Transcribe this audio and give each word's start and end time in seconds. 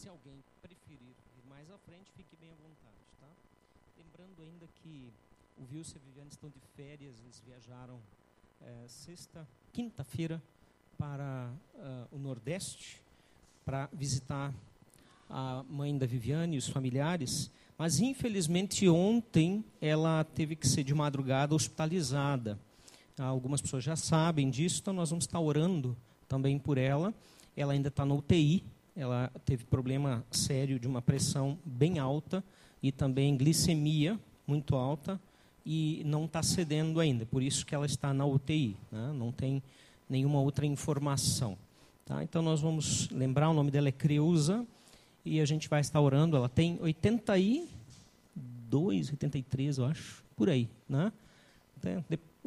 se 0.00 0.08
alguém 0.08 0.42
preferir 0.62 1.14
ir 1.36 1.46
mais 1.46 1.70
à 1.70 1.76
frente, 1.76 2.10
fique 2.16 2.34
bem 2.40 2.50
à 2.50 2.54
vontade, 2.54 3.04
tá? 3.20 3.28
Lembrando 3.98 4.42
ainda 4.42 4.66
que 4.76 5.12
o 5.58 5.66
Wilson 5.70 5.96
e 5.96 6.00
a 6.00 6.04
Viviane 6.06 6.30
estão 6.30 6.48
de 6.48 6.58
férias, 6.74 7.14
eles 7.22 7.42
viajaram 7.44 8.00
é, 8.62 8.88
sexta, 8.88 9.46
quinta-feira 9.74 10.42
para 10.96 11.52
uh, 11.74 12.16
o 12.16 12.18
Nordeste 12.18 13.02
para 13.62 13.90
visitar 13.92 14.54
a 15.28 15.62
mãe 15.68 15.98
da 15.98 16.06
Viviane 16.06 16.56
e 16.56 16.58
os 16.58 16.68
familiares, 16.68 17.50
mas 17.76 18.00
infelizmente 18.00 18.88
ontem 18.88 19.62
ela 19.82 20.24
teve 20.24 20.56
que 20.56 20.66
ser 20.66 20.82
de 20.82 20.94
madrugada 20.94 21.54
hospitalizada. 21.54 22.58
Algumas 23.18 23.60
pessoas 23.60 23.84
já 23.84 23.96
sabem 23.96 24.48
disso, 24.48 24.80
então 24.80 24.94
nós 24.94 25.10
vamos 25.10 25.26
estar 25.26 25.40
orando 25.40 25.94
também 26.26 26.58
por 26.58 26.78
ela. 26.78 27.12
Ela 27.54 27.74
ainda 27.74 27.88
está 27.88 28.02
no 28.02 28.16
UTI, 28.16 28.64
ela 28.96 29.30
teve 29.44 29.64
problema 29.64 30.24
sério 30.30 30.78
de 30.78 30.86
uma 30.86 31.00
pressão 31.00 31.58
bem 31.64 31.98
alta 31.98 32.44
e 32.82 32.90
também 32.90 33.36
glicemia 33.36 34.18
muito 34.46 34.76
alta 34.76 35.20
e 35.64 36.02
não 36.04 36.24
está 36.24 36.42
cedendo 36.42 36.98
ainda, 37.00 37.24
por 37.26 37.42
isso 37.42 37.66
que 37.66 37.74
ela 37.74 37.86
está 37.86 38.14
na 38.14 38.26
UTI, 38.26 38.76
né? 38.90 39.12
não 39.14 39.30
tem 39.30 39.62
nenhuma 40.08 40.40
outra 40.40 40.66
informação. 40.66 41.56
Tá? 42.04 42.24
Então 42.24 42.42
nós 42.42 42.60
vamos 42.60 43.08
lembrar, 43.10 43.48
o 43.50 43.54
nome 43.54 43.70
dela 43.70 43.88
é 43.88 43.92
Creuza, 43.92 44.66
e 45.24 45.40
a 45.40 45.44
gente 45.44 45.68
vai 45.68 45.80
estar 45.80 46.00
orando, 46.00 46.36
ela 46.36 46.48
tem 46.48 46.78
82, 46.80 49.10
83, 49.10 49.78
eu 49.78 49.84
acho, 49.84 50.24
por 50.34 50.48
aí. 50.48 50.68
Né? 50.88 51.12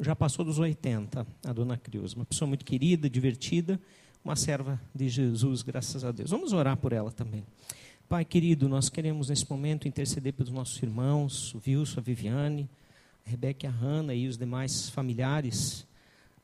Já 0.00 0.16
passou 0.16 0.44
dos 0.44 0.58
80, 0.58 1.24
a 1.46 1.52
dona 1.52 1.78
Creuza, 1.78 2.16
uma 2.16 2.24
pessoa 2.24 2.48
muito 2.48 2.64
querida, 2.64 3.08
divertida, 3.08 3.80
uma 4.24 4.36
serva 4.36 4.80
de 4.94 5.06
Jesus, 5.06 5.60
graças 5.60 6.02
a 6.02 6.10
Deus. 6.10 6.30
Vamos 6.30 6.54
orar 6.54 6.78
por 6.78 6.94
ela 6.94 7.12
também. 7.12 7.44
Pai 8.08 8.24
querido, 8.24 8.70
nós 8.70 8.88
queremos 8.88 9.28
nesse 9.28 9.48
momento 9.50 9.86
interceder 9.86 10.32
pelos 10.32 10.50
nossos 10.50 10.82
irmãos, 10.82 11.54
o 11.54 11.60
Wilson, 11.64 12.00
a 12.00 12.02
Viviane, 12.02 12.68
a 13.26 13.30
Rebeca, 13.30 13.68
a 13.68 13.70
Hanna 13.70 14.14
e 14.14 14.26
os 14.26 14.38
demais 14.38 14.88
familiares 14.88 15.86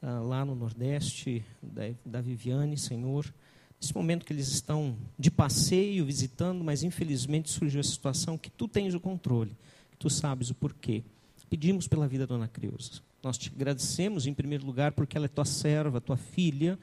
uh, 0.03 0.23
lá 0.29 0.45
no 0.45 0.55
Nordeste 0.55 1.43
da, 1.63 1.85
da 2.05 2.21
Viviane, 2.21 2.77
Senhor. 2.77 3.33
Nesse 3.81 3.95
momento 3.95 4.27
que 4.27 4.33
eles 4.35 4.49
estão 4.49 4.95
de 5.19 5.31
passeio, 5.31 6.05
visitando, 6.05 6.63
mas 6.63 6.83
infelizmente 6.83 7.49
surgiu 7.49 7.81
a 7.81 7.85
situação 7.85 8.37
que 8.37 8.51
tu 8.51 8.69
tens 8.69 8.93
o 8.93 9.01
controle, 9.01 9.57
que 9.91 9.97
tu 9.97 10.11
sabes 10.11 10.51
o 10.51 10.55
porquê. 10.55 11.03
Pedimos 11.49 11.89
pela 11.89 12.07
vida 12.07 12.27
da 12.27 12.35
dona 12.35 12.47
Creuza. 12.47 13.01
Nós 13.23 13.39
te 13.39 13.51
agradecemos, 13.55 14.27
em 14.27 14.35
primeiro 14.35 14.67
lugar, 14.67 14.93
porque 14.93 15.17
ela 15.17 15.25
é 15.25 15.29
tua 15.29 15.47
serva, 15.47 15.99
tua 15.99 16.19
filha, 16.19 16.79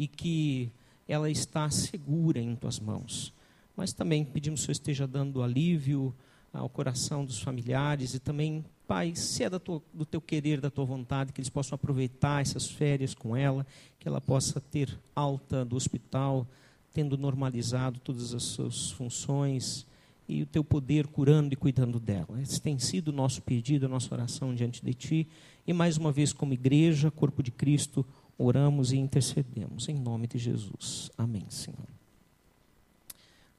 e 0.00 0.08
que 0.08 0.72
ela 1.06 1.28
está 1.30 1.68
segura 1.68 2.40
em 2.40 2.56
tuas 2.56 2.80
mãos. 2.80 3.34
Mas 3.76 3.92
também 3.92 4.24
pedimos 4.24 4.60
que 4.60 4.62
o 4.62 4.66
Senhor 4.66 4.72
esteja 4.72 5.06
dando 5.06 5.42
alívio 5.42 6.14
ao 6.54 6.70
coração 6.70 7.22
dos 7.22 7.42
familiares 7.42 8.14
e 8.14 8.18
também, 8.18 8.64
Pai, 8.88 9.14
se 9.14 9.44
é 9.44 9.50
tua, 9.50 9.82
do 9.92 10.06
teu 10.06 10.18
querer, 10.22 10.58
da 10.58 10.70
tua 10.70 10.86
vontade, 10.86 11.34
que 11.34 11.40
eles 11.40 11.50
possam 11.50 11.76
aproveitar 11.76 12.40
essas 12.40 12.66
férias 12.66 13.12
com 13.12 13.36
ela, 13.36 13.66
que 13.98 14.08
ela 14.08 14.22
possa 14.22 14.58
ter 14.58 14.98
alta 15.14 15.66
do 15.66 15.76
hospital, 15.76 16.46
tendo 16.94 17.18
normalizado 17.18 18.00
todas 18.00 18.32
as 18.32 18.44
suas 18.44 18.90
funções 18.92 19.86
e 20.26 20.42
o 20.42 20.46
teu 20.46 20.64
poder 20.64 21.08
curando 21.08 21.52
e 21.52 21.56
cuidando 21.56 22.00
dela. 22.00 22.40
Esse 22.40 22.58
tem 22.58 22.78
sido 22.78 23.08
o 23.08 23.12
nosso 23.12 23.42
pedido, 23.42 23.84
a 23.84 23.88
nossa 23.88 24.14
oração 24.14 24.54
diante 24.54 24.82
de 24.82 24.94
ti. 24.94 25.28
E 25.66 25.74
mais 25.74 25.98
uma 25.98 26.10
vez, 26.10 26.32
como 26.32 26.54
igreja, 26.54 27.10
corpo 27.10 27.42
de 27.42 27.50
Cristo, 27.50 28.06
oramos 28.40 28.90
e 28.90 28.96
intercedemos 28.96 29.86
em 29.88 29.94
nome 29.94 30.26
de 30.26 30.38
Jesus. 30.38 31.10
Amém, 31.16 31.44
Senhor. 31.50 31.86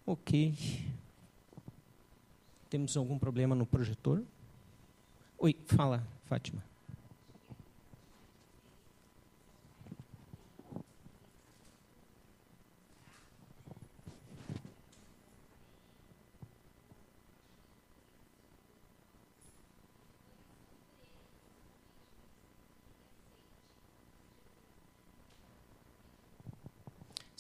Ok. 0.06 0.56
Temos 2.68 2.98
algum 2.98 3.20
problema 3.20 3.54
no 3.54 3.66
projetor? 3.66 4.24
Oi, 5.38 5.56
fala, 5.68 6.06
Fátima. 6.26 6.71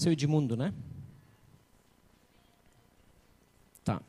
Seu 0.02 0.12
Edmundo, 0.12 0.58
né? 0.58 0.74
Tá. 3.84 4.02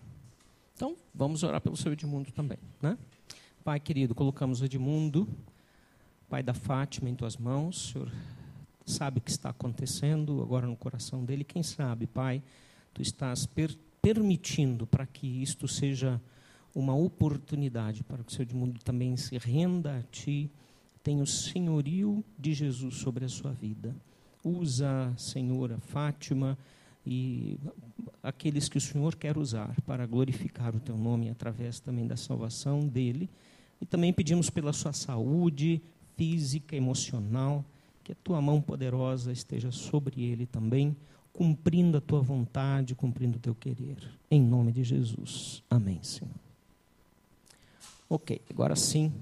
Então, 0.75 0.97
vamos 1.15 1.43
orar 1.43 1.61
pelo 1.61 1.77
seu 1.77 1.93
Edmundo 1.93 2.33
também, 2.33 2.57
né? 2.81 2.97
Pai 3.63 3.79
querido, 3.79 4.15
colocamos 4.15 4.63
o 4.63 4.65
Edmundo, 4.65 5.29
pai 6.31 6.43
da 6.43 6.55
Fátima, 6.55 7.11
em 7.11 7.15
tuas 7.15 7.37
mãos. 7.37 7.91
O 7.91 7.93
Senhor 7.93 8.13
sabe 8.87 9.19
o 9.19 9.21
que 9.21 9.31
está 9.31 9.51
acontecendo 9.51 10.41
agora 10.41 10.67
no 10.67 10.79
coração 10.79 11.27
dele. 11.27 11.45
Quem 11.45 11.63
sabe, 11.63 12.07
Pai, 12.07 12.43
tu 12.95 13.03
estás 13.03 13.45
per 13.45 13.77
permitindo 14.01 14.87
para 14.87 15.07
que 15.07 15.43
isto 15.43 15.69
seja 15.69 16.19
uma 16.75 16.95
oportunidade 16.95 18.03
para 18.03 18.25
que 18.25 18.33
o 18.33 18.35
seu 18.35 18.45
Edmundo 18.45 18.81
também 18.83 19.15
se 19.19 19.37
renda 19.37 19.99
a 19.99 20.03
ti, 20.05 20.51
tenha 21.03 21.23
o 21.23 21.27
senhorio 21.27 22.25
de 22.39 22.55
Jesus 22.55 22.95
sobre 22.95 23.27
a 23.27 23.29
sua 23.29 23.53
vida. 23.53 23.95
Usa, 24.45 25.13
Senhor, 25.17 25.73
a 25.73 25.79
Fátima 25.79 26.59
e 27.07 27.59
aqueles 28.23 28.69
que 28.69 28.79
o 28.79 28.81
Senhor 28.81 29.17
quer 29.17 29.37
usar 29.37 29.75
para 29.83 30.07
glorificar 30.07 30.75
o 30.75 30.81
teu 30.81 30.97
nome 30.97 31.31
através 31.31 31.81
também 31.81 32.07
da 32.07 32.17
salvação 32.17 32.87
dele. 32.87 33.29
E 33.81 33.87
também 33.87 34.13
pedimos 34.13 34.49
pela 34.49 34.73
sua 34.73 34.93
saúde 34.93 35.83
física, 36.17 36.77
emocional, 36.77 37.65
que 38.05 38.13
a 38.13 38.17
tua 38.23 38.41
mão 38.41 38.61
poderosa 38.61 39.33
esteja 39.33 39.71
sobre 39.71 40.23
ele 40.23 40.47
também, 40.47 40.97
cumprindo 41.33 41.99
a 41.99 42.01
tua 42.01 42.21
vontade, 42.21 42.95
cumprindo 42.95 43.39
o 43.39 43.41
teu 43.41 43.55
querer. 43.55 43.97
Em 44.31 44.41
nome 44.41 44.73
de 44.73 44.85
Jesus. 44.85 45.63
Amém, 45.69 46.03
Senhor. 46.03 46.35
Ok, 48.09 48.41
agora 48.51 48.77
sim, 48.77 49.13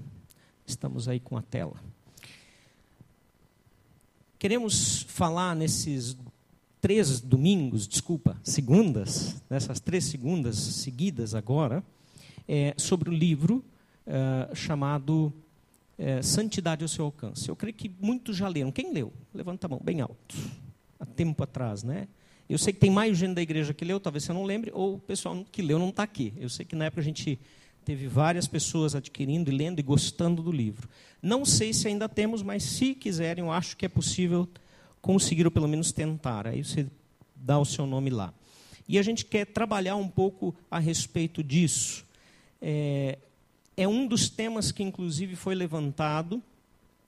estamos 0.65 1.07
aí 1.07 1.19
com 1.19 1.37
a 1.37 1.41
tela. 1.41 1.90
Queremos 4.41 5.03
falar 5.03 5.55
nesses 5.55 6.17
três 6.81 7.21
domingos, 7.21 7.87
desculpa, 7.87 8.35
segundas, 8.43 9.39
nessas 9.47 9.79
três 9.79 10.05
segundas 10.05 10.55
seguidas 10.57 11.35
agora, 11.35 11.83
é, 12.47 12.73
sobre 12.75 13.11
o 13.11 13.13
livro 13.13 13.63
é, 14.03 14.49
chamado 14.55 15.31
é, 15.95 16.23
Santidade 16.23 16.83
ao 16.83 16.87
seu 16.87 17.05
alcance. 17.05 17.47
Eu 17.47 17.55
creio 17.55 17.75
que 17.75 17.91
muitos 18.01 18.35
já 18.35 18.47
leram. 18.47 18.71
Quem 18.71 18.91
leu? 18.91 19.13
Levanta 19.31 19.67
a 19.67 19.69
mão, 19.69 19.79
bem 19.83 20.01
alto. 20.01 20.35
Há 20.99 21.05
tempo 21.05 21.43
atrás, 21.43 21.83
né? 21.83 22.07
Eu 22.49 22.57
sei 22.57 22.73
que 22.73 22.79
tem 22.79 22.89
mais 22.89 23.19
gente 23.19 23.35
da 23.35 23.43
igreja 23.43 23.75
que 23.75 23.85
leu, 23.85 23.99
talvez 23.99 24.23
você 24.23 24.33
não 24.33 24.43
lembre, 24.43 24.71
ou 24.73 24.95
o 24.95 24.99
pessoal 24.99 25.45
que 25.51 25.61
leu 25.61 25.77
não 25.77 25.89
está 25.89 26.01
aqui. 26.01 26.33
Eu 26.35 26.49
sei 26.49 26.65
que 26.65 26.75
na 26.75 26.85
época 26.85 27.01
a 27.01 27.03
gente 27.03 27.39
teve 27.83 28.07
várias 28.07 28.47
pessoas 28.47 28.95
adquirindo 28.95 29.51
e 29.51 29.55
lendo 29.55 29.79
e 29.79 29.83
gostando 29.83 30.41
do 30.41 30.51
livro. 30.51 30.87
Não 31.21 31.45
sei 31.45 31.73
se 31.73 31.87
ainda 31.87 32.07
temos, 32.07 32.41
mas 32.41 32.63
se 32.63 32.93
quiserem, 32.93 33.43
eu 33.43 33.51
acho 33.51 33.77
que 33.77 33.85
é 33.85 33.89
possível 33.89 34.47
conseguir, 35.01 35.45
ou 35.45 35.51
pelo 35.51 35.67
menos 35.67 35.91
tentar. 35.91 36.47
Aí 36.47 36.63
você 36.63 36.87
dá 37.35 37.59
o 37.59 37.65
seu 37.65 37.85
nome 37.85 38.09
lá. 38.09 38.33
E 38.87 38.99
a 38.99 39.01
gente 39.01 39.25
quer 39.25 39.45
trabalhar 39.45 39.95
um 39.95 40.07
pouco 40.07 40.55
a 40.69 40.79
respeito 40.79 41.43
disso. 41.43 42.05
É, 42.61 43.17
é 43.77 43.87
um 43.87 44.05
dos 44.05 44.29
temas 44.29 44.71
que, 44.71 44.83
inclusive, 44.83 45.35
foi 45.35 45.55
levantado 45.55 46.41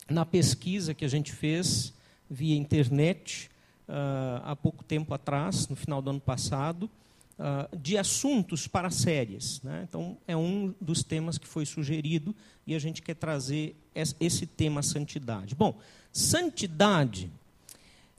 na 0.10 0.26
pesquisa 0.26 0.94
que 0.94 1.06
a 1.06 1.08
gente 1.08 1.32
fez 1.32 1.94
via 2.30 2.56
internet 2.56 3.50
uh, 3.88 4.42
há 4.44 4.56
pouco 4.56 4.84
tempo 4.84 5.14
atrás, 5.14 5.68
no 5.68 5.76
final 5.76 6.02
do 6.02 6.10
ano 6.10 6.20
passado, 6.20 6.90
uh, 7.44 7.78
de 7.78 7.98
assuntos 7.98 8.68
para 8.68 8.90
séries. 8.90 9.62
Né? 9.62 9.86
Então, 9.88 10.18
é 10.26 10.36
um 10.36 10.74
dos 10.80 11.04
temas 11.04 11.38
que 11.38 11.46
foi 11.46 11.66
sugerido 11.66 12.34
e 12.66 12.74
a 12.74 12.80
gente 12.80 13.02
quer 13.02 13.16
trazer 13.16 13.76
esse 14.20 14.46
tema 14.46 14.82
santidade. 14.82 15.54
Bom, 15.54 15.78
santidade, 16.12 17.30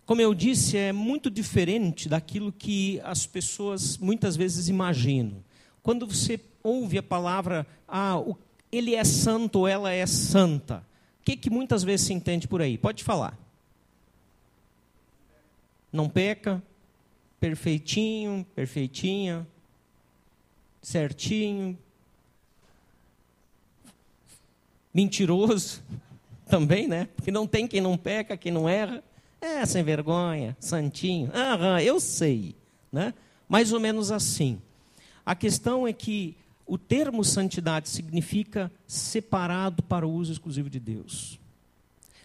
como 0.05 0.21
eu 0.21 0.35
disse, 0.35 0.77
é 0.77 0.93
muito 0.93 1.31
diferente 1.31 2.09
daquilo 2.09 2.53
que 2.53 3.01
as 3.03 3.27
pessoas 3.27 3.97
muitas 3.97 4.37
vezes 4.37 4.69
imaginam. 4.69 5.43
Quando 5.83 6.07
você 6.07 6.39
ouve 6.63 6.99
a 6.99 7.03
palavra, 7.03 7.67
ah, 7.89 8.23
ele 8.71 8.95
é 8.95 9.05
santo 9.05 9.61
ou 9.61 9.69
ela 9.69 9.91
é 9.91 10.07
santa, 10.07 10.85
o 11.21 11.25
que, 11.25 11.37
que 11.37 11.49
muitas 11.49 11.83
vezes 11.83 12.07
se 12.07 12.13
entende 12.13 12.47
por 12.47 12.61
aí? 12.61 12.77
Pode 12.77 13.03
falar. 13.03 13.39
Não 15.91 16.09
peca, 16.09 16.63
perfeitinho, 17.45 18.47
perfeitinha, 18.55 19.47
certinho, 20.81 21.77
mentiroso 24.95 25.83
também, 26.49 26.89
né? 26.89 27.07
Porque 27.15 27.31
não 27.31 27.47
tem 27.47 27.69
quem 27.69 27.83
não 27.83 27.99
peca, 27.99 28.35
quem 28.35 28.51
não 28.51 28.67
erra. 28.67 29.05
É, 29.43 29.67
sem 29.67 29.85
vergonha, 29.85 30.57
santinho. 30.59 31.31
Ah, 31.35 31.83
eu 31.83 32.01
sei, 32.01 32.57
né? 32.91 33.13
mais 33.47 33.75
ou 33.75 33.79
menos 33.79 34.11
assim. 34.11 34.59
A 35.27 35.35
questão 35.35 35.87
é 35.87 35.93
que 35.93 36.35
o 36.67 36.79
termo 36.79 37.23
santidade 37.23 37.91
significa 37.91 38.73
separado 38.87 39.83
para 39.83 40.07
o 40.07 40.11
uso 40.11 40.33
exclusivo 40.33 40.71
de 40.71 40.81
Deus. 40.81 41.39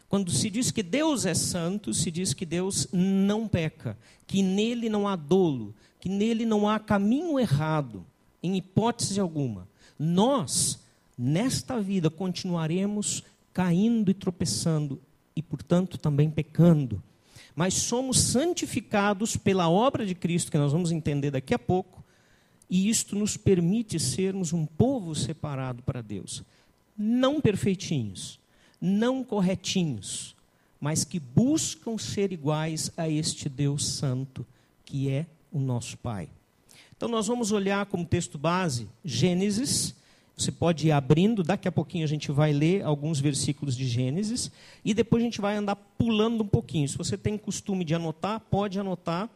Quando 0.10 0.32
se 0.32 0.50
diz 0.50 0.72
que 0.72 0.82
Deus 0.82 1.28
é 1.28 1.36
santo, 1.36 1.94
se 1.94 2.10
diz 2.10 2.34
que 2.34 2.44
Deus 2.44 2.88
não 2.92 3.48
peca, 3.48 3.96
que 4.26 4.42
nele 4.42 4.90
não 4.90 5.08
há 5.08 5.16
dolo, 5.16 5.76
que 6.00 6.10
nele 6.10 6.48
não 6.48 6.68
há 6.68 6.80
caminho 6.80 7.40
errado, 7.40 8.04
em 8.42 8.58
hipótese 8.58 9.20
alguma. 9.20 9.68
Nós, 10.00 10.80
nesta 11.16 11.80
vida, 11.80 12.10
continuaremos 12.10 13.24
caindo 13.54 14.10
e 14.10 14.14
tropeçando, 14.16 15.00
e, 15.36 15.44
portanto, 15.44 15.96
também 15.96 16.30
pecando. 16.30 17.04
Mas 17.56 17.76
somos 17.76 18.20
santificados 18.20 19.38
pela 19.38 19.70
obra 19.70 20.06
de 20.06 20.16
Cristo, 20.16 20.50
que 20.50 20.58
nós 20.58 20.72
vamos 20.72 20.92
entender 20.92 21.30
daqui 21.30 21.54
a 21.54 21.60
pouco, 21.60 22.04
e 22.68 22.90
isto 22.90 23.16
nos 23.16 23.38
permite 23.38 24.00
sermos 24.00 24.54
um 24.54 24.66
povo 24.66 25.14
separado 25.14 25.84
para 25.84 26.02
Deus. 26.02 26.44
Não 26.98 27.40
perfeitinhos, 27.40 28.40
não 28.82 29.24
corretinhos, 29.24 30.36
mas 30.80 31.04
que 31.04 31.20
buscam 31.20 31.98
ser 31.98 32.32
iguais 32.32 32.92
a 32.96 33.10
este 33.10 33.50
Deus 33.50 33.86
Santo, 33.86 34.46
que 34.86 35.10
é 35.10 35.26
o 35.52 35.60
nosso 35.60 35.98
Pai. 35.98 36.30
Então, 36.96 37.10
nós 37.10 37.28
vamos 37.28 37.52
olhar 37.52 37.86
como 37.86 38.06
texto 38.06 38.38
base 38.38 38.88
Gênesis. 39.04 39.96
Você 40.36 40.52
pode 40.52 40.88
ir 40.88 40.92
abrindo, 40.92 41.44
daqui 41.44 41.68
a 41.68 41.72
pouquinho 41.72 42.06
a 42.06 42.08
gente 42.08 42.32
vai 42.32 42.54
ler 42.54 42.84
alguns 42.84 43.20
versículos 43.20 43.76
de 43.76 43.86
Gênesis 43.86 44.50
e 44.86 44.94
depois 44.94 45.22
a 45.22 45.26
gente 45.26 45.42
vai 45.42 45.58
andar 45.58 45.76
pulando 45.76 46.44
um 46.44 46.48
pouquinho. 46.48 46.88
Se 46.88 46.98
você 46.98 47.18
tem 47.18 47.38
costume 47.38 47.84
de 47.84 47.94
anotar, 47.94 48.40
pode 48.40 48.80
anotar, 48.80 49.30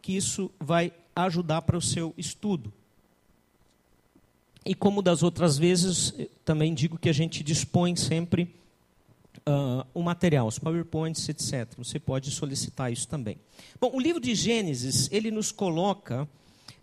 que 0.00 0.16
isso 0.16 0.50
vai 0.58 0.92
ajudar 1.14 1.62
para 1.62 1.76
o 1.76 1.82
seu 1.82 2.14
estudo. 2.16 2.72
E 4.64 4.74
como 4.74 5.02
das 5.02 5.22
outras 5.22 5.56
vezes, 5.56 6.14
também 6.44 6.74
digo 6.74 6.98
que 6.98 7.08
a 7.08 7.14
gente 7.14 7.42
dispõe 7.42 7.96
sempre 7.96 8.54
uh, 9.48 9.86
o 9.94 10.02
material, 10.02 10.46
os 10.46 10.58
PowerPoints, 10.58 11.28
etc. 11.28 11.68
Você 11.78 11.98
pode 11.98 12.30
solicitar 12.30 12.92
isso 12.92 13.08
também. 13.08 13.38
Bom, 13.80 13.90
o 13.94 14.00
livro 14.00 14.20
de 14.20 14.34
Gênesis, 14.34 15.08
ele 15.10 15.30
nos 15.30 15.50
coloca 15.50 16.28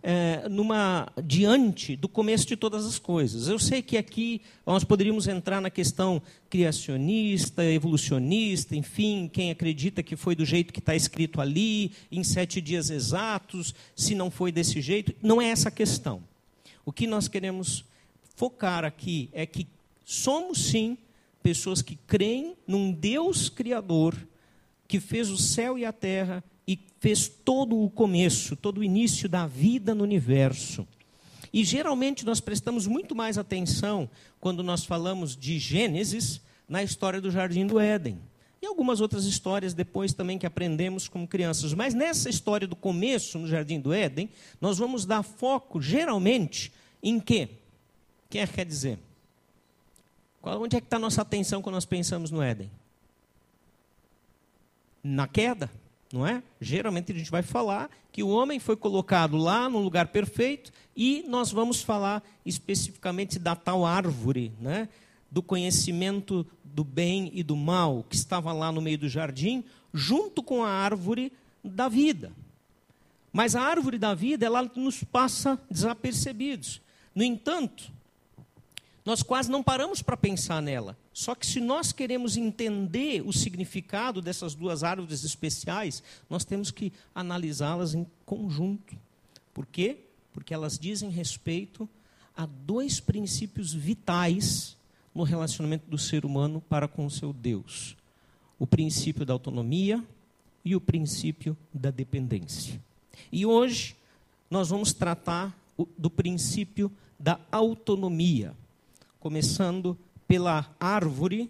é, 0.02 0.48
numa 0.50 1.12
diante 1.24 1.96
do 1.96 2.08
começo 2.08 2.46
de 2.46 2.56
todas 2.56 2.86
as 2.86 3.00
coisas. 3.00 3.48
Eu 3.48 3.58
sei 3.58 3.82
que 3.82 3.98
aqui 3.98 4.40
nós 4.66 4.84
poderíamos 4.84 5.28
entrar 5.28 5.60
na 5.60 5.70
questão 5.72 6.22
criacionista, 6.48 7.64
evolucionista, 7.66 8.76
enfim, 8.76 9.28
quem 9.32 9.50
acredita 9.50 10.04
que 10.04 10.16
foi 10.16 10.36
do 10.36 10.46
jeito 10.46 10.72
que 10.72 10.80
está 10.80 10.96
escrito 10.96 11.42
ali, 11.42 11.92
em 12.12 12.24
sete 12.24 12.62
dias 12.62 12.92
exatos, 12.92 13.74
se 13.96 14.14
não 14.14 14.30
foi 14.30 14.52
desse 14.52 14.80
jeito, 14.80 15.14
não 15.24 15.42
é 15.42 15.50
essa 15.50 15.70
a 15.70 15.72
questão. 15.72 16.22
O 16.86 16.92
que 16.92 17.08
nós 17.08 17.28
queremos 17.28 17.84
focar 18.36 18.86
aqui 18.86 19.30
é 19.34 19.44
que 19.48 19.66
somos 20.06 20.68
sim 20.68 21.00
pessoas 21.46 21.84
que 21.84 21.96
creem 21.96 22.56
num 22.66 22.92
Deus 22.92 23.50
Criador 23.50 24.18
que 24.88 25.00
fez 25.00 25.30
o 25.30 25.38
céu 25.38 25.78
e 25.78 25.86
a 25.86 25.94
terra 25.94 26.44
e 26.68 26.80
fez 27.00 27.28
todo 27.28 27.80
o 27.80 27.88
começo, 27.88 28.56
todo 28.56 28.80
o 28.80 28.84
início 28.84 29.30
da 29.30 29.46
vida 29.46 29.94
no 29.94 30.04
universo. 30.04 30.88
E 31.54 31.64
geralmente 31.64 32.26
nós 32.26 32.40
prestamos 32.40 32.88
muito 32.88 33.14
mais 33.14 33.38
atenção 33.38 34.10
quando 34.40 34.64
nós 34.64 34.86
falamos 34.86 35.38
de 35.38 35.60
Gênesis 35.60 36.42
na 36.68 36.82
história 36.82 37.22
do 37.22 37.30
Jardim 37.30 37.68
do 37.68 37.80
Éden. 37.80 38.18
E 38.60 38.66
algumas 38.66 39.00
outras 39.00 39.26
histórias 39.26 39.76
depois 39.76 40.16
também 40.16 40.40
que 40.40 40.48
aprendemos 40.48 41.08
como 41.08 41.28
crianças. 41.28 41.76
Mas 41.76 41.94
nessa 41.94 42.28
história 42.28 42.68
do 42.68 42.76
começo 42.76 43.38
no 43.38 43.48
Jardim 43.48 43.80
do 43.80 43.94
Éden, 43.94 44.32
nós 44.60 44.80
vamos 44.80 45.06
dar 45.06 45.22
foco 45.22 45.80
geralmente 45.80 46.74
em 47.04 47.20
quê? 47.20 47.50
É 48.34 48.48
que 48.48 48.54
quer 48.54 48.66
dizer? 48.66 48.98
Onde 50.46 50.78
é 50.78 50.82
que 50.82 50.86
está 50.86 50.98
a 50.98 51.00
nossa 51.00 51.22
atenção 51.22 51.62
quando 51.62 51.76
nós 51.76 51.86
pensamos 51.86 52.30
no 52.30 52.42
Éden? 52.42 52.70
Na 55.04 55.28
queda, 55.28 55.72
não 56.14 56.26
é? 56.26 56.44
Geralmente 56.62 57.12
a 57.12 57.16
gente 57.16 57.32
vai 57.32 57.42
falar 57.42 57.90
que 58.12 58.22
o 58.22 58.30
homem 58.30 58.60
foi 58.60 58.76
colocado 58.76 59.38
lá 59.38 59.68
no 59.68 59.80
lugar 59.80 60.08
perfeito 60.08 60.72
e 60.96 61.26
nós 61.28 61.52
vamos 61.52 61.82
falar 61.82 62.24
especificamente 62.46 63.40
da 63.40 63.56
tal 63.56 63.86
árvore, 63.86 64.52
né? 64.60 64.88
do 65.32 65.42
conhecimento 65.42 66.46
do 66.64 66.84
bem 66.84 67.30
e 67.34 67.44
do 67.44 67.56
mal 67.56 68.06
que 68.10 68.16
estava 68.16 68.54
lá 68.54 68.72
no 68.72 68.82
meio 68.82 68.98
do 68.98 69.10
jardim, 69.10 69.64
junto 69.94 70.42
com 70.42 70.64
a 70.64 70.70
árvore 70.70 71.32
da 71.64 71.90
vida. 71.90 72.32
Mas 73.34 73.54
a 73.54 73.62
árvore 73.62 73.98
da 73.98 74.14
vida, 74.14 74.46
ela 74.46 74.64
nos 74.76 75.04
passa 75.04 75.60
desapercebidos. 75.70 76.82
No 77.14 77.22
entanto, 77.22 77.92
nós 79.06 79.22
quase 79.22 79.52
não 79.52 79.62
paramos 79.62 80.02
para 80.02 80.18
pensar 80.18 80.62
nela. 80.62 80.98
Só 81.14 81.36
que 81.36 81.46
se 81.46 81.62
nós 81.62 81.92
queremos 81.92 82.36
entender 82.36 83.22
o 83.24 83.32
significado 83.32 84.20
dessas 84.20 84.56
duas 84.56 84.84
árvores 84.84 85.24
especiais, 85.24 86.02
nós 86.28 86.44
temos 86.44 86.72
que 86.72 86.92
analisá-las 87.14 87.94
em 87.94 88.08
conjunto. 88.26 88.98
Por 89.54 89.68
quê? 89.68 90.00
Porque 90.34 90.54
elas 90.54 90.80
dizem 90.80 91.12
respeito 91.12 91.88
a 92.36 92.48
dois 92.48 93.00
princípios 93.00 93.72
vitais 93.72 94.76
no 95.14 95.24
relacionamento 95.24 95.88
do 95.88 96.00
ser 96.00 96.26
humano 96.26 96.60
para 96.68 96.88
com 96.88 97.06
o 97.06 97.12
seu 97.12 97.32
Deus: 97.32 97.96
o 98.58 98.66
princípio 98.66 99.24
da 99.24 99.34
autonomia 99.34 100.04
e 100.64 100.76
o 100.76 100.82
princípio 100.82 101.56
da 101.72 101.92
dependência. 101.92 102.82
E 103.32 103.46
hoje 103.46 103.96
nós 104.50 104.70
vamos 104.70 104.94
tratar 104.94 105.56
do 105.96 106.10
princípio 106.10 106.92
da 107.20 107.40
autonomia 107.52 108.54
começando 109.26 109.98
pela 110.28 110.72
árvore 110.80 111.50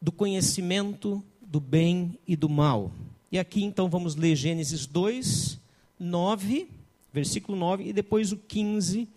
do 0.00 0.12
conhecimento 0.12 1.20
do 1.42 1.58
bem 1.58 2.16
e 2.28 2.36
do 2.36 2.48
mal. 2.48 2.92
E 3.32 3.40
aqui 3.40 3.64
então 3.64 3.90
vamos 3.90 4.14
ler 4.14 4.36
Gênesis 4.36 4.86
2, 4.86 5.58
9, 5.98 6.68
versículo 7.12 7.58
9, 7.58 7.88
e 7.88 7.92
depois 7.92 8.30
o 8.30 8.36
15 8.36 9.08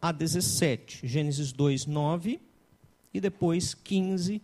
a 0.00 0.10
17. 0.10 1.06
Gênesis 1.06 1.52
2, 1.52 1.84
9 1.84 2.40
e 3.12 3.20
depois 3.20 3.74
15 3.74 4.40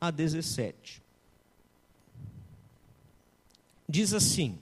a 0.00 0.10
17. 0.10 1.00
Diz 3.88 4.12
assim: 4.12 4.58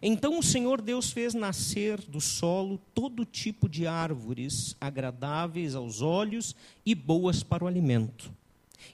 então 0.00 0.38
o 0.38 0.42
Senhor 0.42 0.80
Deus 0.80 1.10
fez 1.10 1.34
nascer 1.34 2.00
do 2.02 2.20
solo 2.20 2.78
todo 2.94 3.24
tipo 3.24 3.68
de 3.68 3.86
árvores 3.86 4.76
agradáveis 4.80 5.74
aos 5.74 6.00
olhos 6.00 6.54
e 6.86 6.94
boas 6.94 7.42
para 7.42 7.64
o 7.64 7.66
alimento. 7.66 8.32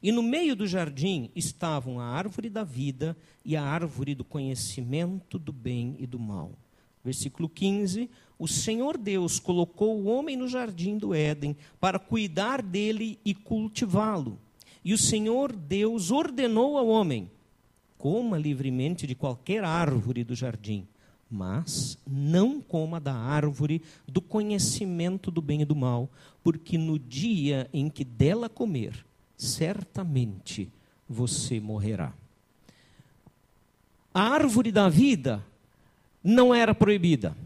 E 0.03 0.11
no 0.11 0.23
meio 0.23 0.57
do 0.57 0.67
jardim 0.67 1.31
estavam 1.37 2.01
a 2.01 2.05
árvore 2.05 2.49
da 2.49 2.65
vida 2.65 3.15
e 3.45 3.55
a 3.55 3.63
árvore 3.63 4.15
do 4.15 4.25
conhecimento 4.25 5.39
do 5.39 5.53
bem 5.53 5.95
e 5.99 6.07
do 6.07 6.19
mal. 6.19 6.53
Versículo 7.05 7.51
15: 7.51 8.09
O 8.39 8.49
Senhor 8.49 8.97
Deus 8.97 9.39
colocou 9.39 9.99
o 10.01 10.07
homem 10.07 10.39
no 10.39 10.49
jardim 10.49 10.97
do 10.97 11.15
Éden 11.15 11.55
para 11.79 11.99
cuidar 11.99 12.63
dele 12.63 13.19
e 13.23 13.35
cultivá-lo. 13.35 14.39
E 14.83 14.95
o 14.95 14.99
Senhor 14.99 15.55
Deus 15.55 16.11
ordenou 16.11 16.79
ao 16.79 16.89
homem: 16.89 17.31
coma 17.99 18.39
livremente 18.39 19.07
de 19.07 19.15
qualquer 19.15 19.63
árvore 19.65 20.25
do 20.25 20.35
jardim 20.35 20.89
mas 21.35 21.99
não 22.07 22.61
coma 22.61 23.01
da 23.01 23.13
árvore 23.13 23.83
do 24.07 24.21
conhecimento 24.21 25.33
do 25.33 25.43
bem 25.43 25.63
e 25.63 25.65
do 25.65 25.75
mal, 25.75 26.09
porque 26.45 26.79
no 26.79 26.97
dia 26.97 27.69
em 27.73 27.91
que 27.91 28.05
dela 28.05 28.49
comer, 28.49 29.05
certamente 29.37 30.71
você 31.09 31.59
morrerá. 31.59 32.15
A 34.15 34.23
árvore 34.23 34.71
da 34.71 34.89
vida 34.89 35.45
não 36.23 36.55
era 36.55 36.73
proibida. 36.73 37.37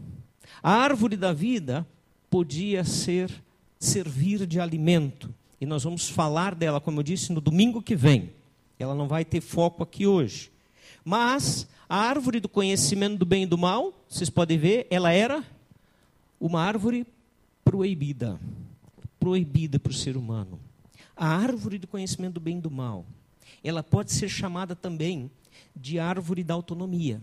A 0.61 0.71
árvore 0.71 1.17
da 1.17 1.33
vida 1.33 1.85
podia 2.29 2.83
ser 2.83 3.31
servir 3.79 4.45
de 4.45 4.59
alimento. 4.59 5.33
E 5.59 5.65
nós 5.65 5.83
vamos 5.83 6.07
falar 6.07 6.53
dela, 6.53 6.79
como 6.79 6.99
eu 6.99 7.03
disse, 7.03 7.33
no 7.33 7.41
domingo 7.41 7.81
que 7.81 7.95
vem. 7.95 8.29
Ela 8.77 8.93
não 8.93 9.07
vai 9.07 9.25
ter 9.25 9.41
foco 9.41 9.81
aqui 9.81 10.05
hoje. 10.05 10.51
Mas 11.03 11.67
a 11.89 11.97
árvore 11.97 12.39
do 12.39 12.47
conhecimento 12.47 13.17
do 13.17 13.25
bem 13.25 13.43
e 13.43 13.47
do 13.47 13.57
mal, 13.57 13.91
vocês 14.07 14.29
podem 14.29 14.59
ver, 14.59 14.85
ela 14.91 15.11
era 15.11 15.43
uma 16.39 16.61
árvore 16.61 17.03
proibida. 17.65 18.39
Proibida 19.19 19.79
para 19.79 19.89
o 19.89 19.93
ser 19.93 20.15
humano. 20.15 20.59
A 21.17 21.27
árvore 21.27 21.79
do 21.79 21.87
conhecimento 21.87 22.35
do 22.35 22.39
bem 22.39 22.59
e 22.59 22.61
do 22.61 22.69
mal, 22.69 23.03
ela 23.63 23.81
pode 23.81 24.11
ser 24.11 24.29
chamada 24.29 24.75
também 24.75 25.31
de 25.75 25.97
árvore 25.97 26.43
da 26.43 26.53
autonomia. 26.53 27.19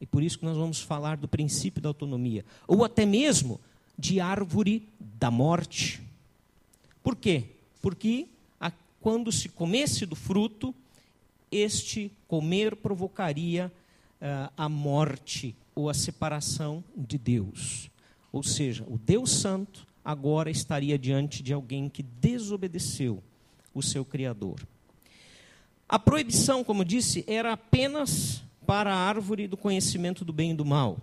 E 0.00 0.06
por 0.06 0.22
isso 0.22 0.38
que 0.38 0.44
nós 0.44 0.56
vamos 0.56 0.80
falar 0.80 1.16
do 1.16 1.26
princípio 1.26 1.82
da 1.82 1.88
autonomia. 1.88 2.44
Ou 2.68 2.84
até 2.84 3.04
mesmo 3.04 3.60
de 3.98 4.20
árvore 4.20 4.88
da 5.00 5.32
morte. 5.32 6.00
Por 7.02 7.16
quê? 7.16 7.44
Porque 7.82 8.28
a, 8.60 8.72
quando 9.00 9.32
se 9.32 9.48
comesse 9.48 10.06
do 10.06 10.14
fruto, 10.14 10.72
este 11.50 12.10
comer 12.28 12.76
provocaria 12.76 13.70
uh, 14.20 14.52
a 14.56 14.68
morte 14.68 15.54
ou 15.74 15.88
a 15.88 15.94
separação 15.94 16.84
de 16.96 17.18
Deus. 17.18 17.90
Ou 18.32 18.42
seja, 18.42 18.84
o 18.88 18.98
Deus 18.98 19.32
Santo 19.32 19.86
agora 20.04 20.50
estaria 20.50 20.98
diante 20.98 21.42
de 21.42 21.52
alguém 21.52 21.88
que 21.88 22.02
desobedeceu 22.02 23.22
o 23.74 23.82
seu 23.82 24.04
Criador. 24.04 24.60
A 25.88 25.98
proibição, 25.98 26.62
como 26.62 26.84
disse, 26.84 27.24
era 27.26 27.52
apenas 27.52 28.42
para 28.66 28.94
a 28.94 28.96
árvore 28.96 29.48
do 29.48 29.56
conhecimento 29.56 30.24
do 30.24 30.32
bem 30.32 30.52
e 30.52 30.54
do 30.54 30.64
mal. 30.64 30.98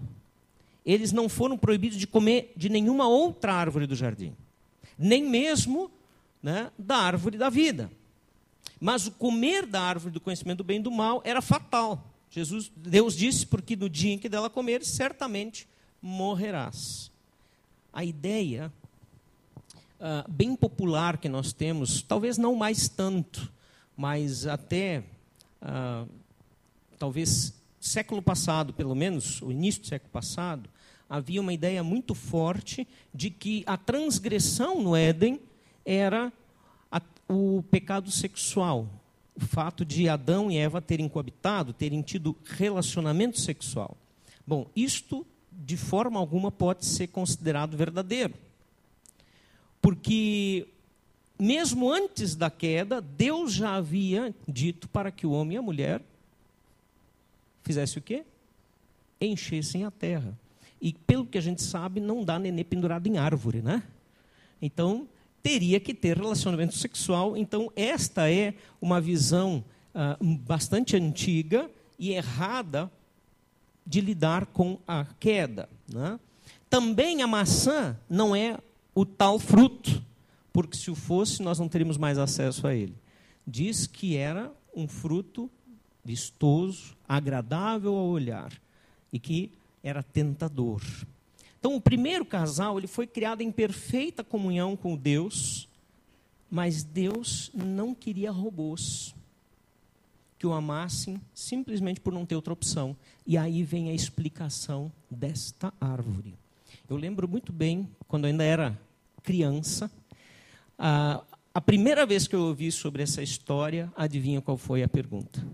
Eles 0.85 1.11
não 1.11 1.27
foram 1.27 1.57
proibidos 1.57 1.97
de 1.97 2.07
comer 2.07 2.53
de 2.55 2.69
nenhuma 2.69 3.07
outra 3.07 3.53
árvore 3.53 3.85
do 3.85 3.95
jardim, 3.95 4.33
nem 4.97 5.21
mesmo 5.21 5.91
né, 6.41 6.71
da 6.77 6.95
árvore 6.95 7.37
da 7.37 7.49
vida. 7.49 7.91
Mas 8.79 9.07
o 9.07 9.11
comer 9.11 9.65
da 9.65 9.81
árvore 9.81 10.13
do 10.13 10.21
conhecimento 10.21 10.59
do 10.59 10.63
bem 10.63 10.79
e 10.79 10.83
do 10.83 10.91
mal 10.91 11.21
era 11.25 11.41
fatal. 11.41 12.01
Jesus, 12.37 12.71
Deus 12.75 13.15
disse, 13.15 13.47
porque 13.47 13.75
no 13.75 13.89
dia 13.89 14.13
em 14.13 14.19
que 14.19 14.29
dela 14.29 14.47
comer, 14.47 14.85
certamente 14.85 15.67
morrerás. 15.99 17.09
A 17.91 18.05
ideia 18.05 18.71
uh, 19.99 20.31
bem 20.31 20.55
popular 20.55 21.17
que 21.17 21.27
nós 21.27 21.51
temos, 21.51 22.03
talvez 22.03 22.37
não 22.37 22.53
mais 22.53 22.87
tanto, 22.87 23.51
mas 23.97 24.45
até 24.45 25.03
uh, 25.63 26.07
talvez 26.99 27.55
século 27.81 28.21
passado, 28.21 28.71
pelo 28.71 28.93
menos, 28.93 29.41
o 29.41 29.51
início 29.51 29.81
do 29.81 29.87
século 29.87 30.11
passado, 30.11 30.69
havia 31.09 31.41
uma 31.41 31.53
ideia 31.53 31.83
muito 31.83 32.13
forte 32.13 32.87
de 33.11 33.31
que 33.31 33.63
a 33.65 33.77
transgressão 33.77 34.79
no 34.79 34.95
Éden 34.95 35.41
era 35.83 36.31
a, 36.91 37.01
o 37.27 37.63
pecado 37.71 38.11
sexual, 38.11 38.87
o 39.37 39.45
fato 39.45 39.85
de 39.85 40.09
Adão 40.09 40.49
e 40.49 40.57
Eva 40.57 40.81
terem 40.81 41.07
coabitado, 41.07 41.71
terem 41.71 42.01
tido 42.01 42.35
relacionamento 42.43 43.39
sexual. 43.39 43.95
Bom, 44.45 44.67
isto 44.75 45.25
de 45.51 45.77
forma 45.77 46.19
alguma 46.19 46.51
pode 46.51 46.85
ser 46.85 47.07
considerado 47.07 47.77
verdadeiro. 47.77 48.33
Porque 49.81 50.67
mesmo 51.39 51.91
antes 51.91 52.35
da 52.35 52.49
queda, 52.49 52.99
Deus 52.99 53.53
já 53.53 53.75
havia 53.75 54.33
dito 54.47 54.89
para 54.89 55.11
que 55.11 55.27
o 55.27 55.31
homem 55.31 55.55
e 55.55 55.57
a 55.57 55.61
mulher 55.61 56.01
fizessem 57.63 57.99
o 57.99 58.03
quê? 58.03 58.23
Enchessem 59.21 59.83
a 59.83 59.91
terra. 59.91 60.37
E 60.81 60.93
pelo 60.93 61.25
que 61.25 61.37
a 61.37 61.41
gente 61.41 61.61
sabe, 61.61 61.99
não 61.99 62.23
dá 62.23 62.39
nenê 62.39 62.63
pendurado 62.63 63.07
em 63.07 63.17
árvore, 63.17 63.61
né? 63.61 63.83
Então, 64.61 65.07
teria 65.47 65.79
que 65.79 65.93
ter 65.93 66.17
relacionamento 66.17 66.75
sexual. 66.75 67.37
Então, 67.37 67.71
esta 67.73 68.29
é 68.29 68.53
uma 68.81 68.99
visão 68.99 69.63
ah, 69.95 70.17
bastante 70.19 70.97
antiga 70.97 71.71
e 71.97 72.11
errada 72.11 72.91
de 73.85 74.01
lidar 74.01 74.45
com 74.47 74.77
a 74.85 75.05
queda. 75.17 75.69
Né? 75.87 76.19
Também 76.69 77.21
a 77.21 77.27
maçã 77.27 77.97
não 78.09 78.35
é 78.35 78.57
o 78.93 79.05
tal 79.05 79.39
fruto, 79.39 80.03
porque 80.51 80.75
se 80.75 80.91
o 80.91 80.95
fosse, 80.95 81.41
nós 81.41 81.57
não 81.57 81.69
teríamos 81.69 81.97
mais 81.97 82.17
acesso 82.17 82.67
a 82.67 82.75
ele. 82.75 82.95
Diz 83.47 83.87
que 83.87 84.17
era 84.17 84.51
um 84.75 84.85
fruto 84.85 85.49
vistoso, 86.03 86.93
agradável 87.07 87.95
ao 87.95 88.07
olhar 88.07 88.51
e 89.13 89.17
que 89.17 89.53
era 89.81 90.03
tentador. 90.03 90.81
Então, 91.59 91.75
o 91.75 91.81
primeiro 91.81 92.23
casal 92.23 92.77
ele 92.77 92.87
foi 92.87 93.07
criado 93.07 93.41
em 93.41 93.51
perfeita 93.51 94.23
comunhão 94.23 94.75
com 94.75 94.95
Deus, 94.95 95.67
mas 96.49 96.83
Deus 96.83 97.51
não 97.53 97.93
queria 97.93 98.31
robôs 98.31 99.15
que 100.37 100.45
o 100.45 100.53
amassem 100.53 101.19
simplesmente 101.33 101.99
por 101.99 102.13
não 102.13 102.25
ter 102.25 102.35
outra 102.35 102.53
opção. 102.53 102.95
E 103.25 103.37
aí 103.37 103.63
vem 103.63 103.89
a 103.89 103.93
explicação 103.93 104.91
desta 105.09 105.73
árvore. 105.81 106.35
Eu 106.89 106.95
lembro 106.95 107.27
muito 107.27 107.51
bem, 107.51 107.89
quando 108.07 108.25
ainda 108.25 108.43
era 108.43 108.79
criança, 109.23 109.91
a, 110.77 111.23
a 111.53 111.59
primeira 111.59 112.05
vez 112.05 112.27
que 112.27 112.35
eu 112.35 112.41
ouvi 112.41 112.71
sobre 112.71 113.01
essa 113.01 113.21
história, 113.21 113.91
adivinha 113.95 114.41
qual 114.41 114.57
foi 114.57 114.83
a 114.83 114.87
pergunta? 114.87 115.45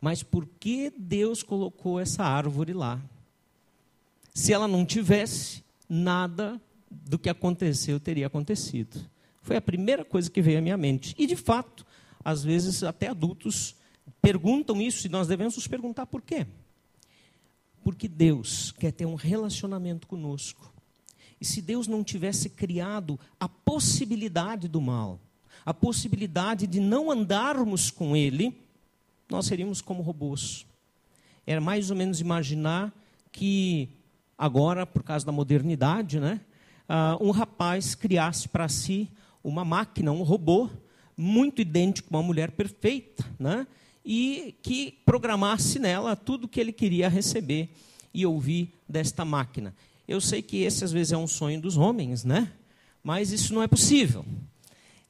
Mas 0.00 0.22
por 0.22 0.46
que 0.60 0.92
Deus 0.96 1.42
colocou 1.42 1.98
essa 1.98 2.22
árvore 2.22 2.72
lá? 2.72 3.00
Se 4.38 4.52
ela 4.52 4.68
não 4.68 4.86
tivesse, 4.86 5.64
nada 5.88 6.62
do 6.88 7.18
que 7.18 7.28
aconteceu 7.28 7.98
teria 7.98 8.28
acontecido. 8.28 9.04
Foi 9.42 9.56
a 9.56 9.60
primeira 9.60 10.04
coisa 10.04 10.30
que 10.30 10.40
veio 10.40 10.58
à 10.58 10.60
minha 10.60 10.76
mente. 10.76 11.12
E, 11.18 11.26
de 11.26 11.34
fato, 11.34 11.84
às 12.24 12.44
vezes 12.44 12.84
até 12.84 13.08
adultos 13.08 13.74
perguntam 14.22 14.80
isso 14.80 15.04
e 15.04 15.10
nós 15.10 15.26
devemos 15.26 15.56
nos 15.56 15.66
perguntar 15.66 16.06
por 16.06 16.22
quê. 16.22 16.46
Porque 17.82 18.06
Deus 18.06 18.70
quer 18.78 18.92
ter 18.92 19.06
um 19.06 19.16
relacionamento 19.16 20.06
conosco. 20.06 20.72
E 21.40 21.44
se 21.44 21.60
Deus 21.60 21.88
não 21.88 22.04
tivesse 22.04 22.48
criado 22.48 23.18
a 23.40 23.48
possibilidade 23.48 24.68
do 24.68 24.80
mal, 24.80 25.18
a 25.66 25.74
possibilidade 25.74 26.64
de 26.68 26.78
não 26.78 27.10
andarmos 27.10 27.90
com 27.90 28.16
Ele, 28.16 28.56
nós 29.28 29.46
seríamos 29.46 29.80
como 29.80 30.00
robôs. 30.00 30.64
Era 31.44 31.60
mais 31.60 31.90
ou 31.90 31.96
menos 31.96 32.20
imaginar 32.20 32.94
que 33.32 33.97
agora, 34.38 34.86
por 34.86 35.02
causa 35.02 35.26
da 35.26 35.32
modernidade, 35.32 36.20
né, 36.20 36.40
uh, 36.88 37.22
um 37.22 37.32
rapaz 37.32 37.94
criasse 37.96 38.48
para 38.48 38.68
si 38.68 39.10
uma 39.42 39.64
máquina, 39.64 40.12
um 40.12 40.22
robô, 40.22 40.70
muito 41.16 41.60
idêntico 41.60 42.14
a 42.14 42.18
uma 42.18 42.22
mulher 42.22 42.52
perfeita, 42.52 43.24
né, 43.38 43.66
e 44.04 44.54
que 44.62 44.92
programasse 45.04 45.80
nela 45.80 46.14
tudo 46.14 46.44
o 46.44 46.48
que 46.48 46.60
ele 46.60 46.72
queria 46.72 47.08
receber 47.08 47.70
e 48.14 48.24
ouvir 48.24 48.72
desta 48.88 49.24
máquina. 49.24 49.74
Eu 50.06 50.20
sei 50.20 50.40
que 50.40 50.62
esse 50.62 50.84
às 50.84 50.92
vezes 50.92 51.12
é 51.12 51.16
um 51.16 51.26
sonho 51.26 51.60
dos 51.60 51.76
homens, 51.76 52.24
né? 52.24 52.50
Mas 53.02 53.30
isso 53.30 53.52
não 53.52 53.62
é 53.62 53.68
possível. 53.68 54.24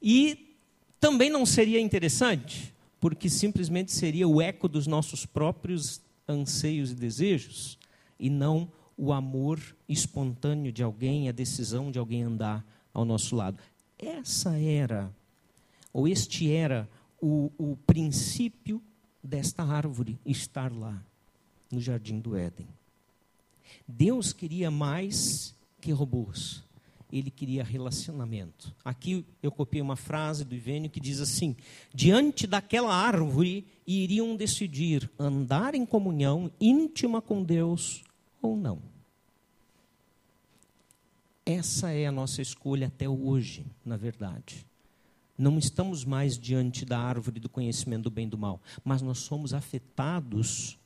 E 0.01 0.57
também 0.99 1.29
não 1.29 1.45
seria 1.45 1.79
interessante, 1.79 2.73
porque 2.99 3.29
simplesmente 3.29 3.93
seria 3.93 4.27
o 4.27 4.41
eco 4.41 4.67
dos 4.67 4.85
nossos 4.85 5.25
próprios 5.25 6.01
anseios 6.27 6.91
e 6.91 6.95
desejos, 6.95 7.77
e 8.19 8.29
não 8.29 8.69
o 8.99 9.13
amor 9.13 9.61
espontâneo 9.87 10.73
de 10.73 10.83
alguém, 10.83 11.29
a 11.29 11.31
decisão 11.31 11.89
de 11.89 11.97
alguém 11.97 12.23
andar 12.23 12.65
ao 12.93 13.05
nosso 13.05 13.33
lado. 13.33 13.57
Essa 13.97 14.59
era, 14.59 15.09
ou 15.93 16.05
este 16.05 16.51
era, 16.51 16.87
o, 17.21 17.49
o 17.57 17.77
princípio 17.87 18.81
desta 19.23 19.63
árvore 19.63 20.19
estar 20.25 20.69
lá, 20.69 21.01
no 21.71 21.79
jardim 21.79 22.19
do 22.19 22.35
Éden. 22.35 22.67
Deus 23.87 24.33
queria 24.33 24.69
mais 24.69 25.55
que 25.79 25.93
robôs. 25.93 26.61
Ele 27.11 27.31
queria 27.31 27.63
relacionamento. 27.63 28.75
Aqui 28.83 29.25
eu 29.41 29.51
copiei 29.51 29.81
uma 29.81 29.95
frase 29.95 30.43
do 30.43 30.53
Ivênio 30.53 30.89
que 30.89 30.99
diz 30.99 31.21
assim: 31.21 31.55
Diante 31.93 32.45
daquela 32.45 32.93
árvore 32.93 33.65
iriam 33.87 34.35
decidir 34.35 35.09
andar 35.17 35.73
em 35.73 35.85
comunhão 35.85 36.51
íntima 36.59 37.21
com 37.21 37.41
Deus 37.43 38.03
ou 38.41 38.55
não. 38.55 38.81
Essa 41.45 41.91
é 41.91 42.05
a 42.05 42.11
nossa 42.11 42.41
escolha 42.41 42.87
até 42.87 43.09
hoje, 43.09 43.65
na 43.83 43.97
verdade. 43.97 44.65
Não 45.37 45.57
estamos 45.57 46.05
mais 46.05 46.37
diante 46.37 46.85
da 46.85 46.99
árvore 46.99 47.39
do 47.39 47.49
conhecimento 47.49 48.03
do 48.03 48.11
bem 48.11 48.27
e 48.27 48.29
do 48.29 48.37
mal, 48.37 48.61
mas 48.83 49.01
nós 49.01 49.19
somos 49.19 49.53
afetados 49.53 50.77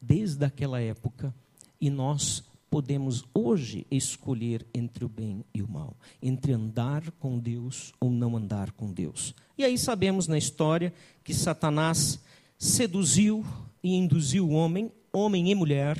desde 0.00 0.44
aquela 0.44 0.80
época 0.80 1.34
e 1.80 1.90
nós 1.90 2.44
podemos 2.70 3.24
hoje 3.32 3.86
escolher 3.90 4.66
entre 4.74 5.04
o 5.04 5.08
bem 5.08 5.44
e 5.54 5.62
o 5.62 5.68
mal, 5.68 5.96
entre 6.22 6.52
andar 6.52 7.10
com 7.12 7.38
Deus 7.38 7.92
ou 7.98 8.10
não 8.10 8.36
andar 8.36 8.72
com 8.72 8.92
Deus. 8.92 9.34
E 9.56 9.64
aí 9.64 9.78
sabemos 9.78 10.26
na 10.26 10.36
história 10.36 10.92
que 11.24 11.32
Satanás 11.32 12.20
seduziu 12.58 13.44
e 13.82 13.94
induziu 13.94 14.48
o 14.48 14.52
homem, 14.52 14.92
homem 15.18 15.50
e 15.50 15.54
mulher, 15.54 15.98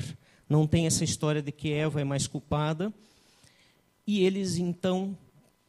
não 0.48 0.66
tem 0.66 0.86
essa 0.86 1.04
história 1.04 1.42
de 1.42 1.52
que 1.52 1.72
Eva 1.72 2.00
é 2.00 2.04
mais 2.04 2.26
culpada. 2.26 2.92
E 4.06 4.22
eles 4.24 4.56
então, 4.56 5.16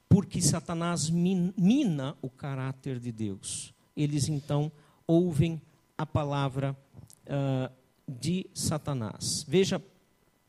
porque 0.08 0.42
Satanás 0.42 1.10
mina 1.10 2.16
o 2.22 2.30
caráter 2.30 3.00
de 3.00 3.12
Deus, 3.12 3.74
eles 3.96 4.30
então 4.30 4.72
ouvem 5.06 5.62
a 5.98 6.06
palavra 6.06 6.78
uh, 7.26 7.72
de 8.08 8.46
Satanás. 8.54 9.46
Veja, 9.48 9.82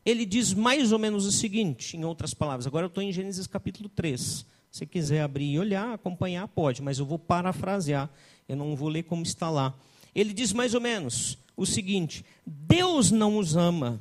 ele 0.04 0.25
diz 0.25 0.54
mais 0.54 0.92
ou 0.92 0.99
menos 0.99 1.26
o 1.26 1.33
seguinte, 1.33 1.97
em 1.97 2.04
outras 2.04 2.33
palavras. 2.33 2.66
Agora 2.66 2.85
eu 2.85 2.88
estou 2.88 3.02
em 3.02 3.12
Gênesis 3.12 3.47
capítulo 3.47 3.88
3. 3.88 4.47
Se 4.71 4.87
quiser 4.87 5.23
abrir 5.23 5.50
e 5.50 5.59
olhar, 5.59 5.92
acompanhar, 5.92 6.47
pode, 6.47 6.80
mas 6.80 6.99
eu 6.99 7.04
vou 7.04 7.19
parafrasear, 7.19 8.09
eu 8.49 8.57
não 8.57 8.76
vou 8.76 8.88
ler 8.88 9.02
como 9.02 9.25
está 9.25 9.50
lá. 9.50 9.75
Ele 10.14 10.33
diz 10.33 10.52
mais 10.52 10.75
ou 10.75 10.80
menos 10.80 11.37
o 11.62 11.67
seguinte: 11.67 12.25
Deus 12.47 13.11
não 13.11 13.38
os 13.38 13.57
ama 13.57 14.00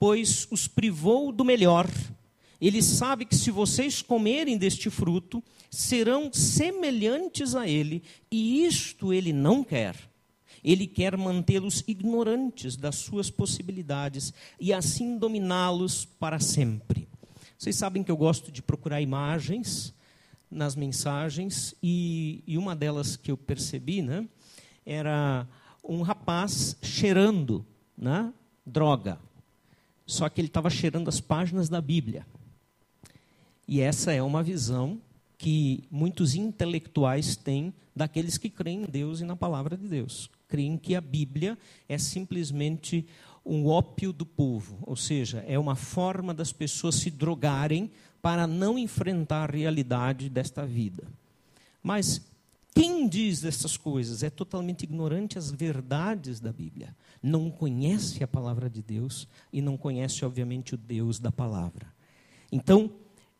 pois 0.00 0.48
os 0.50 0.66
privou 0.66 1.30
do 1.30 1.44
melhor. 1.44 1.86
Ele 2.58 2.82
sabe 2.82 3.26
que 3.26 3.36
se 3.36 3.50
vocês 3.50 4.00
comerem 4.00 4.56
deste 4.56 4.88
fruto, 4.88 5.44
serão 5.70 6.32
semelhantes 6.32 7.54
a 7.54 7.68
ele, 7.68 8.02
e 8.30 8.64
isto 8.64 9.12
ele 9.12 9.32
não 9.32 9.62
quer. 9.62 9.94
Ele 10.64 10.86
quer 10.86 11.16
mantê-los 11.16 11.84
ignorantes 11.86 12.76
das 12.76 12.96
suas 12.96 13.30
possibilidades 13.30 14.32
e 14.58 14.72
assim 14.72 15.16
dominá-los 15.16 16.04
para 16.04 16.38
sempre. 16.38 17.08
Vocês 17.56 17.76
sabem 17.76 18.02
que 18.02 18.10
eu 18.10 18.16
gosto 18.16 18.50
de 18.50 18.62
procurar 18.62 19.00
imagens 19.00 19.94
nas 20.50 20.74
mensagens 20.74 21.74
e, 21.82 22.42
e 22.46 22.58
uma 22.58 22.74
delas 22.74 23.16
que 23.16 23.30
eu 23.30 23.36
percebi, 23.36 24.02
né, 24.02 24.26
era 24.84 25.46
um 25.84 26.02
rapaz 26.02 26.76
cheirando, 26.82 27.64
né, 27.96 28.32
droga. 28.64 29.18
Só 30.06 30.28
que 30.28 30.40
ele 30.40 30.48
estava 30.48 30.70
cheirando 30.70 31.08
as 31.08 31.20
páginas 31.20 31.68
da 31.68 31.80
Bíblia. 31.80 32.26
E 33.66 33.80
essa 33.80 34.12
é 34.12 34.22
uma 34.22 34.42
visão 34.42 35.00
que 35.38 35.84
muitos 35.90 36.34
intelectuais 36.34 37.36
têm 37.36 37.72
daqueles 37.94 38.36
que 38.36 38.50
creem 38.50 38.82
em 38.82 38.86
Deus 38.86 39.20
e 39.20 39.24
na 39.24 39.36
palavra 39.36 39.76
de 39.76 39.86
Deus. 39.86 40.30
Creem 40.48 40.76
que 40.76 40.94
a 40.94 41.00
Bíblia 41.00 41.56
é 41.88 41.96
simplesmente 41.96 43.06
um 43.44 43.66
ópio 43.66 44.12
do 44.12 44.26
povo, 44.26 44.78
ou 44.82 44.96
seja, 44.96 45.44
é 45.46 45.58
uma 45.58 45.74
forma 45.74 46.34
das 46.34 46.52
pessoas 46.52 46.96
se 46.96 47.10
drogarem 47.10 47.90
para 48.20 48.46
não 48.46 48.78
enfrentar 48.78 49.48
a 49.48 49.52
realidade 49.52 50.28
desta 50.28 50.66
vida. 50.66 51.04
Mas 51.82 52.20
quem 52.74 53.08
diz 53.08 53.44
essas 53.44 53.76
coisas 53.76 54.22
é 54.22 54.30
totalmente 54.30 54.84
ignorante 54.84 55.36
às 55.36 55.50
verdades 55.50 56.38
da 56.38 56.52
Bíblia. 56.52 56.96
Não 57.22 57.50
conhece 57.50 58.22
a 58.22 58.28
palavra 58.28 58.70
de 58.70 58.82
Deus 58.82 59.26
e 59.52 59.60
não 59.60 59.76
conhece, 59.76 60.24
obviamente, 60.24 60.74
o 60.74 60.78
Deus 60.78 61.18
da 61.18 61.32
palavra. 61.32 61.86
Então, 62.52 62.92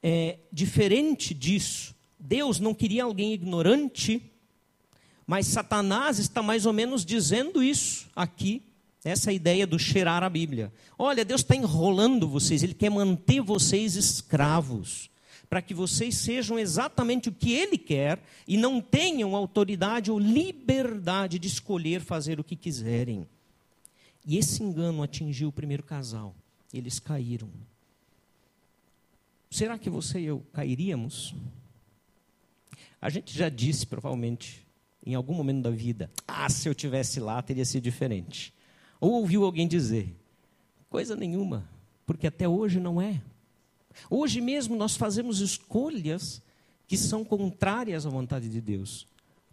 é, 0.02 0.38
diferente 0.52 1.32
disso, 1.32 1.94
Deus 2.18 2.58
não 2.58 2.74
queria 2.74 3.04
alguém 3.04 3.32
ignorante, 3.32 4.22
mas 5.26 5.46
Satanás 5.46 6.18
está 6.18 6.42
mais 6.42 6.66
ou 6.66 6.72
menos 6.72 7.04
dizendo 7.04 7.62
isso 7.62 8.08
aqui, 8.16 8.62
essa 9.04 9.32
ideia 9.32 9.66
do 9.66 9.78
cheirar 9.78 10.22
a 10.22 10.28
Bíblia. 10.28 10.72
Olha, 10.98 11.24
Deus 11.24 11.40
está 11.40 11.54
enrolando 11.54 12.28
vocês, 12.28 12.62
Ele 12.62 12.74
quer 12.74 12.90
manter 12.90 13.40
vocês 13.40 13.94
escravos, 13.94 15.08
para 15.50 15.60
que 15.60 15.74
vocês 15.74 16.14
sejam 16.14 16.56
exatamente 16.56 17.28
o 17.28 17.32
que 17.32 17.52
Ele 17.52 17.76
quer 17.76 18.22
e 18.46 18.56
não 18.56 18.80
tenham 18.80 19.34
autoridade 19.34 20.08
ou 20.08 20.18
liberdade 20.18 21.40
de 21.40 21.48
escolher 21.48 22.00
fazer 22.00 22.38
o 22.38 22.44
que 22.44 22.54
quiserem. 22.54 23.26
E 24.24 24.38
esse 24.38 24.62
engano 24.62 25.02
atingiu 25.02 25.48
o 25.48 25.52
primeiro 25.52 25.82
casal, 25.82 26.36
eles 26.72 27.00
caíram. 27.00 27.50
Será 29.50 29.76
que 29.76 29.90
você 29.90 30.20
e 30.20 30.26
eu 30.26 30.46
cairíamos? 30.52 31.34
A 33.02 33.10
gente 33.10 33.36
já 33.36 33.48
disse, 33.48 33.84
provavelmente, 33.84 34.64
em 35.04 35.16
algum 35.16 35.34
momento 35.34 35.62
da 35.62 35.70
vida: 35.70 36.08
Ah, 36.28 36.48
se 36.48 36.68
eu 36.68 36.74
tivesse 36.76 37.18
lá, 37.18 37.42
teria 37.42 37.64
sido 37.64 37.82
diferente. 37.82 38.54
Ou 39.00 39.14
ouviu 39.14 39.44
alguém 39.44 39.66
dizer: 39.66 40.14
Coisa 40.88 41.16
nenhuma, 41.16 41.68
porque 42.06 42.28
até 42.28 42.48
hoje 42.48 42.78
não 42.78 43.02
é. 43.02 43.20
Hoje 44.08 44.40
mesmo 44.40 44.76
nós 44.76 44.96
fazemos 44.96 45.40
escolhas 45.40 46.42
que 46.86 46.96
são 46.96 47.24
contrárias 47.24 48.06
à 48.06 48.10
vontade 48.10 48.48
de 48.48 48.60
Deus. 48.60 49.06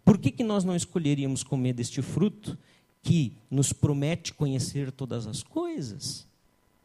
Por 0.04 0.18
que, 0.18 0.30
que 0.30 0.42
nós 0.42 0.64
não 0.64 0.74
escolheríamos 0.74 1.42
comer 1.42 1.72
deste 1.72 2.02
fruto 2.02 2.58
que 3.02 3.32
nos 3.50 3.72
promete 3.72 4.32
conhecer 4.32 4.90
todas 4.90 5.26
as 5.26 5.42
coisas? 5.42 6.26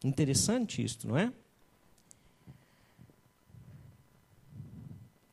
Interessante 0.02 0.84
isto, 0.84 1.08
não 1.08 1.16
é? 1.16 1.32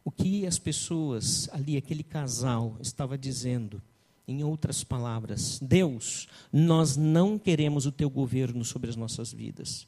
o 0.03 0.11
que 0.11 0.45
as 0.45 0.59
pessoas 0.59 1.49
ali, 1.51 1.77
aquele 1.77 2.03
casal, 2.03 2.75
estava 2.81 3.17
dizendo. 3.17 3.81
Em 4.27 4.43
outras 4.43 4.83
palavras, 4.83 5.59
Deus, 5.59 6.27
nós 6.53 6.95
não 6.95 7.37
queremos 7.37 7.85
o 7.85 7.91
teu 7.91 8.09
governo 8.09 8.63
sobre 8.63 8.89
as 8.89 8.95
nossas 8.95 9.33
vidas. 9.33 9.87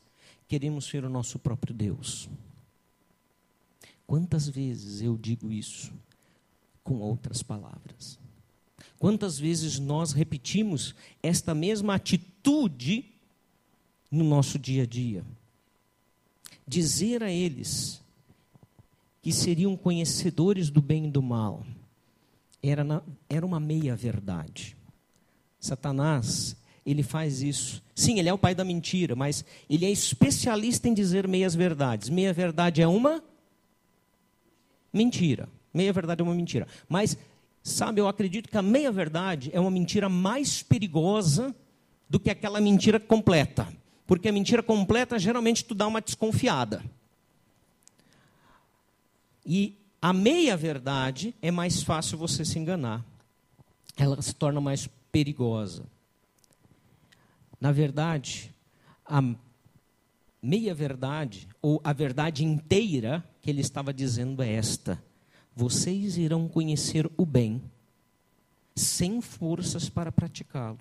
Queremos 0.54 0.86
ser 0.86 1.04
o 1.04 1.10
nosso 1.10 1.40
próprio 1.40 1.74
Deus. 1.74 2.30
Quantas 4.06 4.48
vezes 4.48 5.02
eu 5.02 5.18
digo 5.18 5.52
isso 5.52 5.92
com 6.84 7.00
outras 7.00 7.42
palavras? 7.42 8.20
Quantas 9.00 9.40
vezes 9.40 9.80
nós 9.80 10.12
repetimos 10.12 10.94
esta 11.24 11.56
mesma 11.56 11.96
atitude 11.96 13.04
no 14.12 14.24
nosso 14.24 14.60
dia 14.60 14.84
a 14.84 14.86
dia? 14.86 15.26
Dizer 16.68 17.24
a 17.24 17.32
eles 17.32 18.00
que 19.24 19.32
seriam 19.32 19.76
conhecedores 19.76 20.70
do 20.70 20.84
bem 20.84 21.08
e 21.08 21.12
do 21.12 21.24
mal. 21.24 21.66
Era, 22.62 22.84
na, 22.84 23.02
era 23.28 23.44
uma 23.44 23.60
meia-verdade. 23.60 24.78
Satanás, 25.60 26.56
ele 26.86 27.04
faz 27.04 27.42
isso. 27.42 27.82
Sim, 27.96 28.20
ele 28.20 28.30
é 28.30 28.34
o 28.34 28.38
pai 28.38 28.54
da 28.54 28.64
mentira, 28.64 29.16
mas 29.16 29.46
ele 29.70 29.86
é 29.86 29.92
especialista 29.92 30.88
em 30.88 30.94
dizer 30.94 31.28
meias-verdades. 31.28 32.10
Meia-verdade 32.10 32.82
é 32.82 32.88
uma 32.88 33.24
mentira. 34.92 35.48
Meia-verdade 35.74 36.22
é 36.22 36.24
uma 36.24 36.36
mentira. 36.36 36.68
Mas, 36.90 37.18
sabe, 37.64 38.02
eu 38.02 38.08
acredito 38.08 38.50
que 38.50 38.58
a 38.58 38.62
meia-verdade 38.62 39.50
é 39.54 39.60
uma 39.60 39.72
mentira 39.72 40.10
mais 40.10 40.62
perigosa 40.62 41.56
do 42.10 42.20
que 42.20 42.30
aquela 42.30 42.60
mentira 42.60 43.00
completa. 43.00 43.68
Porque 44.06 44.28
a 44.28 44.34
mentira 44.34 44.62
completa, 44.62 45.18
geralmente, 45.18 45.64
tu 45.64 45.74
dá 45.74 45.88
uma 45.88 46.02
desconfiada. 46.02 46.84
E 49.46 49.76
a 50.02 50.12
meia-verdade 50.12 51.34
é 51.42 51.50
mais 51.50 51.82
fácil 51.82 52.18
você 52.18 52.44
se 52.44 52.60
enganar. 52.60 53.04
Ela 53.96 54.22
se 54.22 54.34
torna 54.36 54.60
mais 54.60 54.90
perigosa. 55.12 55.84
Na 57.64 57.72
verdade, 57.72 58.54
a 59.06 59.22
meia-verdade, 60.42 61.48
ou 61.62 61.80
a 61.82 61.94
verdade 61.94 62.44
inteira 62.44 63.24
que 63.42 63.50
ele 63.50 63.62
estava 63.62 63.94
dizendo 63.94 64.44
é 64.44 64.52
esta: 64.52 65.02
vocês 65.56 66.18
irão 66.18 66.50
conhecer 66.50 67.10
o 67.16 67.26
bem, 67.26 67.64
sem 68.76 69.22
forças 69.22 69.88
para 69.88 70.12
praticá-lo, 70.12 70.78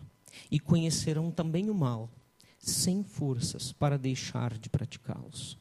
e 0.50 0.58
conhecerão 0.58 1.30
também 1.30 1.70
o 1.70 1.74
mal, 1.74 2.10
sem 2.58 3.04
forças 3.04 3.72
para 3.72 3.96
deixar 3.96 4.58
de 4.58 4.68
praticá-los. 4.68 5.56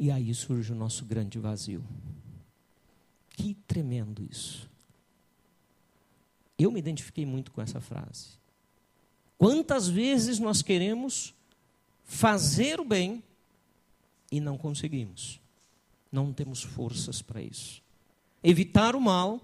E 0.00 0.10
aí 0.10 0.34
surge 0.34 0.72
o 0.72 0.76
nosso 0.76 1.04
grande 1.04 1.38
vazio. 1.38 1.84
Que 3.36 3.54
tremendo 3.68 4.26
isso. 4.28 4.68
Eu 6.58 6.72
me 6.72 6.80
identifiquei 6.80 7.24
muito 7.24 7.52
com 7.52 7.62
essa 7.62 7.80
frase. 7.80 8.41
Quantas 9.42 9.88
vezes 9.88 10.38
nós 10.38 10.62
queremos 10.62 11.34
fazer 12.04 12.78
o 12.78 12.84
bem 12.84 13.20
e 14.30 14.38
não 14.38 14.56
conseguimos? 14.56 15.40
Não 16.12 16.32
temos 16.32 16.62
forças 16.62 17.20
para 17.20 17.42
isso. 17.42 17.82
Evitar 18.40 18.94
o 18.94 19.00
mal 19.00 19.40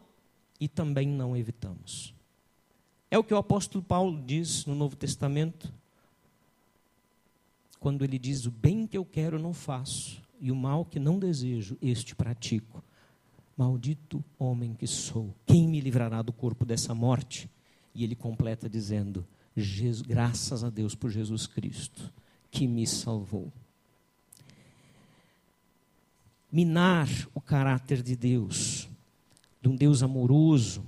e 0.61 0.69
também 0.69 1.09
não 1.09 1.37
evitamos. 1.37 2.15
É 3.11 3.19
o 3.19 3.25
que 3.25 3.35
o 3.35 3.39
apóstolo 3.39 3.83
Paulo 3.83 4.23
diz 4.25 4.65
no 4.67 4.75
Novo 4.77 4.95
Testamento, 4.95 5.75
quando 7.81 8.05
ele 8.05 8.21
diz: 8.21 8.47
O 8.47 8.53
bem 8.53 8.87
que 8.87 8.97
eu 8.97 9.05
quero 9.05 9.37
não 9.37 9.53
faço, 9.53 10.23
e 10.41 10.53
o 10.53 10.55
mal 10.55 10.85
que 10.85 11.01
não 11.01 11.19
desejo, 11.19 11.77
este 11.83 12.15
pratico. 12.15 12.85
Maldito 13.57 14.25
homem 14.39 14.75
que 14.75 14.87
sou, 14.87 15.35
quem 15.45 15.67
me 15.67 15.81
livrará 15.81 16.23
do 16.23 16.33
corpo 16.33 16.65
dessa 16.65 16.95
morte? 16.95 17.51
E 17.93 18.05
ele 18.05 18.15
completa 18.15 18.69
dizendo: 18.69 19.27
graças 20.03 20.65
a 20.65 20.71
Deus 20.71 20.95
por 20.95 21.11
Jesus 21.11 21.47
Cristo, 21.47 22.13
que 22.51 22.67
me 22.67 22.87
salvou. 22.87 23.53
Minar 26.51 27.09
o 27.35 27.41
caráter 27.41 28.03
de 28.03 28.17
Deus, 28.17 28.89
de 29.61 29.69
um 29.69 29.77
Deus 29.77 30.03
amoroso, 30.03 30.85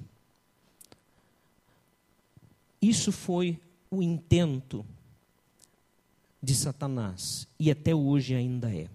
isso 2.81 3.13
foi 3.13 3.61
o 3.91 4.03
intento 4.03 4.85
de 6.43 6.55
Satanás 6.55 7.47
e 7.59 7.71
até 7.71 7.95
hoje 7.95 8.35
ainda 8.35 8.75
é 8.75 8.89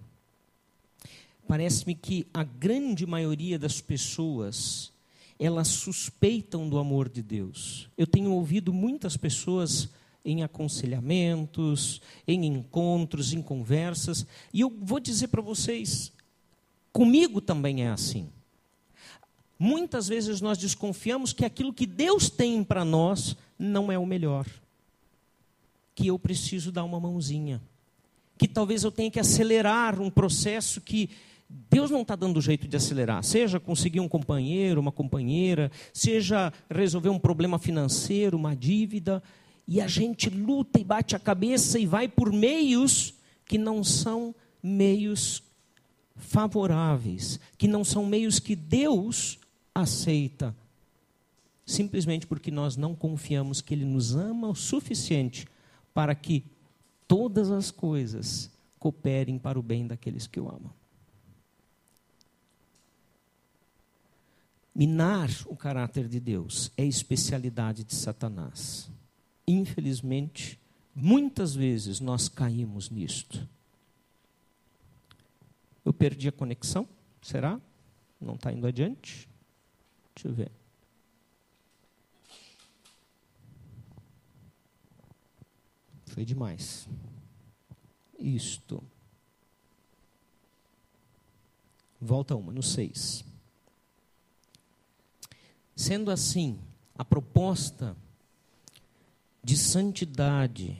parece-me 1.46 1.94
que 1.94 2.26
a 2.34 2.42
grande 2.42 3.06
maioria 3.06 3.58
das 3.58 3.80
pessoas 3.80 4.92
elas 5.38 5.68
suspeitam 5.68 6.68
do 6.68 6.78
amor 6.78 7.08
de 7.08 7.22
Deus. 7.22 7.88
Eu 7.96 8.06
tenho 8.06 8.32
ouvido 8.32 8.72
muitas 8.72 9.16
pessoas 9.16 9.88
em 10.24 10.42
aconselhamentos, 10.42 12.00
em 12.26 12.46
encontros, 12.46 13.32
em 13.32 13.40
conversas, 13.40 14.26
e 14.52 14.60
eu 14.60 14.70
vou 14.70 14.98
dizer 14.98 15.28
para 15.28 15.40
vocês, 15.40 16.12
comigo 16.92 17.40
também 17.40 17.84
é 17.84 17.90
assim. 17.90 18.28
Muitas 19.58 20.08
vezes 20.08 20.40
nós 20.40 20.58
desconfiamos 20.58 21.32
que 21.32 21.44
aquilo 21.44 21.72
que 21.72 21.86
Deus 21.86 22.28
tem 22.28 22.62
para 22.62 22.84
nós 22.84 23.36
não 23.58 23.90
é 23.90 23.98
o 23.98 24.04
melhor. 24.04 24.46
Que 25.94 26.08
eu 26.08 26.18
preciso 26.18 26.70
dar 26.70 26.84
uma 26.84 27.00
mãozinha. 27.00 27.62
Que 28.36 28.46
talvez 28.46 28.84
eu 28.84 28.92
tenha 28.92 29.10
que 29.10 29.18
acelerar 29.18 29.98
um 29.98 30.10
processo 30.10 30.80
que 30.80 31.08
Deus 31.48 31.90
não 31.90 32.02
está 32.02 32.16
dando 32.16 32.40
jeito 32.40 32.66
de 32.66 32.76
acelerar. 32.76 33.22
Seja 33.22 33.60
conseguir 33.60 34.00
um 34.00 34.08
companheiro, 34.08 34.80
uma 34.80 34.92
companheira, 34.92 35.70
seja 35.92 36.52
resolver 36.68 37.08
um 37.08 37.18
problema 37.18 37.58
financeiro, 37.58 38.36
uma 38.36 38.56
dívida. 38.56 39.22
E 39.66 39.80
a 39.80 39.86
gente 39.86 40.28
luta 40.28 40.80
e 40.80 40.84
bate 40.84 41.14
a 41.14 41.18
cabeça 41.18 41.78
e 41.78 41.86
vai 41.86 42.08
por 42.08 42.32
meios 42.32 43.14
que 43.44 43.58
não 43.58 43.84
são 43.84 44.34
meios 44.62 45.42
favoráveis, 46.16 47.38
que 47.56 47.68
não 47.68 47.84
são 47.84 48.06
meios 48.06 48.38
que 48.38 48.56
Deus 48.56 49.38
aceita. 49.74 50.54
Simplesmente 51.64 52.26
porque 52.26 52.50
nós 52.50 52.76
não 52.76 52.94
confiamos 52.94 53.60
que 53.60 53.74
Ele 53.74 53.84
nos 53.84 54.14
ama 54.14 54.48
o 54.48 54.54
suficiente 54.54 55.46
para 55.92 56.14
que 56.14 56.44
todas 57.06 57.50
as 57.50 57.70
coisas 57.70 58.50
cooperem 58.78 59.38
para 59.38 59.58
o 59.58 59.62
bem 59.62 59.86
daqueles 59.86 60.26
que 60.26 60.40
o 60.40 60.48
amam. 60.48 60.72
Minar 64.76 65.30
o 65.46 65.56
caráter 65.56 66.06
de 66.06 66.20
Deus 66.20 66.70
é 66.76 66.84
especialidade 66.84 67.82
de 67.82 67.94
Satanás. 67.94 68.90
Infelizmente, 69.48 70.60
muitas 70.94 71.54
vezes 71.54 71.98
nós 71.98 72.28
caímos 72.28 72.90
nisto. 72.90 73.48
Eu 75.82 75.94
perdi 75.94 76.28
a 76.28 76.32
conexão? 76.32 76.86
Será? 77.22 77.58
Não 78.20 78.34
está 78.34 78.52
indo 78.52 78.66
adiante? 78.66 79.26
Deixa 80.14 80.28
eu 80.28 80.34
ver. 80.34 80.52
Foi 86.04 86.22
demais. 86.22 86.86
Isto. 88.18 88.84
Volta 91.98 92.36
uma, 92.36 92.52
no 92.52 92.62
6. 92.62 93.24
Sendo 95.76 96.10
assim, 96.10 96.58
a 96.96 97.04
proposta 97.04 97.94
de 99.44 99.58
santidade, 99.58 100.76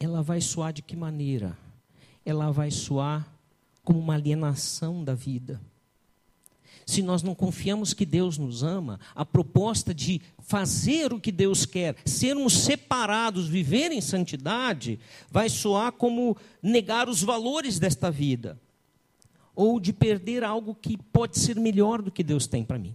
ela 0.00 0.22
vai 0.22 0.40
soar 0.40 0.72
de 0.72 0.80
que 0.80 0.96
maneira? 0.96 1.56
Ela 2.24 2.50
vai 2.50 2.70
soar 2.70 3.30
como 3.84 3.98
uma 3.98 4.14
alienação 4.14 5.04
da 5.04 5.14
vida. 5.14 5.60
Se 6.86 7.02
nós 7.02 7.22
não 7.22 7.34
confiamos 7.34 7.92
que 7.92 8.06
Deus 8.06 8.38
nos 8.38 8.62
ama, 8.62 8.98
a 9.14 9.24
proposta 9.24 9.92
de 9.92 10.22
fazer 10.38 11.12
o 11.12 11.20
que 11.20 11.30
Deus 11.30 11.66
quer, 11.66 11.96
sermos 12.06 12.54
separados, 12.54 13.48
viver 13.48 13.92
em 13.92 14.00
santidade, 14.00 14.98
vai 15.30 15.48
soar 15.50 15.92
como 15.92 16.36
negar 16.62 17.08
os 17.08 17.22
valores 17.22 17.78
desta 17.78 18.10
vida, 18.10 18.58
ou 19.54 19.78
de 19.78 19.92
perder 19.92 20.42
algo 20.42 20.74
que 20.74 20.96
pode 20.96 21.38
ser 21.38 21.56
melhor 21.56 22.00
do 22.00 22.10
que 22.10 22.22
Deus 22.22 22.46
tem 22.46 22.64
para 22.64 22.78
mim. 22.78 22.94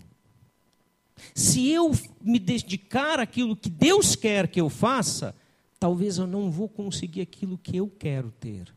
Se 1.33 1.69
eu 1.69 1.91
me 2.21 2.39
dedicar 2.39 3.19
àquilo 3.19 3.55
que 3.55 3.69
Deus 3.69 4.15
quer 4.15 4.47
que 4.47 4.59
eu 4.59 4.69
faça, 4.69 5.35
talvez 5.79 6.17
eu 6.17 6.27
não 6.27 6.51
vou 6.51 6.69
conseguir 6.69 7.21
aquilo 7.21 7.57
que 7.57 7.77
eu 7.77 7.87
quero 7.87 8.31
ter. 8.31 8.73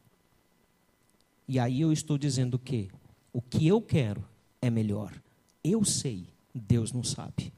E 1.47 1.59
aí 1.59 1.81
eu 1.81 1.93
estou 1.93 2.17
dizendo 2.17 2.59
que 2.59 2.89
o 3.33 3.43
que 3.43 3.67
eu 3.67 3.81
quero 3.81 4.25
é 4.63 4.71
melhor. 4.71 5.13
Eu 5.63 5.85
sei, 5.85 6.27
Deus 6.55 6.93
não 6.93 7.03
sabe. 7.03 7.53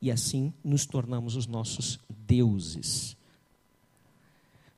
E 0.00 0.10
assim 0.10 0.52
nos 0.64 0.84
tornamos 0.86 1.36
os 1.36 1.46
nossos 1.46 2.00
deuses. 2.08 3.16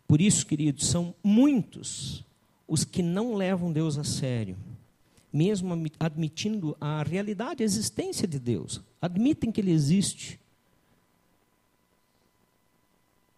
Por 0.07 0.21
isso, 0.21 0.47
queridos, 0.47 0.87
são 0.87 1.15
muitos 1.23 2.23
os 2.69 2.85
que 2.85 3.03
não 3.03 3.35
levam 3.35 3.73
Deus 3.73 3.97
a 3.99 4.05
sério, 4.05 4.57
mesmo 5.33 5.75
admitindo 5.99 6.77
a 6.81 7.03
realidade, 7.03 7.63
a 7.63 7.67
existência 7.67 8.27
de 8.29 8.39
Deus. 8.39 8.81
Admitem 9.05 9.53
que 9.53 9.61
Ele 9.61 9.71
existe. 9.71 10.40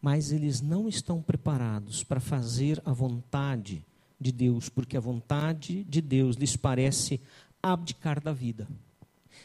Mas 0.00 0.30
eles 0.30 0.60
não 0.60 0.88
estão 0.88 1.20
preparados 1.20 2.04
para 2.04 2.20
fazer 2.20 2.80
a 2.84 2.92
vontade 2.92 3.84
de 4.20 4.30
Deus, 4.30 4.68
porque 4.68 4.96
a 4.96 5.00
vontade 5.00 5.82
de 5.82 6.00
Deus 6.00 6.36
lhes 6.36 6.56
parece 6.56 7.20
abdicar 7.60 8.22
da 8.22 8.32
vida. 8.32 8.68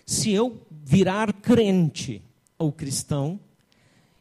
Se 0.05 0.31
eu 0.31 0.62
virar 0.84 1.34
crente 1.34 2.21
ou 2.55 2.71
cristão, 2.71 3.39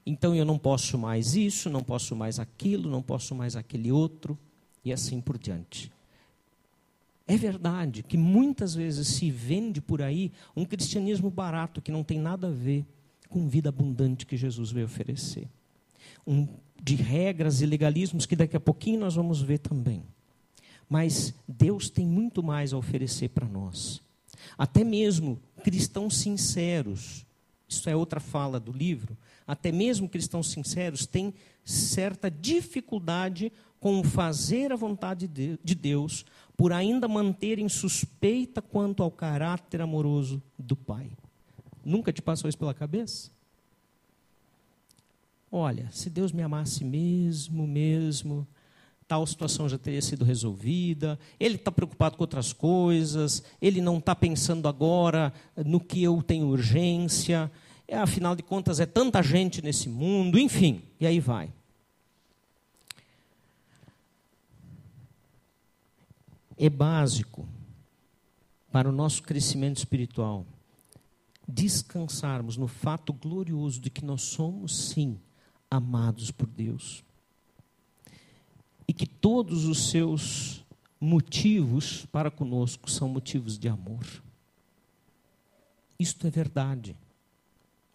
então 0.07 0.35
eu 0.35 0.47
não 0.47 0.59
posso 0.59 0.97
mais 0.97 1.35
isso, 1.35 1.69
não 1.69 1.83
posso 1.83 2.17
mais 2.17 2.39
aquilo, 2.39 2.89
não 2.89 3.03
posso 3.03 3.35
mais 3.35 3.57
aquele 3.57 3.93
outro, 3.93 4.39
e 4.83 4.91
assim 4.91 5.21
por 5.21 5.37
diante. 5.37 5.93
É 7.31 7.37
verdade 7.37 8.03
que 8.03 8.17
muitas 8.17 8.75
vezes 8.75 9.07
se 9.07 9.31
vende 9.31 9.81
por 9.81 10.03
aí 10.03 10.33
um 10.57 10.65
cristianismo 10.65 11.31
barato 11.31 11.81
que 11.81 11.93
não 11.93 12.03
tem 12.03 12.19
nada 12.19 12.49
a 12.49 12.51
ver 12.51 12.85
com 13.29 13.49
vida 13.49 13.69
abundante 13.69 14.27
que 14.27 14.37
Jesus 14.37 14.73
veio 14.73 14.87
oferecer. 14.87 15.47
Um, 16.27 16.49
de 16.83 16.97
regras 16.97 17.61
e 17.61 17.67
legalismos 17.67 18.27
que 18.27 18.35
daqui 18.35 18.57
a 18.57 18.61
pouquinho 18.61 18.99
nós 18.99 19.15
vamos 19.15 19.41
ver 19.41 19.59
também. 19.59 20.03
Mas 20.89 21.33
Deus 21.47 21.89
tem 21.89 22.05
muito 22.05 22.43
mais 22.43 22.73
a 22.73 22.77
oferecer 22.77 23.29
para 23.29 23.47
nós. 23.47 24.03
Até 24.59 24.83
mesmo 24.83 25.41
cristãos 25.63 26.17
sinceros, 26.17 27.25
isso 27.69 27.89
é 27.89 27.95
outra 27.95 28.19
fala 28.19 28.59
do 28.59 28.73
livro, 28.73 29.17
até 29.47 29.71
mesmo 29.71 30.09
cristãos 30.09 30.51
sinceros 30.51 31.07
têm 31.07 31.33
certa 31.65 32.29
dificuldade 32.29 33.53
com 33.79 34.03
fazer 34.03 34.73
a 34.73 34.77
vontade 34.77 35.29
de 35.29 35.75
Deus, 35.77 36.27
por 36.61 36.75
ainda 36.75 37.09
manterem 37.09 37.71
suspeita 37.71 38.61
quanto 38.61 39.03
ao 39.03 39.11
caráter 39.11 39.81
amoroso 39.81 40.43
do 40.59 40.77
Pai. 40.77 41.11
Nunca 41.83 42.13
te 42.13 42.21
passou 42.21 42.51
isso 42.51 42.59
pela 42.59 42.75
cabeça? 42.75 43.31
Olha, 45.51 45.89
se 45.91 46.11
Deus 46.11 46.33
me 46.33 46.43
amasse 46.43 46.85
mesmo, 46.85 47.67
mesmo, 47.67 48.47
tal 49.09 49.27
situação 49.27 49.71
já 49.71 49.79
teria 49.79 50.03
sido 50.03 50.23
resolvida, 50.23 51.19
ele 51.41 51.55
está 51.55 51.73
preocupado 51.73 52.19
com 52.19 52.25
outras 52.25 52.53
coisas, 52.53 53.43
ele 53.59 53.81
não 53.81 53.97
está 53.97 54.15
pensando 54.15 54.69
agora 54.69 55.33
no 55.65 55.81
que 55.81 56.03
eu 56.03 56.23
tenho 56.23 56.49
urgência, 56.49 57.51
é, 57.89 57.97
afinal 57.97 58.37
de 58.37 58.43
contas 58.43 58.81
é 58.81 58.85
tanta 58.85 59.23
gente 59.23 59.63
nesse 59.63 59.89
mundo, 59.89 60.39
enfim, 60.39 60.83
e 61.01 61.07
aí 61.07 61.21
vai. 61.21 61.51
É 66.63 66.69
básico 66.69 67.49
para 68.71 68.87
o 68.87 68.93
nosso 68.93 69.23
crescimento 69.23 69.79
espiritual 69.79 70.45
descansarmos 71.49 72.59
no 72.59 72.69
fato 72.69 73.15
glorioso 73.15 73.81
de 73.81 73.89
que 73.89 74.05
nós 74.05 74.21
somos, 74.21 74.91
sim, 74.91 75.19
amados 75.71 76.31
por 76.31 76.47
Deus 76.47 77.03
e 78.87 78.93
que 78.93 79.07
todos 79.07 79.65
os 79.65 79.89
seus 79.89 80.63
motivos 81.01 82.05
para 82.13 82.31
conosco 82.31 82.91
são 82.91 83.09
motivos 83.09 83.59
de 83.59 83.67
amor. 83.67 84.05
Isto 85.99 86.27
é 86.27 86.31
verdade. 86.31 86.95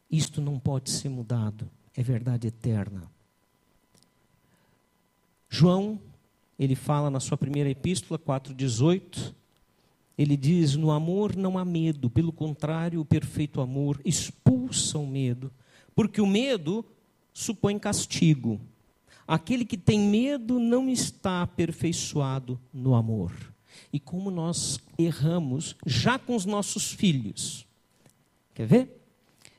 Isto 0.10 0.42
não 0.42 0.58
pode 0.58 0.90
ser 0.90 1.10
mudado. 1.10 1.70
É 1.94 2.02
verdade 2.02 2.48
eterna. 2.48 3.12
João, 5.50 6.02
ele 6.58 6.76
fala 6.76 7.10
na 7.10 7.20
sua 7.20 7.38
primeira 7.38 7.70
epístola, 7.70 8.18
4,18, 8.18 9.34
ele 10.18 10.38
diz: 10.38 10.76
No 10.76 10.92
amor 10.92 11.36
não 11.36 11.58
há 11.58 11.66
medo, 11.66 12.10
pelo 12.10 12.32
contrário, 12.32 13.02
o 13.02 13.06
perfeito 13.06 13.60
amor 13.60 14.00
expulsa 14.06 14.98
o 14.98 15.06
medo, 15.06 15.52
porque 15.94 16.22
o 16.22 16.28
medo 16.28 16.86
supõe 17.34 17.78
castigo. 17.78 18.60
Aquele 19.28 19.66
que 19.66 19.78
tem 19.78 20.00
medo 20.00 20.60
não 20.60 20.88
está 20.88 21.42
aperfeiçoado 21.42 22.60
no 22.72 22.96
amor. 22.96 23.34
E 23.92 24.00
como 24.00 24.30
nós 24.30 24.80
erramos 24.98 25.76
já 25.86 26.18
com 26.18 26.36
os 26.36 26.46
nossos 26.46 26.92
filhos. 26.92 27.66
Quer 28.54 28.68
ver? 28.68 29.02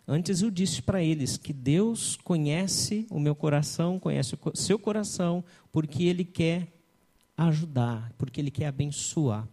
Antes 0.09 0.41
eu 0.41 0.53
disse 0.53 0.81
para 0.81 1.03
eles 1.03 1.37
que 1.37 1.53
Deus 1.53 2.17
conhece 2.23 3.07
o 3.11 3.19
meu 3.19 3.35
coração, 3.35 3.99
conhece 3.99 4.37
o 4.37 4.57
seu 4.57 4.79
coração, 4.79 5.43
porque 5.73 6.05
Ele 6.05 6.25
quer 6.25 6.76
ajudar, 7.37 8.13
porque 8.17 8.41
Ele 8.41 8.51
quer 8.51 8.67
abençoar. 8.67 9.47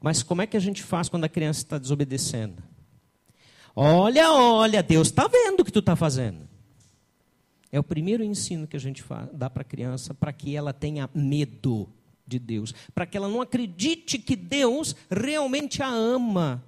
Mas 0.00 0.22
como 0.22 0.42
é 0.42 0.46
que 0.46 0.56
a 0.56 0.60
gente 0.60 0.82
faz 0.82 1.08
quando 1.08 1.24
a 1.24 1.28
criança 1.28 1.60
está 1.60 1.78
desobedecendo? 1.78 2.62
Olha, 3.74 4.30
olha, 4.32 4.82
Deus 4.82 5.08
está 5.08 5.26
vendo 5.28 5.60
o 5.60 5.64
que 5.64 5.72
tu 5.72 5.78
está 5.78 5.96
fazendo. 5.96 6.48
É 7.70 7.80
o 7.80 7.84
primeiro 7.84 8.22
ensino 8.22 8.66
que 8.66 8.76
a 8.76 8.80
gente 8.80 9.02
dá 9.32 9.48
para 9.48 9.62
a 9.62 9.64
criança 9.64 10.12
para 10.12 10.32
que 10.32 10.54
ela 10.54 10.74
tenha 10.74 11.08
medo 11.14 11.88
de 12.26 12.38
Deus, 12.38 12.74
para 12.94 13.06
que 13.06 13.16
ela 13.16 13.28
não 13.28 13.40
acredite 13.40 14.18
que 14.18 14.36
Deus 14.36 14.94
realmente 15.10 15.82
a 15.82 15.88
ama 15.88 16.62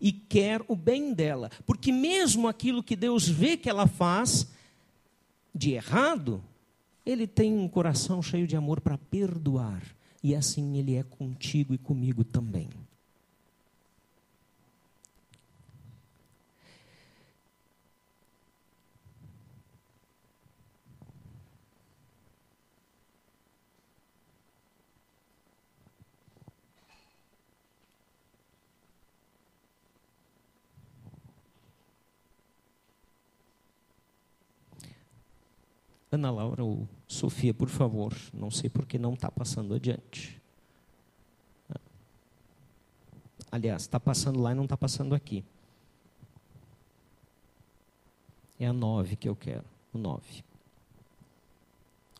e 0.00 0.10
quer 0.10 0.62
o 0.66 0.74
bem 0.74 1.12
dela, 1.12 1.50
porque 1.66 1.92
mesmo 1.92 2.48
aquilo 2.48 2.82
que 2.82 2.96
Deus 2.96 3.28
vê 3.28 3.56
que 3.56 3.68
ela 3.68 3.86
faz 3.86 4.50
de 5.54 5.72
errado, 5.72 6.42
ele 7.04 7.26
tem 7.26 7.56
um 7.56 7.68
coração 7.68 8.22
cheio 8.22 8.46
de 8.46 8.56
amor 8.56 8.80
para 8.80 8.98
perdoar. 8.98 9.82
E 10.22 10.34
assim 10.34 10.76
Ele 10.76 10.96
é 10.96 11.02
contigo 11.02 11.72
e 11.72 11.78
comigo 11.78 12.22
também. 12.22 12.68
Ana 36.12 36.30
Laura 36.30 36.64
ou 36.64 36.88
Sofia, 37.06 37.54
por 37.54 37.68
favor. 37.68 38.14
Não 38.32 38.50
sei 38.50 38.68
por 38.68 38.84
que 38.86 38.98
não 38.98 39.14
está 39.14 39.30
passando 39.30 39.74
adiante. 39.74 40.40
Aliás, 43.52 43.82
está 43.82 43.98
passando 43.98 44.40
lá 44.40 44.52
e 44.52 44.54
não 44.54 44.64
está 44.64 44.76
passando 44.76 45.14
aqui. 45.14 45.44
É 48.58 48.66
a 48.66 48.72
nove 48.72 49.16
que 49.16 49.28
eu 49.28 49.34
quero. 49.34 49.64
O 49.92 49.98
nove. 49.98 50.44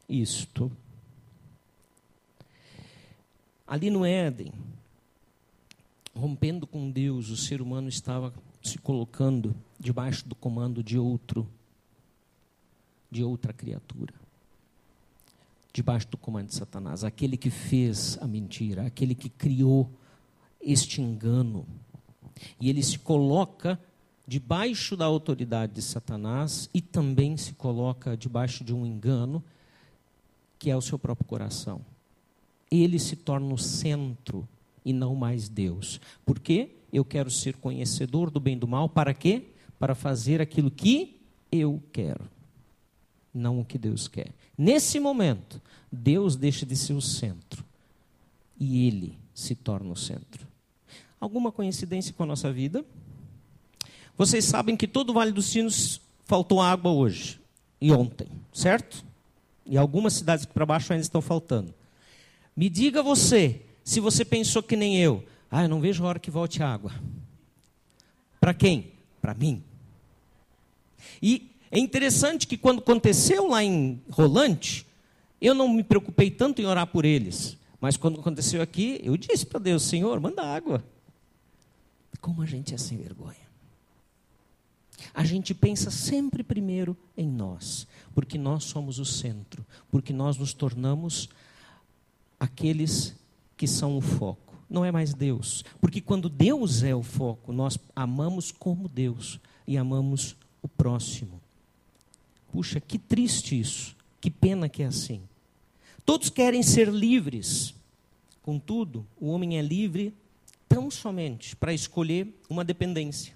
Isto. 0.09 0.71
Ali 3.67 3.91
no 3.91 4.05
Éden, 4.05 4.53
rompendo 6.15 6.67
com 6.67 6.91
Deus, 6.91 7.29
o 7.31 7.37
ser 7.37 7.63
humano 7.63 7.89
estava 7.89 8.33
se 8.63 8.79
colocando 8.79 9.55
debaixo 9.79 10.29
do 10.29 10.35
comando 10.35 10.83
de 10.83 10.99
outro 10.99 11.49
de 13.11 13.25
outra 13.25 13.53
criatura. 13.53 14.15
Debaixo 15.73 16.09
do 16.09 16.17
comando 16.17 16.49
de 16.49 16.55
Satanás, 16.55 17.05
aquele 17.05 17.37
que 17.37 17.51
fez 17.51 18.19
a 18.21 18.27
mentira, 18.27 18.87
aquele 18.87 19.15
que 19.15 19.29
criou 19.29 19.91
este 20.61 21.01
engano. 21.01 21.67
E 22.61 22.69
ele 22.69 22.83
se 22.83 22.99
coloca 22.99 23.79
debaixo 24.27 24.97
da 24.97 25.05
autoridade 25.05 25.75
de 25.75 25.83
Satanás 25.83 26.71
e 26.73 26.81
também 26.81 27.37
se 27.37 27.53
coloca 27.53 28.17
debaixo 28.17 28.63
de 28.63 28.73
um 28.73 28.87
engano 28.87 29.43
que 30.59 30.71
é 30.71 30.77
o 30.77 30.81
seu 30.81 30.99
próprio 30.99 31.27
coração. 31.27 31.81
Ele 32.71 32.99
se 32.99 33.17
torna 33.17 33.53
o 33.53 33.59
centro 33.59 34.49
e 34.85 34.93
não 34.93 35.15
mais 35.15 35.49
Deus. 35.49 36.01
Por 36.25 36.39
quê? 36.39 36.71
Eu 36.93 37.05
quero 37.05 37.31
ser 37.31 37.57
conhecedor 37.57 38.31
do 38.31 38.41
bem 38.41 38.57
e 38.57 38.59
do 38.59 38.69
mal, 38.69 38.89
para 38.89 39.15
quê? 39.15 39.49
Para 39.79 39.95
fazer 39.95 40.41
aquilo 40.41 40.71
que 40.71 41.17
eu 41.51 41.83
quero 41.93 42.29
não 43.33 43.61
o 43.61 43.65
que 43.65 43.79
Deus 43.79 44.09
quer. 44.09 44.33
Nesse 44.57 44.99
momento, 45.01 45.61
Deus 45.91 46.37
deixa 46.37 46.67
de 46.67 46.77
ser 46.77 46.93
o 46.93 47.01
centro 47.01 47.65
e 48.59 48.87
ele 48.87 49.19
se 49.35 49.55
torna 49.55 49.91
o 49.93 49.97
centro. 49.97 50.47
Alguma 51.21 51.51
coincidência 51.51 52.13
com 52.13 52.23
a 52.23 52.27
nossa 52.27 52.53
vida? 52.53 52.85
Vocês 54.17 54.45
sabem 54.45 54.77
que 54.77 54.87
todo 54.87 55.11
o 55.11 55.15
Vale 55.15 55.33
dos 55.33 55.47
Sinos 55.47 56.01
faltou 56.25 56.61
água 56.61 56.91
hoje 56.91 57.41
e 57.81 57.91
ontem, 57.93 58.29
certo? 58.53 59.05
E 59.65 59.79
algumas 59.79 60.15
cidades 60.15 60.45
para 60.45 60.67
baixo 60.67 60.93
ainda 60.93 61.03
estão 61.03 61.23
faltando. 61.23 61.75
Me 62.57 62.69
diga 62.69 63.03
você, 63.03 63.63
se 63.85 64.01
você 64.01 64.25
pensou 64.25 64.63
que 64.63 64.77
nem 64.77 64.99
eu, 64.99 65.25
ah, 65.51 65.63
eu 65.63 65.69
não 65.69 65.81
vejo 65.81 66.05
a 66.05 66.09
hora 66.09 66.19
que 66.19 66.31
volte 66.31 66.63
água. 66.63 66.93
Para 68.39 68.55
quem? 68.55 68.93
Para 69.21 69.35
mim. 69.35 69.63
E 71.23 71.50
é 71.71 71.79
interessante 71.79 72.47
que 72.47 72.57
quando 72.57 72.81
aconteceu 72.81 73.49
lá 73.49 73.63
em 73.63 74.03
Rolante, 74.11 74.87
eu 75.41 75.55
não 75.55 75.69
me 75.69 75.85
preocupei 75.85 76.31
tanto 76.31 76.61
em 76.61 76.67
orar 76.67 76.87
por 76.87 77.05
eles. 77.05 77.57
Mas 77.81 77.97
quando 77.97 78.21
aconteceu 78.21 78.61
aqui, 78.61 79.01
eu 79.03 79.17
disse 79.17 79.47
para 79.47 79.61
Deus: 79.61 79.85
Senhor, 79.85 80.19
manda 80.21 80.43
água. 80.43 80.85
Como 82.21 82.43
a 82.43 82.47
gente 82.47 82.75
é 82.75 82.79
sem 82.79 82.99
vergonha. 82.99 83.51
A 85.15 85.25
gente 85.25 85.55
pensa 85.55 85.91
sempre 85.91 86.43
primeiro 86.43 86.97
em 87.17 87.27
nós, 87.29 87.87
porque 88.15 88.37
nós 88.37 88.65
somos 88.65 88.99
o 88.99 89.05
centro, 89.05 89.65
porque 89.91 90.13
nós 90.13 90.37
nos 90.37 90.53
tornamos 90.53 91.29
aqueles 92.39 93.15
que 93.57 93.67
são 93.67 93.97
o 93.97 94.01
foco. 94.01 94.55
Não 94.69 94.85
é 94.85 94.93
mais 94.93 95.15
Deus, 95.15 95.65
porque 95.81 96.01
quando 96.01 96.29
Deus 96.29 96.83
é 96.83 96.95
o 96.95 97.03
foco, 97.03 97.53
nós 97.53 97.79
amamos 97.97 98.53
como 98.53 98.89
Deus 98.89 99.41
e 99.67 99.77
amamos 99.77 100.37
o 100.63 100.69
próximo. 100.69 101.40
Puxa, 102.53 102.81
que 102.81 102.99
triste 102.99 103.59
isso. 103.59 103.97
Que 104.21 104.31
pena 104.31 104.69
que 104.69 104.83
é 104.83 104.87
assim. 104.87 105.23
Todos 106.05 106.29
querem 106.29 106.63
ser 106.63 106.89
livres. 106.89 107.75
Contudo, 108.43 109.07
o 109.21 109.29
homem 109.29 109.59
é 109.59 109.63
livre 109.63 110.15
tão 110.69 110.91
somente 110.91 111.57
para 111.57 111.73
escolher 111.73 112.27
uma 112.49 112.65
dependência. 112.65 113.35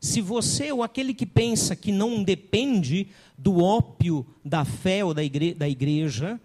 Se 0.00 0.20
você 0.20 0.72
ou 0.72 0.82
aquele 0.82 1.12
que 1.12 1.26
pensa 1.26 1.76
que 1.76 1.92
não 1.92 2.22
depende 2.22 3.08
do 3.36 3.62
ópio 3.62 4.26
da 4.42 4.64
fé 4.64 5.04
ou 5.04 5.12
da, 5.12 5.22
igre 5.22 5.52
da 5.52 5.68
igreja, 5.68 6.40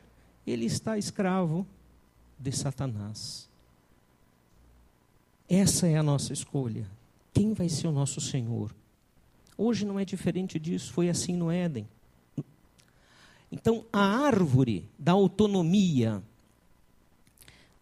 ele 0.45 0.65
está 0.65 0.97
escravo 0.97 1.65
de 2.37 2.51
Satanás. 2.51 3.47
Essa 5.47 5.87
é 5.87 5.97
a 5.97 6.03
nossa 6.03 6.33
escolha. 6.33 6.85
Quem 7.33 7.53
vai 7.53 7.69
ser 7.69 7.87
o 7.87 7.91
nosso 7.91 8.19
Senhor? 8.19 8.73
Hoje 9.57 9.85
não 9.85 9.99
é 9.99 10.05
diferente 10.05 10.59
disso, 10.59 10.91
foi 10.91 11.09
assim 11.09 11.35
no 11.35 11.51
Éden. 11.51 11.87
Então, 13.51 13.85
a 13.91 13.99
árvore 13.99 14.85
da 14.97 15.13
autonomia 15.13 16.21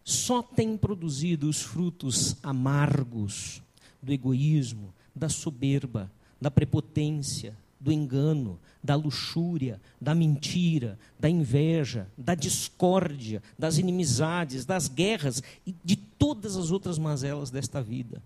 só 0.04 0.42
tem 0.42 0.76
produzido 0.76 1.48
os 1.48 1.62
frutos 1.62 2.36
amargos 2.42 3.62
do 4.02 4.12
egoísmo, 4.12 4.92
da 5.14 5.28
soberba, 5.28 6.10
da 6.40 6.50
prepotência, 6.50 7.56
do 7.80 7.90
engano, 7.90 8.58
da 8.82 8.94
luxúria, 8.94 9.80
da 10.00 10.14
mentira, 10.14 10.98
da 11.18 11.28
inveja, 11.28 12.06
da 12.16 12.34
discórdia, 12.34 13.42
das 13.58 13.78
inimizades, 13.78 14.64
das 14.64 14.88
guerras 14.88 15.42
e 15.66 15.74
de 15.82 15.96
todas 15.96 16.56
as 16.56 16.70
outras 16.70 16.98
mazelas 16.98 17.50
desta 17.50 17.82
vida. 17.82 18.22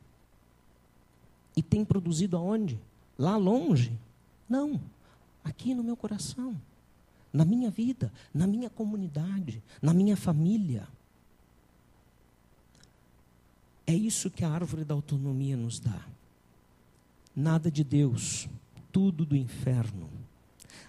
E 1.56 1.62
tem 1.62 1.84
produzido 1.84 2.36
aonde? 2.36 2.78
Lá 3.18 3.36
longe. 3.36 3.92
Não, 4.48 4.80
aqui 5.44 5.74
no 5.74 5.82
meu 5.82 5.96
coração, 5.96 6.56
na 7.32 7.44
minha 7.44 7.70
vida, 7.70 8.12
na 8.32 8.46
minha 8.46 8.70
comunidade, 8.70 9.62
na 9.82 9.92
minha 9.92 10.16
família. 10.16 10.86
É 13.86 13.94
isso 13.94 14.30
que 14.30 14.44
a 14.44 14.50
árvore 14.50 14.84
da 14.84 14.94
autonomia 14.94 15.56
nos 15.56 15.80
dá. 15.80 16.00
Nada 17.34 17.70
de 17.70 17.82
Deus, 17.82 18.48
tudo 18.92 19.24
do 19.24 19.36
inferno. 19.36 20.08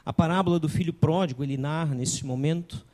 A 0.06 0.13
parábola 0.13 0.60
do 0.60 0.70
filho 0.70 0.94
pródigo, 0.94 1.44
ele 1.44 1.58
narra 1.58 1.96
nesse 1.96 2.26
momento 2.26 2.86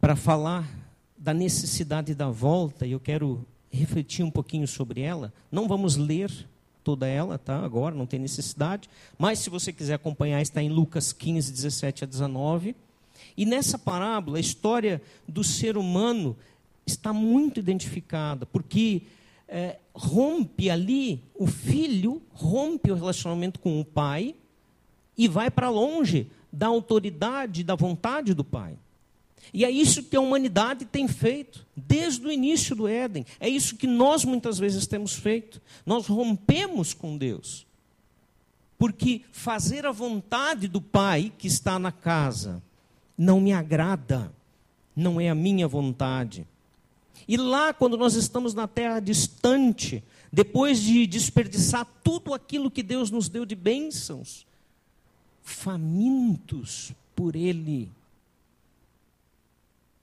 para 0.00 0.16
falar 0.16 0.68
da 1.16 1.32
necessidade 1.32 2.14
da 2.14 2.28
volta, 2.30 2.86
e 2.86 2.92
eu 2.92 3.00
quero 3.00 3.46
refletir 3.70 4.24
um 4.24 4.30
pouquinho 4.30 4.66
sobre 4.66 5.00
ela. 5.00 5.32
Não 5.50 5.68
vamos 5.68 5.96
ler 5.96 6.30
toda 6.82 7.06
ela, 7.06 7.38
tá? 7.38 7.58
Agora, 7.64 7.94
não 7.94 8.06
tem 8.06 8.18
necessidade. 8.18 8.88
Mas 9.18 9.38
se 9.38 9.50
você 9.50 9.72
quiser 9.72 9.94
acompanhar, 9.94 10.40
está 10.40 10.62
em 10.62 10.68
Lucas 10.68 11.12
15, 11.12 11.52
17 11.52 12.04
a 12.04 12.06
19. 12.06 12.76
E 13.36 13.46
nessa 13.46 13.78
parábola, 13.78 14.38
a 14.38 14.40
história 14.40 15.00
do 15.26 15.42
ser 15.42 15.76
humano 15.76 16.36
está 16.86 17.12
muito 17.12 17.60
identificada, 17.60 18.44
porque 18.46 19.02
é, 19.48 19.78
rompe 19.94 20.70
ali, 20.70 21.22
o 21.34 21.46
filho 21.46 22.22
rompe 22.32 22.90
o 22.90 22.94
relacionamento 22.94 23.60
com 23.60 23.80
o 23.80 23.84
pai 23.84 24.34
e 25.16 25.28
vai 25.28 25.50
para 25.50 25.68
longe 25.68 26.30
da 26.52 26.66
autoridade, 26.66 27.62
da 27.62 27.74
vontade 27.74 28.34
do 28.34 28.44
pai. 28.44 28.76
E 29.52 29.64
é 29.64 29.70
isso 29.70 30.02
que 30.02 30.16
a 30.16 30.20
humanidade 30.20 30.84
tem 30.84 31.08
feito 31.08 31.66
desde 31.76 32.26
o 32.26 32.30
início 32.30 32.74
do 32.76 32.88
Éden. 32.88 33.24
É 33.40 33.48
isso 33.48 33.76
que 33.76 33.86
nós 33.86 34.24
muitas 34.24 34.58
vezes 34.58 34.86
temos 34.86 35.14
feito. 35.14 35.60
Nós 35.84 36.06
rompemos 36.06 36.92
com 36.94 37.16
Deus. 37.16 37.66
Porque 38.78 39.22
fazer 39.30 39.86
a 39.86 39.92
vontade 39.92 40.68
do 40.68 40.80
Pai 40.80 41.32
que 41.38 41.46
está 41.46 41.78
na 41.78 41.92
casa 41.92 42.62
não 43.16 43.40
me 43.40 43.52
agrada, 43.52 44.32
não 44.96 45.20
é 45.20 45.28
a 45.28 45.34
minha 45.34 45.68
vontade. 45.68 46.46
E 47.28 47.36
lá, 47.36 47.72
quando 47.72 47.96
nós 47.96 48.14
estamos 48.14 48.54
na 48.54 48.66
terra 48.66 49.00
distante, 49.00 50.02
depois 50.32 50.80
de 50.80 51.06
desperdiçar 51.06 51.86
tudo 52.02 52.34
aquilo 52.34 52.70
que 52.70 52.82
Deus 52.82 53.10
nos 53.10 53.28
deu 53.28 53.44
de 53.44 53.54
bênçãos, 53.54 54.46
famintos 55.42 56.92
por 57.14 57.36
Ele, 57.36 57.88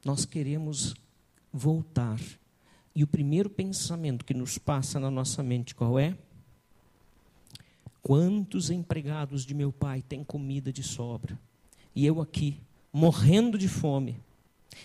nós 0.10 0.26
queremos 0.26 0.96
voltar. 1.54 2.20
E 2.96 3.04
o 3.04 3.08
primeiro 3.08 3.48
pensamento 3.48 4.26
que 4.26 4.34
nos 4.34 4.58
passa 4.58 5.00
na 5.00 5.12
nossa 5.12 5.44
mente 5.44 5.76
qual 5.76 6.00
é? 6.00 6.18
Quantos 8.02 8.72
empregados 8.72 9.46
de 9.46 9.54
meu 9.54 9.72
pai 9.72 10.02
têm 10.02 10.24
comida 10.24 10.74
de 10.74 10.82
sobra? 10.82 11.40
E 11.96 12.08
eu 12.08 12.20
aqui, 12.20 12.60
morrendo 12.92 13.56
de 13.56 13.68
fome, 13.68 14.18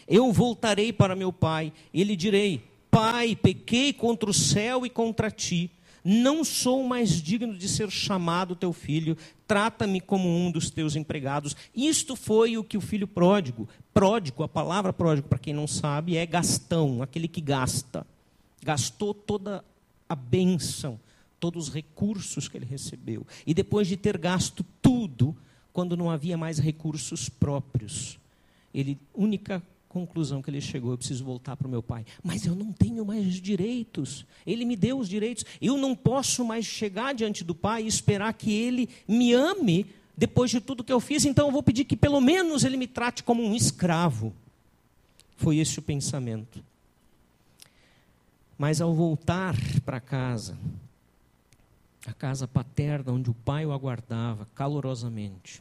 Eu 0.06 0.30
voltarei 0.30 0.92
para 0.92 1.16
meu 1.16 1.32
pai 1.32 1.72
e 1.92 2.04
lhe 2.04 2.16
direi: 2.16 2.62
Pai, 2.90 3.34
pequei 3.34 3.94
contra 3.94 4.28
o 4.28 4.34
céu 4.34 4.84
e 4.84 4.90
contra 4.90 5.30
ti. 5.30 5.70
Não 6.04 6.44
sou 6.44 6.84
mais 6.84 7.22
digno 7.22 7.56
de 7.56 7.66
ser 7.66 7.90
chamado 7.90 8.54
teu 8.54 8.74
filho, 8.74 9.16
trata-me 9.46 10.02
como 10.02 10.28
um 10.28 10.50
dos 10.50 10.68
teus 10.68 10.96
empregados. 10.96 11.56
Isto 11.74 12.14
foi 12.14 12.58
o 12.58 12.64
que 12.64 12.76
o 12.76 12.80
filho 12.82 13.08
pródigo, 13.08 13.66
pródigo, 13.94 14.42
a 14.42 14.48
palavra 14.48 14.92
pródigo, 14.92 15.28
para 15.28 15.38
quem 15.38 15.54
não 15.54 15.66
sabe, 15.66 16.18
é 16.18 16.26
gastão, 16.26 17.02
aquele 17.02 17.26
que 17.26 17.40
gasta. 17.40 18.06
Gastou 18.62 19.14
toda 19.14 19.64
a 20.06 20.14
bênção, 20.14 21.00
todos 21.40 21.68
os 21.68 21.74
recursos 21.74 22.48
que 22.48 22.58
ele 22.58 22.66
recebeu. 22.66 23.26
E 23.46 23.54
depois 23.54 23.88
de 23.88 23.96
ter 23.96 24.18
gasto 24.18 24.64
tudo, 24.82 25.34
quando 25.72 25.96
não 25.96 26.10
havia 26.10 26.36
mais 26.36 26.58
recursos 26.58 27.30
próprios, 27.30 28.18
ele, 28.74 28.98
única 29.14 29.62
conclusão 29.94 30.42
que 30.42 30.50
ele 30.50 30.60
chegou: 30.60 30.90
eu 30.90 30.98
preciso 30.98 31.24
voltar 31.24 31.56
para 31.56 31.68
o 31.68 31.70
meu 31.70 31.82
pai. 31.82 32.04
Mas 32.22 32.44
eu 32.44 32.54
não 32.54 32.72
tenho 32.72 33.06
mais 33.06 33.34
direitos. 33.34 34.26
Ele 34.44 34.64
me 34.64 34.74
deu 34.74 34.98
os 34.98 35.08
direitos. 35.08 35.46
Eu 35.62 35.78
não 35.78 35.94
posso 35.94 36.44
mais 36.44 36.66
chegar 36.66 37.14
diante 37.14 37.44
do 37.44 37.54
pai 37.54 37.84
e 37.84 37.86
esperar 37.86 38.34
que 38.34 38.52
ele 38.52 38.88
me 39.06 39.32
ame 39.32 39.86
depois 40.16 40.50
de 40.50 40.60
tudo 40.60 40.82
que 40.82 40.92
eu 40.92 40.98
fiz. 40.98 41.24
Então 41.24 41.46
eu 41.46 41.52
vou 41.52 41.62
pedir 41.62 41.84
que 41.84 41.96
pelo 41.96 42.20
menos 42.20 42.64
ele 42.64 42.76
me 42.76 42.88
trate 42.88 43.22
como 43.22 43.42
um 43.42 43.54
escravo. 43.54 44.34
Foi 45.36 45.58
esse 45.58 45.78
o 45.78 45.82
pensamento. 45.82 46.62
Mas 48.58 48.80
ao 48.80 48.92
voltar 48.94 49.56
para 49.84 50.00
casa, 50.00 50.58
a 52.06 52.12
casa 52.12 52.46
paterna 52.46 53.12
onde 53.12 53.30
o 53.30 53.34
pai 53.34 53.64
o 53.64 53.72
aguardava 53.72 54.46
calorosamente, 54.54 55.60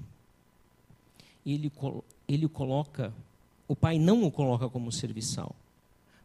ele, 1.45 1.71
ele 2.27 2.45
o 2.45 2.49
coloca 2.49 3.13
o 3.67 3.75
pai 3.75 3.97
não 3.97 4.23
o 4.23 4.31
coloca 4.31 4.69
como 4.69 4.91
serviçal, 4.91 5.55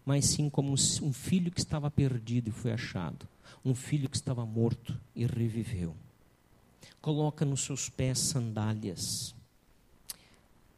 mas 0.04 0.24
sim 0.24 0.48
como 0.48 0.72
um 0.72 1.12
filho 1.12 1.50
que 1.50 1.60
estava 1.60 1.90
perdido 1.90 2.48
e 2.48 2.52
foi 2.52 2.72
achado, 2.72 3.28
um 3.64 3.74
filho 3.74 4.08
que 4.08 4.16
estava 4.16 4.44
morto 4.44 4.98
e 5.14 5.26
reviveu. 5.26 5.94
Coloca 7.00 7.44
nos 7.44 7.62
seus 7.62 7.88
pés 7.88 8.18
sandálias, 8.18 9.34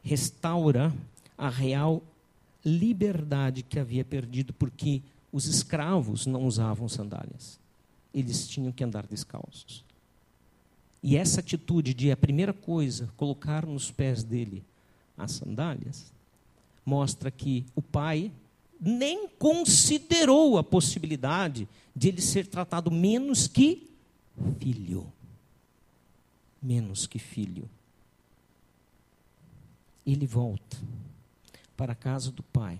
restaura 0.03 0.93
a 1.37 1.49
real 1.49 2.03
liberdade 2.63 3.63
que 3.63 3.79
havia 3.79 4.03
perdido, 4.03 4.53
porque 4.53 5.01
os 5.31 5.45
escravos 5.45 6.25
não 6.25 6.45
usavam 6.45 6.87
sandálias, 6.87 7.59
eles 8.13 8.47
tinham 8.47 8.71
que 8.71 8.83
andar 8.83 9.07
descalços. 9.07 9.83
E 11.01 11.17
essa 11.17 11.39
atitude 11.39 11.93
de 11.93 12.11
a 12.11 12.17
primeira 12.17 12.53
coisa, 12.53 13.09
colocar 13.17 13.65
nos 13.65 13.89
pés 13.89 14.23
dele 14.23 14.63
as 15.17 15.31
sandálias, 15.31 16.11
mostra 16.85 17.29
que 17.29 17.65
o 17.75 17.81
pai 17.81 18.31
nem 18.79 19.27
considerou 19.27 20.57
a 20.57 20.63
possibilidade 20.63 21.67
de 21.95 22.07
ele 22.07 22.21
ser 22.21 22.47
tratado 22.47 22.89
menos 22.89 23.47
que 23.47 23.89
filho. 24.59 25.11
Menos 26.61 27.05
que 27.05 27.19
filho. 27.19 27.69
Ele 30.05 30.25
volta 30.25 30.77
para 31.77 31.93
a 31.93 31.95
casa 31.95 32.31
do 32.31 32.41
pai. 32.41 32.79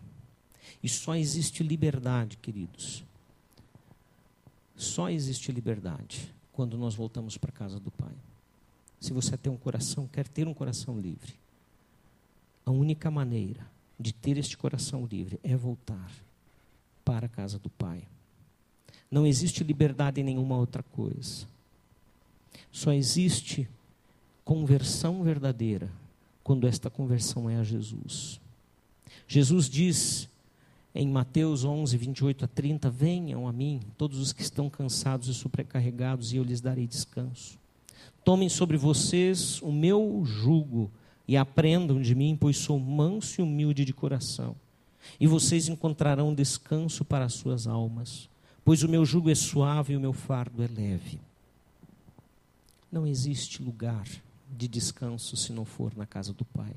E 0.82 0.90
só 0.90 1.16
existe 1.16 1.64
liberdade, 1.64 2.38
queridos. 2.38 3.04
Só 4.76 5.10
existe 5.10 5.52
liberdade 5.52 6.34
quando 6.52 6.78
nós 6.78 6.96
voltamos 6.96 7.38
para 7.38 7.52
a 7.52 7.54
casa 7.54 7.80
do 7.80 7.92
pai. 7.92 8.14
Se 9.00 9.14
você 9.14 9.38
tem 9.38 9.52
um 9.52 9.58
coração, 9.58 10.08
quer 10.08 10.28
ter 10.28 10.48
um 10.48 10.54
coração 10.54 11.00
livre, 11.00 11.34
a 12.66 12.72
única 12.72 13.10
maneira 13.10 13.71
de 14.02 14.14
ter 14.14 14.38
este 14.38 14.58
coração 14.58 15.06
livre 15.06 15.40
é 15.44 15.56
voltar 15.56 16.12
para 17.06 17.28
a 17.28 17.30
casa 17.30 17.60
do 17.60 17.70
Pai. 17.70 18.04
Não 19.10 19.28
existe 19.28 19.64
liberdade 19.64 20.22
em 20.22 20.24
nenhuma 20.24 20.58
outra 20.58 20.84
coisa. 20.84 21.46
Só 22.72 22.92
existe 22.94 23.68
conversão 24.44 25.24
verdadeira 25.24 25.92
quando 26.44 26.68
esta 26.68 26.90
conversão 26.90 27.50
é 27.50 27.58
a 27.58 27.64
Jesus. 27.64 28.40
Jesus 29.28 29.70
diz 29.70 30.30
em 30.94 31.08
Mateus 31.08 31.64
11, 31.64 31.96
28 31.98 32.46
a 32.46 32.48
30: 32.48 32.90
Venham 32.90 33.48
a 33.48 33.54
mim, 33.54 33.82
todos 33.98 34.20
os 34.20 34.34
que 34.34 34.42
estão 34.42 34.70
cansados 34.70 35.28
e 35.28 35.34
sobrecarregados, 35.34 36.34
e 36.34 36.38
eu 36.38 36.44
lhes 36.44 36.62
darei 36.62 36.88
descanso. 36.88 37.60
Tomem 38.24 38.50
sobre 38.50 38.78
vocês 38.78 39.62
o 39.62 39.72
meu 39.72 40.24
jugo 40.26 40.92
e 41.32 41.38
aprendam 41.38 42.02
de 42.02 42.14
mim, 42.14 42.36
pois 42.38 42.58
sou 42.58 42.78
manso 42.78 43.40
e 43.40 43.42
humilde 43.42 43.86
de 43.86 43.94
coração. 43.94 44.54
E 45.18 45.26
vocês 45.26 45.70
encontrarão 45.70 46.36
descanso 46.36 47.06
para 47.06 47.24
as 47.24 47.36
suas 47.36 47.68
almas, 47.68 48.28
pois 48.66 48.84
o 48.84 48.90
meu 48.90 49.06
jugo 49.06 49.30
é 49.30 49.36
suave 49.36 49.94
e 49.94 49.96
o 49.96 50.00
meu 50.02 50.12
fardo 50.12 50.62
é 50.62 50.68
leve. 50.68 51.22
Não 52.92 53.08
existe 53.08 53.64
lugar 53.64 54.06
de 54.58 54.68
descanso 54.68 55.38
se 55.38 55.54
não 55.54 55.64
for 55.64 55.96
na 55.96 56.06
casa 56.06 56.34
do 56.34 56.44
Pai. 56.44 56.74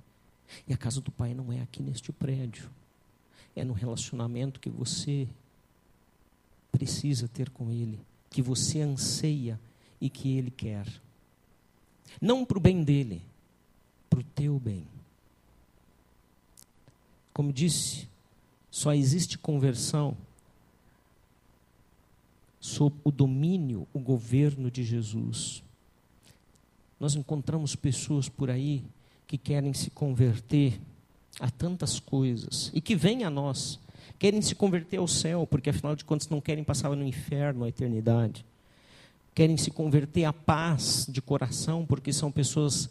E 0.69 0.73
a 0.73 0.77
casa 0.77 1.01
do 1.01 1.11
Pai 1.11 1.35
não 1.35 1.53
é 1.53 1.61
aqui 1.61 1.83
neste 1.83 2.13
prédio. 2.13 2.71
É 3.57 3.65
no 3.65 3.73
relacionamento 3.73 4.61
que 4.61 4.71
você 4.71 5.27
precisa 6.71 7.27
ter 7.27 7.51
com 7.51 7.73
Ele, 7.73 7.99
que 8.31 8.41
você 8.41 8.83
anseia 8.83 9.59
e 10.01 10.09
que 10.09 10.39
Ele 10.39 10.53
quer. 10.53 10.87
Não 12.21 12.45
para 12.45 12.59
o 12.59 12.61
bem 12.61 12.85
dele, 12.85 13.21
para 14.15 14.21
o 14.21 14.25
teu 14.33 14.61
bem. 14.61 14.87
Como 17.33 17.53
disse, 17.53 18.07
só 18.71 18.95
existe 18.95 19.37
conversão 19.37 20.17
sob 22.61 22.95
o 23.03 23.11
domínio, 23.11 23.89
o 23.93 23.99
governo 23.99 24.71
de 24.71 24.85
Jesus. 24.85 25.65
Nós 27.01 27.17
encontramos 27.17 27.75
pessoas 27.75 28.29
por 28.29 28.51
aí 28.51 28.85
que 29.27 29.37
querem 29.37 29.75
se 29.75 29.91
converter 29.91 30.81
a 31.41 31.51
tantas 31.51 31.99
coisas 31.99 32.71
e 32.73 32.81
que 32.81 32.95
vêm 32.95 33.25
a 33.25 33.31
nós, 33.31 33.81
querem 34.17 34.41
se 34.41 34.55
converter 34.55 34.99
ao 34.99 35.09
céu, 35.09 35.45
porque 35.45 35.71
afinal 35.71 35.97
de 35.97 36.05
contas 36.05 36.29
não 36.29 36.41
querem 36.41 36.63
passar 36.63 36.95
no 36.95 37.05
inferno 37.05 37.65
a 37.65 37.69
eternidade. 37.69 38.45
Querem 39.35 39.57
se 39.57 39.73
converter 39.73 40.25
à 40.25 40.33
paz 40.33 41.05
de 41.09 41.21
coração, 41.21 41.85
porque 41.85 42.13
são 42.13 42.31
pessoas 42.31 42.89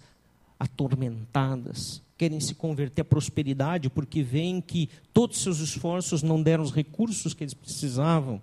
atormentadas, 0.63 2.01
querem 2.17 2.39
se 2.39 2.55
converter 2.55 3.01
à 3.01 3.05
prosperidade 3.05 3.89
porque 3.89 4.23
veem 4.23 4.61
que 4.61 4.89
todos 5.13 5.35
os 5.35 5.43
seus 5.43 5.59
esforços 5.59 6.23
não 6.23 6.41
deram 6.41 6.63
os 6.63 6.71
recursos 6.71 7.33
que 7.33 7.43
eles 7.43 7.53
precisavam. 7.53 8.41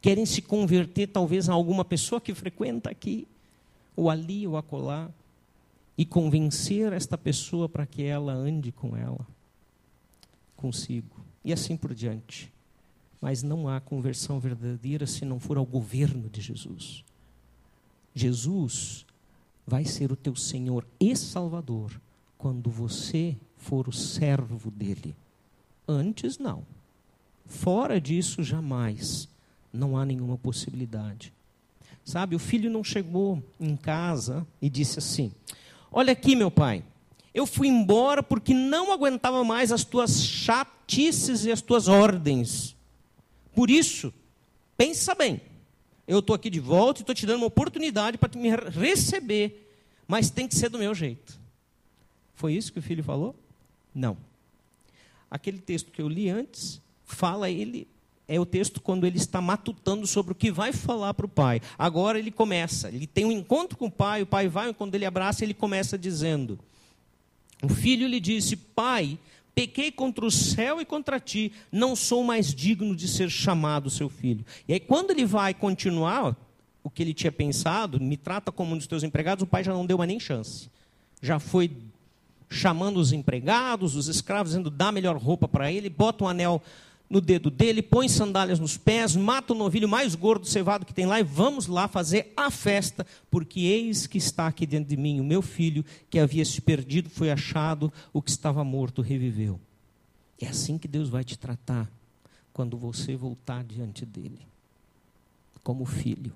Querem 0.00 0.24
se 0.24 0.40
converter 0.40 1.08
talvez 1.08 1.48
a 1.48 1.52
alguma 1.52 1.84
pessoa 1.84 2.20
que 2.20 2.32
frequenta 2.32 2.88
aqui, 2.88 3.26
ou 3.96 4.08
ali, 4.08 4.46
ou 4.46 4.56
acolá, 4.56 5.10
e 5.98 6.04
convencer 6.04 6.92
esta 6.92 7.18
pessoa 7.18 7.68
para 7.68 7.84
que 7.84 8.04
ela 8.04 8.32
ande 8.32 8.70
com 8.70 8.96
ela, 8.96 9.26
consigo, 10.56 11.16
e 11.44 11.52
assim 11.52 11.76
por 11.76 11.92
diante. 11.92 12.52
Mas 13.20 13.42
não 13.42 13.68
há 13.68 13.80
conversão 13.80 14.38
verdadeira 14.38 15.04
se 15.04 15.24
não 15.24 15.40
for 15.40 15.56
ao 15.56 15.66
governo 15.66 16.28
de 16.28 16.40
Jesus. 16.40 17.02
Jesus 18.14 19.04
vai 19.66 19.84
ser 19.84 20.12
o 20.12 20.16
teu 20.16 20.36
Senhor 20.36 20.86
e 21.00 21.16
Salvador 21.16 22.00
quando 22.38 22.70
você 22.70 23.36
for 23.56 23.88
o 23.88 23.92
servo 23.92 24.70
dele. 24.70 25.14
Antes, 25.88 26.38
não. 26.38 26.64
Fora 27.46 28.00
disso, 28.00 28.42
jamais. 28.42 29.28
Não 29.72 29.96
há 29.96 30.04
nenhuma 30.04 30.38
possibilidade. 30.38 31.32
Sabe, 32.04 32.36
o 32.36 32.38
filho 32.38 32.70
não 32.70 32.84
chegou 32.84 33.42
em 33.58 33.76
casa 33.76 34.46
e 34.62 34.70
disse 34.70 35.00
assim: 35.00 35.32
Olha 35.90 36.12
aqui, 36.12 36.36
meu 36.36 36.50
pai, 36.50 36.84
eu 37.34 37.46
fui 37.46 37.66
embora 37.66 38.22
porque 38.22 38.54
não 38.54 38.92
aguentava 38.92 39.42
mais 39.42 39.72
as 39.72 39.84
tuas 39.84 40.22
chatices 40.22 41.44
e 41.44 41.50
as 41.50 41.60
tuas 41.60 41.88
ordens. 41.88 42.76
Por 43.54 43.70
isso, 43.70 44.12
pensa 44.76 45.14
bem 45.14 45.40
eu 46.06 46.20
estou 46.20 46.34
aqui 46.34 46.48
de 46.48 46.60
volta 46.60 47.00
e 47.00 47.02
estou 47.02 47.14
te 47.14 47.26
dando 47.26 47.38
uma 47.38 47.46
oportunidade 47.46 48.16
para 48.18 48.38
me 48.38 48.50
receber, 48.70 49.70
mas 50.06 50.30
tem 50.30 50.46
que 50.46 50.54
ser 50.54 50.68
do 50.68 50.78
meu 50.78 50.94
jeito. 50.94 51.38
Foi 52.34 52.52
isso 52.52 52.72
que 52.72 52.78
o 52.78 52.82
filho 52.82 53.02
falou? 53.02 53.34
Não. 53.94 54.16
Aquele 55.30 55.58
texto 55.58 55.90
que 55.90 56.00
eu 56.00 56.08
li 56.08 56.28
antes, 56.28 56.80
fala 57.04 57.50
ele, 57.50 57.88
é 58.28 58.38
o 58.38 58.46
texto 58.46 58.80
quando 58.80 59.06
ele 59.06 59.16
está 59.16 59.40
matutando 59.40 60.06
sobre 60.06 60.32
o 60.32 60.34
que 60.34 60.50
vai 60.50 60.72
falar 60.72 61.14
para 61.14 61.26
o 61.26 61.28
pai. 61.28 61.60
Agora 61.78 62.18
ele 62.18 62.30
começa, 62.30 62.88
ele 62.88 63.06
tem 63.06 63.24
um 63.24 63.32
encontro 63.32 63.76
com 63.76 63.86
o 63.86 63.90
pai, 63.90 64.22
o 64.22 64.26
pai 64.26 64.48
vai, 64.48 64.72
quando 64.74 64.94
ele 64.94 65.04
abraça, 65.04 65.44
ele 65.44 65.54
começa 65.54 65.96
dizendo: 65.96 66.58
O 67.62 67.68
filho 67.68 68.06
lhe 68.06 68.20
disse, 68.20 68.56
pai, 68.56 69.18
pequei 69.56 69.90
contra 69.90 70.26
o 70.26 70.30
céu 70.30 70.82
e 70.82 70.84
contra 70.84 71.18
ti, 71.18 71.50
não 71.72 71.96
sou 71.96 72.22
mais 72.22 72.54
digno 72.54 72.94
de 72.94 73.08
ser 73.08 73.30
chamado 73.30 73.88
seu 73.88 74.10
filho. 74.10 74.44
E 74.68 74.74
aí, 74.74 74.78
quando 74.78 75.12
ele 75.12 75.24
vai 75.24 75.54
continuar 75.54 76.36
o 76.84 76.90
que 76.90 77.02
ele 77.02 77.14
tinha 77.14 77.32
pensado, 77.32 77.98
me 77.98 78.18
trata 78.18 78.52
como 78.52 78.74
um 78.74 78.76
dos 78.76 78.86
teus 78.86 79.02
empregados, 79.02 79.42
o 79.42 79.46
pai 79.46 79.64
já 79.64 79.72
não 79.72 79.86
deu 79.86 79.96
mais 79.96 80.08
nem 80.08 80.20
chance. 80.20 80.68
Já 81.22 81.38
foi 81.38 81.70
chamando 82.50 82.98
os 82.98 83.12
empregados, 83.12 83.96
os 83.96 84.08
escravos, 84.08 84.50
dizendo 84.50 84.70
dá 84.70 84.92
melhor 84.92 85.16
roupa 85.16 85.48
para 85.48 85.72
ele, 85.72 85.88
bota 85.88 86.24
um 86.24 86.28
anel 86.28 86.62
no 87.08 87.20
dedo 87.20 87.50
dele, 87.50 87.82
põe 87.82 88.08
sandálias 88.08 88.58
nos 88.58 88.76
pés, 88.76 89.14
mata 89.14 89.52
o 89.52 89.56
novilho 89.56 89.88
mais 89.88 90.14
gordo 90.14 90.46
cevado 90.46 90.84
que 90.84 90.92
tem 90.92 91.06
lá 91.06 91.20
e 91.20 91.24
vamos 91.24 91.66
lá 91.66 91.86
fazer 91.86 92.32
a 92.36 92.50
festa, 92.50 93.06
porque 93.30 93.60
eis 93.60 94.06
que 94.06 94.18
está 94.18 94.46
aqui 94.46 94.66
dentro 94.66 94.88
de 94.88 94.96
mim 94.96 95.20
o 95.20 95.24
meu 95.24 95.40
filho 95.40 95.84
que 96.10 96.18
havia 96.18 96.44
se 96.44 96.60
perdido, 96.60 97.08
foi 97.08 97.30
achado, 97.30 97.92
o 98.12 98.20
que 98.20 98.30
estava 98.30 98.64
morto 98.64 99.02
reviveu. 99.02 99.60
É 100.40 100.48
assim 100.48 100.76
que 100.76 100.88
Deus 100.88 101.08
vai 101.08 101.24
te 101.24 101.38
tratar 101.38 101.90
quando 102.52 102.76
você 102.76 103.14
voltar 103.14 103.62
diante 103.62 104.04
dele, 104.04 104.40
como 105.62 105.84
filho. 105.84 106.32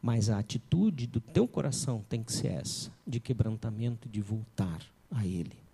Mas 0.00 0.30
a 0.30 0.38
atitude 0.38 1.06
do 1.06 1.20
teu 1.20 1.46
coração 1.46 2.04
tem 2.08 2.22
que 2.22 2.32
ser 2.32 2.48
essa, 2.48 2.90
de 3.06 3.18
quebrantamento, 3.18 4.08
de 4.08 4.20
voltar 4.20 4.80
a 5.10 5.26
ele. 5.26 5.67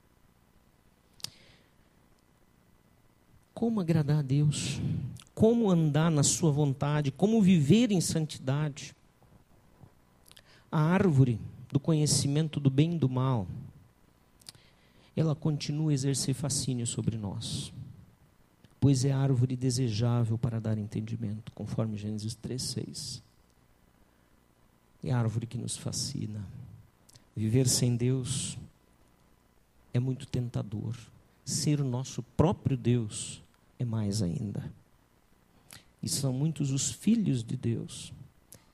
Como 3.54 3.80
agradar 3.80 4.18
a 4.18 4.22
Deus, 4.22 4.80
como 5.34 5.70
andar 5.70 6.10
na 6.10 6.24
Sua 6.24 6.50
vontade, 6.50 7.12
como 7.12 7.40
viver 7.40 7.92
em 7.92 8.00
santidade. 8.00 8.94
A 10.70 10.80
árvore 10.80 11.40
do 11.70 11.78
conhecimento 11.78 12.58
do 12.58 12.68
bem 12.68 12.94
e 12.94 12.98
do 12.98 13.08
mal, 13.08 13.46
ela 15.16 15.34
continua 15.36 15.92
a 15.92 15.94
exercer 15.94 16.34
fascínio 16.34 16.86
sobre 16.86 17.16
nós, 17.16 17.72
pois 18.80 19.04
é 19.04 19.12
árvore 19.12 19.54
desejável 19.54 20.36
para 20.36 20.60
dar 20.60 20.76
entendimento, 20.76 21.52
conforme 21.52 21.96
Gênesis 21.96 22.36
3,6. 22.36 23.22
É 25.04 25.12
árvore 25.12 25.46
que 25.46 25.58
nos 25.58 25.76
fascina. 25.76 26.44
Viver 27.36 27.68
sem 27.68 27.94
Deus 27.94 28.58
é 29.92 30.00
muito 30.00 30.26
tentador. 30.26 30.96
Ser 31.44 31.80
o 31.80 31.84
nosso 31.84 32.22
próprio 32.22 32.76
Deus 32.76 33.43
é 33.78 33.84
mais 33.84 34.22
ainda. 34.22 34.72
E 36.02 36.08
são 36.08 36.32
muitos 36.32 36.70
os 36.70 36.90
filhos 36.90 37.42
de 37.42 37.56
Deus 37.56 38.12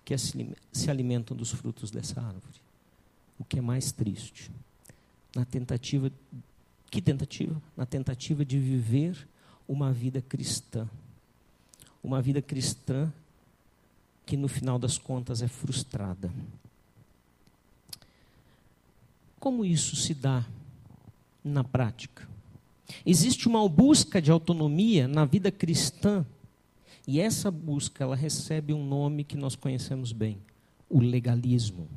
que 0.05 0.17
se 0.19 0.91
alimentam 0.91 1.37
dos 1.37 1.53
frutos 1.53 1.91
dessa 1.91 2.21
árvore. 2.21 2.61
O 3.39 3.45
que 3.45 3.59
é 3.59 3.63
mais 3.63 3.93
triste. 3.93 4.51
Na 5.35 5.45
tentativa, 5.45 6.11
que 6.91 7.01
tentativa? 7.01 7.61
Na 7.77 7.87
tentativa 7.87 8.45
de 8.45 8.59
viver 8.59 9.29
uma 9.69 9.93
vida 9.93 10.21
cristã. 10.21 10.89
Uma 12.03 12.21
vida 12.21 12.43
cristã 12.43 13.13
que 14.27 14.37
no 14.37 14.49
final 14.49 14.79
das 14.79 14.99
contas 14.99 15.43
é 15.43 15.49
frustrada. 15.49 16.33
Como 19.39 19.65
isso 19.65 19.97
se 19.97 20.13
dá 20.13 20.45
na 21.43 21.65
prática? 21.65 22.30
Existe 23.05 23.49
uma 23.49 23.67
busca 23.69 24.21
de 24.21 24.31
autonomia 24.31 25.09
na 25.09 25.25
vida 25.25 25.51
cristã, 25.51 26.25
e 27.07 27.21
essa 27.21 27.51
busca 27.51 28.05
ela 28.05 28.17
recebe 28.17 28.73
um 28.73 28.85
nome 28.85 29.25
que 29.25 29.37
nós 29.37 29.57
conhecemos 29.57 30.13
bem: 30.13 30.39
o 30.89 31.01
legalismo. 31.01 31.89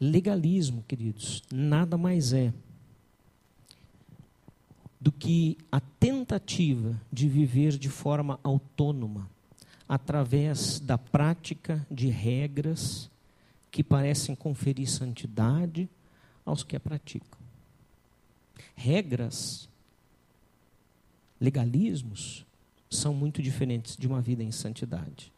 Legalismo, 0.00 0.84
queridos, 0.86 1.42
nada 1.52 1.96
mais 1.96 2.32
é 2.32 2.52
do 5.00 5.12
que 5.12 5.56
a 5.70 5.80
tentativa 5.80 7.00
de 7.12 7.28
viver 7.28 7.78
de 7.78 7.88
forma 7.88 8.40
autônoma, 8.42 9.30
através 9.88 10.80
da 10.80 10.98
prática 10.98 11.86
de 11.90 12.08
regras 12.08 13.10
que 13.70 13.84
parecem 13.84 14.34
conferir 14.34 14.90
santidade 14.90 15.88
aos 16.44 16.62
que 16.64 16.74
a 16.74 16.80
praticam 16.80 17.35
regras, 18.76 19.68
legalismos, 21.40 22.44
são 22.88 23.12
muito 23.12 23.42
diferentes 23.42 23.96
de 23.96 24.06
uma 24.06 24.20
vida 24.20 24.42
em 24.42 24.52
santidade. 24.52 25.32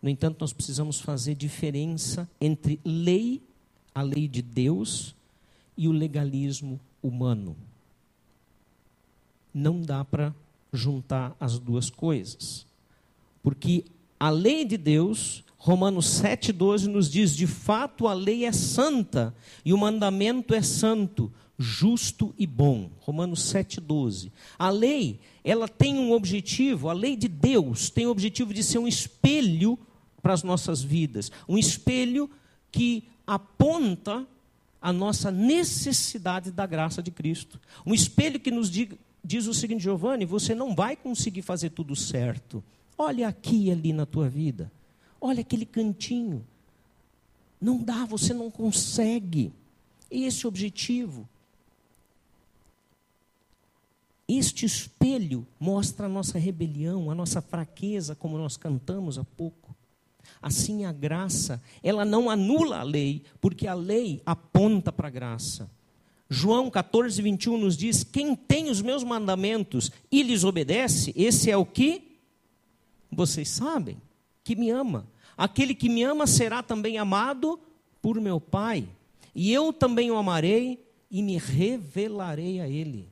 No 0.00 0.08
entanto, 0.08 0.38
nós 0.40 0.52
precisamos 0.52 1.00
fazer 1.00 1.34
diferença 1.34 2.28
entre 2.40 2.80
lei, 2.84 3.42
a 3.94 4.02
lei 4.02 4.26
de 4.26 4.42
Deus, 4.42 5.14
e 5.76 5.88
o 5.88 5.92
legalismo 5.92 6.80
humano. 7.02 7.56
Não 9.52 9.80
dá 9.80 10.04
para 10.04 10.34
juntar 10.72 11.36
as 11.38 11.58
duas 11.58 11.90
coisas. 11.90 12.66
Porque 13.42 13.84
a 14.18 14.30
lei 14.30 14.64
de 14.64 14.76
Deus, 14.76 15.44
Romanos 15.58 16.06
7,12 16.06 16.86
nos 16.86 17.10
diz: 17.10 17.34
de 17.34 17.46
fato 17.46 18.06
a 18.06 18.14
lei 18.14 18.44
é 18.44 18.52
santa 18.52 19.34
e 19.64 19.72
o 19.72 19.78
mandamento 19.78 20.54
é 20.54 20.62
santo, 20.62 21.30
justo 21.58 22.34
e 22.38 22.46
bom. 22.46 22.90
Romanos 23.00 23.52
7,12. 23.52 24.30
A 24.58 24.70
lei, 24.70 25.20
ela 25.44 25.68
tem 25.68 25.98
um 25.98 26.12
objetivo, 26.12 26.88
a 26.88 26.92
lei 26.92 27.16
de 27.16 27.28
Deus 27.28 27.90
tem 27.90 28.06
o 28.06 28.10
objetivo 28.10 28.52
de 28.52 28.62
ser 28.62 28.78
um 28.78 28.88
espelho 28.88 29.78
para 30.22 30.32
as 30.32 30.42
nossas 30.42 30.82
vidas. 30.82 31.30
Um 31.48 31.58
espelho 31.58 32.30
que 32.70 33.04
aponta 33.26 34.26
a 34.80 34.92
nossa 34.92 35.30
necessidade 35.30 36.50
da 36.50 36.66
graça 36.66 37.02
de 37.02 37.10
Cristo. 37.10 37.60
Um 37.86 37.94
espelho 37.94 38.40
que 38.40 38.50
nos 38.50 38.70
diz, 38.70 38.88
diz 39.24 39.46
o 39.46 39.54
seguinte, 39.54 39.82
Giovanni, 39.82 40.24
você 40.24 40.54
não 40.54 40.74
vai 40.74 40.96
conseguir 40.96 41.42
fazer 41.42 41.70
tudo 41.70 41.94
certo. 41.94 42.62
Olha 42.98 43.28
aqui 43.28 43.66
e 43.66 43.70
ali 43.70 43.92
na 43.92 44.04
tua 44.04 44.28
vida. 44.28 44.70
Olha 45.20 45.40
aquele 45.40 45.64
cantinho. 45.64 46.44
Não 47.60 47.78
dá, 47.78 48.04
você 48.04 48.34
não 48.34 48.50
consegue. 48.50 49.52
Esse 50.10 50.46
objetivo. 50.46 51.28
Este 54.28 54.64
espelho 54.64 55.46
mostra 55.58 56.06
a 56.06 56.08
nossa 56.08 56.38
rebelião, 56.38 57.10
a 57.10 57.14
nossa 57.14 57.40
fraqueza, 57.40 58.14
como 58.14 58.38
nós 58.38 58.56
cantamos 58.56 59.18
há 59.18 59.24
pouco. 59.24 59.74
Assim, 60.40 60.84
a 60.84 60.92
graça, 60.92 61.62
ela 61.82 62.04
não 62.04 62.30
anula 62.30 62.78
a 62.78 62.82
lei, 62.82 63.22
porque 63.40 63.66
a 63.66 63.74
lei 63.74 64.22
aponta 64.24 64.92
para 64.92 65.08
a 65.08 65.10
graça. 65.10 65.70
João 66.32 66.70
14, 66.70 67.20
21 67.20 67.58
nos 67.58 67.76
diz: 67.76 68.02
Quem 68.02 68.34
tem 68.34 68.70
os 68.70 68.80
meus 68.80 69.04
mandamentos 69.04 69.92
e 70.10 70.22
lhes 70.22 70.44
obedece, 70.44 71.12
esse 71.14 71.50
é 71.50 71.56
o 71.56 71.66
que 71.66 72.18
vocês 73.10 73.50
sabem, 73.50 74.00
que 74.42 74.56
me 74.56 74.70
ama. 74.70 75.06
Aquele 75.36 75.74
que 75.74 75.90
me 75.90 76.02
ama 76.02 76.26
será 76.26 76.62
também 76.62 76.96
amado 76.96 77.60
por 78.00 78.18
meu 78.18 78.40
Pai, 78.40 78.88
e 79.34 79.52
eu 79.52 79.72
também 79.72 80.10
o 80.10 80.16
amarei 80.16 80.82
e 81.10 81.22
me 81.22 81.36
revelarei 81.36 82.60
a 82.60 82.68
ele. 82.68 83.11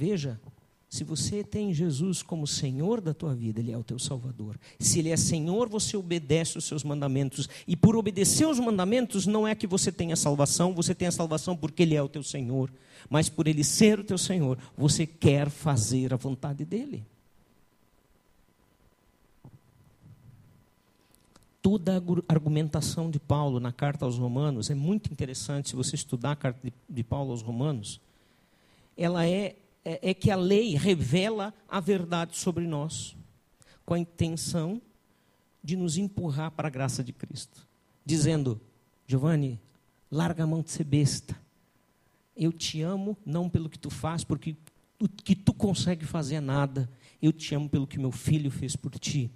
Veja, 0.00 0.40
se 0.88 1.04
você 1.04 1.44
tem 1.44 1.74
Jesus 1.74 2.22
como 2.22 2.46
Senhor 2.46 3.02
da 3.02 3.12
tua 3.12 3.34
vida, 3.34 3.60
Ele 3.60 3.70
é 3.70 3.76
o 3.76 3.84
teu 3.84 3.98
Salvador. 3.98 4.58
Se 4.78 4.98
Ele 4.98 5.10
é 5.10 5.16
Senhor, 5.16 5.68
você 5.68 5.94
obedece 5.94 6.56
os 6.56 6.64
seus 6.64 6.82
mandamentos. 6.82 7.50
E 7.68 7.76
por 7.76 7.94
obedecer 7.94 8.48
os 8.48 8.58
mandamentos, 8.58 9.26
não 9.26 9.46
é 9.46 9.54
que 9.54 9.66
você 9.66 9.92
tenha 9.92 10.16
salvação, 10.16 10.72
você 10.72 10.94
tem 10.94 11.06
a 11.06 11.12
salvação 11.12 11.54
porque 11.54 11.82
Ele 11.82 11.94
é 11.94 12.02
o 12.02 12.08
teu 12.08 12.22
Senhor. 12.22 12.72
Mas 13.10 13.28
por 13.28 13.46
Ele 13.46 13.62
ser 13.62 14.00
o 14.00 14.04
teu 14.04 14.16
Senhor, 14.16 14.56
você 14.74 15.06
quer 15.06 15.50
fazer 15.50 16.14
a 16.14 16.16
vontade 16.16 16.64
dEle. 16.64 17.04
Toda 21.60 21.98
a 21.98 22.32
argumentação 22.32 23.10
de 23.10 23.20
Paulo 23.20 23.60
na 23.60 23.70
carta 23.70 24.06
aos 24.06 24.16
Romanos 24.16 24.70
é 24.70 24.74
muito 24.74 25.12
interessante. 25.12 25.68
Se 25.68 25.76
você 25.76 25.94
estudar 25.94 26.32
a 26.32 26.36
carta 26.36 26.72
de 26.88 27.04
Paulo 27.04 27.32
aos 27.32 27.42
Romanos, 27.42 28.00
ela 28.96 29.26
é 29.26 29.56
é, 29.84 30.10
é 30.10 30.14
que 30.14 30.30
a 30.30 30.36
lei 30.36 30.74
revela 30.74 31.54
a 31.68 31.80
verdade 31.80 32.36
sobre 32.36 32.66
nós, 32.66 33.16
com 33.84 33.94
a 33.94 33.98
intenção 33.98 34.80
de 35.62 35.76
nos 35.76 35.96
empurrar 35.96 36.50
para 36.50 36.68
a 36.68 36.70
graça 36.70 37.02
de 37.02 37.12
Cristo, 37.12 37.66
dizendo: 38.04 38.60
Giovanni, 39.06 39.60
larga 40.10 40.44
a 40.44 40.46
mão 40.46 40.62
de 40.62 40.70
ser 40.70 40.84
besta. 40.84 41.38
Eu 42.36 42.52
te 42.52 42.80
amo 42.80 43.16
não 43.24 43.48
pelo 43.48 43.68
que 43.68 43.78
tu 43.78 43.90
faz, 43.90 44.24
porque 44.24 44.56
o 44.98 45.08
que 45.08 45.34
tu 45.34 45.52
consegue 45.52 46.04
fazer 46.04 46.36
é 46.36 46.40
nada. 46.40 46.90
Eu 47.20 47.32
te 47.32 47.54
amo 47.54 47.68
pelo 47.68 47.86
que 47.86 47.98
meu 47.98 48.12
filho 48.12 48.50
fez 48.50 48.74
por 48.74 48.98
ti. 48.98 49.30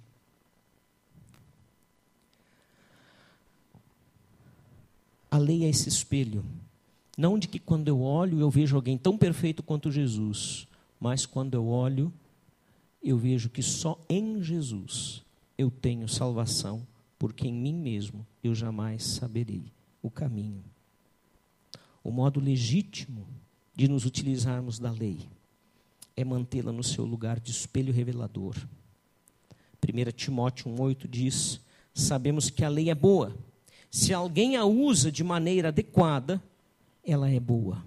A 5.29 5.37
lei 5.37 5.65
é 5.65 5.69
esse 5.69 5.89
espelho 5.89 6.43
não 7.15 7.39
de 7.39 7.47
que 7.47 7.59
quando 7.59 7.87
eu 7.87 8.01
olho 8.01 8.39
eu 8.39 8.49
vejo 8.49 8.75
alguém 8.75 8.97
tão 8.97 9.17
perfeito 9.17 9.63
quanto 9.63 9.91
Jesus, 9.91 10.67
mas 10.99 11.25
quando 11.25 11.53
eu 11.53 11.67
olho 11.67 12.11
eu 13.03 13.17
vejo 13.17 13.49
que 13.49 13.61
só 13.61 13.99
em 14.09 14.41
Jesus 14.41 15.23
eu 15.57 15.69
tenho 15.69 16.07
salvação, 16.07 16.85
porque 17.19 17.47
em 17.47 17.53
mim 17.53 17.75
mesmo 17.75 18.25
eu 18.43 18.55
jamais 18.55 19.03
saberei 19.03 19.71
o 20.01 20.09
caminho. 20.09 20.63
O 22.03 22.11
modo 22.11 22.39
legítimo 22.39 23.27
de 23.75 23.87
nos 23.87 24.05
utilizarmos 24.05 24.79
da 24.79 24.91
lei 24.91 25.19
é 26.15 26.23
mantê-la 26.23 26.71
no 26.71 26.83
seu 26.83 27.05
lugar 27.05 27.39
de 27.39 27.51
espelho 27.51 27.93
revelador. 27.93 28.55
1 29.83 30.11
Timóteo 30.11 30.71
1,8 30.71 31.07
diz: 31.07 31.61
Sabemos 31.93 32.49
que 32.49 32.63
a 32.63 32.69
lei 32.69 32.89
é 32.89 32.95
boa. 32.95 33.35
Se 33.91 34.13
alguém 34.13 34.55
a 34.55 34.65
usa 34.65 35.11
de 35.11 35.23
maneira 35.23 35.69
adequada, 35.69 36.41
ela 37.05 37.29
é 37.29 37.39
boa. 37.39 37.83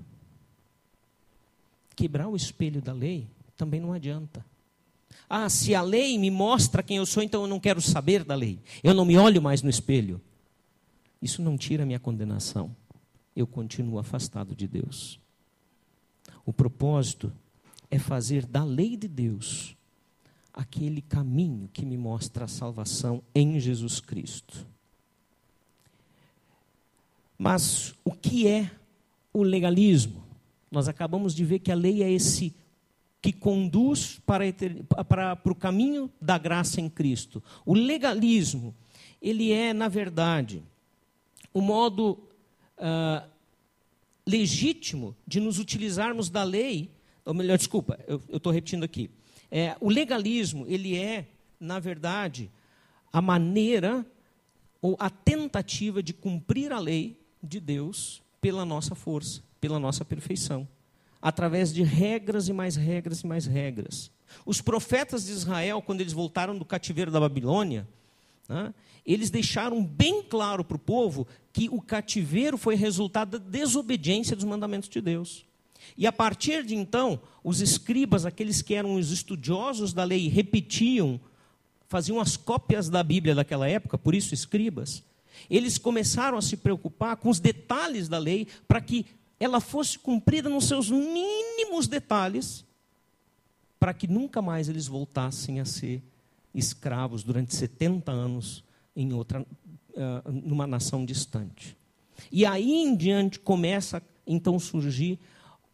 Quebrar 1.97 2.29
o 2.29 2.37
espelho 2.37 2.81
da 2.81 2.93
lei 2.93 3.27
também 3.57 3.81
não 3.81 3.93
adianta. 3.93 4.45
Ah, 5.29 5.49
se 5.49 5.75
a 5.75 5.83
lei 5.83 6.17
me 6.17 6.31
mostra 6.31 6.83
quem 6.83 6.99
eu 6.99 7.07
sou, 7.07 7.23
então 7.23 7.43
eu 7.43 7.49
não 7.49 7.61
quero 7.61 7.83
saber 7.83 8.25
da 8.25 8.35
lei. 8.35 8.59
Eu 8.83 8.95
não 8.95 9.05
me 9.05 9.19
olho 9.19 9.43
mais 9.43 9.63
no 9.63 9.69
espelho. 9.69 10.21
Isso 11.21 11.43
não 11.43 11.59
tira 11.59 11.85
minha 11.85 11.99
condenação. 11.99 12.75
Eu 13.35 13.47
continuo 13.47 13.99
afastado 13.99 14.55
de 14.55 14.67
Deus. 14.67 15.21
O 16.47 16.53
propósito 16.53 17.33
é 17.91 17.99
fazer 17.99 18.47
da 18.47 18.65
lei 18.65 18.97
de 18.97 19.09
Deus 19.09 19.77
aquele 20.53 21.03
caminho 21.03 21.69
que 21.73 21.85
me 21.85 21.97
mostra 21.97 22.45
a 22.45 22.49
salvação 22.49 23.23
em 23.35 23.61
Jesus 23.61 24.01
Cristo. 24.01 24.67
Mas 27.37 27.95
o 28.05 28.13
que 28.13 28.49
é 28.49 28.71
o 29.41 29.43
legalismo? 29.43 30.25
Nós 30.71 30.89
acabamos 30.89 31.35
de 31.35 31.45
ver 31.45 31.61
que 31.61 31.73
a 31.73 31.75
lei 31.75 32.03
é 32.03 32.11
esse 32.11 32.55
que 33.21 33.33
conduz 33.33 34.21
para, 34.25 34.45
para, 35.09 35.37
para 35.37 35.53
o 35.53 35.55
caminho 35.55 36.11
da 36.21 36.39
graça 36.39 36.81
em 36.81 36.89
Cristo. 36.89 37.43
O 37.65 37.75
legalismo, 37.75 38.75
ele 39.21 39.51
é, 39.53 39.73
na 39.73 39.89
verdade, 39.89 40.63
o 41.53 41.61
modo 41.61 42.19
uh, 42.79 43.29
legítimo 44.27 45.17
de 45.27 45.41
nos 45.41 45.59
utilizarmos 45.59 46.31
da 46.31 46.45
lei, 46.45 46.91
ou 47.25 47.35
melhor, 47.35 47.59
desculpa, 47.59 47.99
eu 48.07 48.23
estou 48.33 48.53
repetindo 48.53 48.85
aqui. 48.85 49.11
É, 49.51 49.77
o 49.81 49.89
legalismo, 49.89 50.67
ele 50.69 50.97
é, 50.97 51.27
na 51.59 51.79
verdade, 51.79 52.51
a 53.13 53.21
maneira 53.21 54.07
ou 54.81 54.97
a 54.99 55.11
tentativa 55.11 56.03
de 56.03 56.13
cumprir 56.13 56.73
a 56.73 56.79
lei 56.79 57.19
de 57.43 57.59
Deus 57.59 58.23
pela 58.41 58.65
nossa 58.65 58.95
força, 58.95 59.43
pela 59.61 59.79
nossa 59.79 60.05
perfeição, 60.05 60.67
através 61.21 61.73
de 61.73 61.83
regras 61.83 62.49
e 62.49 62.53
mais 62.53 62.77
regras 62.77 63.21
e 63.21 63.27
mais 63.27 63.47
regras. 63.47 64.11
Os 64.45 64.61
profetas 64.61 65.27
de 65.27 65.33
Israel, 65.33 65.83
quando 65.83 66.01
eles 66.01 66.13
voltaram 66.13 66.57
do 66.57 66.65
cativeiro 66.65 67.11
da 67.11 67.21
Babilônia, 67.21 67.87
né, 68.49 68.73
eles 69.05 69.31
deixaram 69.31 69.83
bem 69.83 70.23
claro 70.23 70.65
para 70.65 70.77
o 70.77 70.81
povo 70.81 71.27
que 71.53 71.69
o 71.71 71.81
cativeiro 71.81 72.59
foi 72.59 72.75
resultado 72.75 73.39
da 73.39 73.45
desobediência 73.45 74.37
dos 74.37 74.45
mandamentos 74.45 74.89
de 74.89 75.01
Deus. 75.01 75.47
E 75.97 76.07
a 76.07 76.13
partir 76.13 76.65
de 76.65 76.75
então, 76.75 77.21
os 77.43 77.61
escribas, 77.61 78.27
aqueles 78.27 78.61
que 78.61 78.75
eram 78.75 78.95
os 78.95 79.11
estudiosos 79.11 79.93
da 79.93 80.05
lei, 80.05 80.29
repetiam, 80.29 81.19
faziam 81.89 82.21
as 82.21 82.37
cópias 82.37 82.89
da 82.91 83.03
Bíblia 83.03 83.35
daquela 83.35 83.69
época, 83.69 83.97
por 83.97 84.15
isso 84.15 84.35
escribas, 84.35 85.03
eles 85.49 85.79
começaram 85.79 86.39
a 86.39 86.43
se 86.43 86.57
preocupar 86.57 87.17
com 87.17 87.29
os 87.29 87.41
detalhes 87.41 88.09
da 88.09 88.19
lei 88.19 88.47
para 88.67 88.81
que 88.81 89.07
ela 89.41 89.61
fosse 89.61 89.99
cumprida 89.99 90.49
nos 90.49 90.67
seus 90.67 90.91
mínimos 90.91 91.87
detalhes, 91.87 92.65
para 93.79 93.95
que 93.95 94.09
nunca 94.09 94.43
mais 94.43 94.69
eles 94.69 94.87
voltassem 94.87 95.61
a 95.61 95.65
ser 95.65 96.03
escravos 96.55 97.23
durante 97.23 97.55
70 97.55 98.11
anos 98.11 98.65
em 98.97 99.13
outra, 99.13 99.41
uh, 99.41 100.33
numa 100.33 100.67
nação 100.67 101.05
distante. 101.05 101.77
E 102.33 102.45
aí 102.45 102.83
em 102.83 102.97
diante 102.97 103.39
começa 103.39 104.03
então 104.27 104.59
surgir 104.59 105.19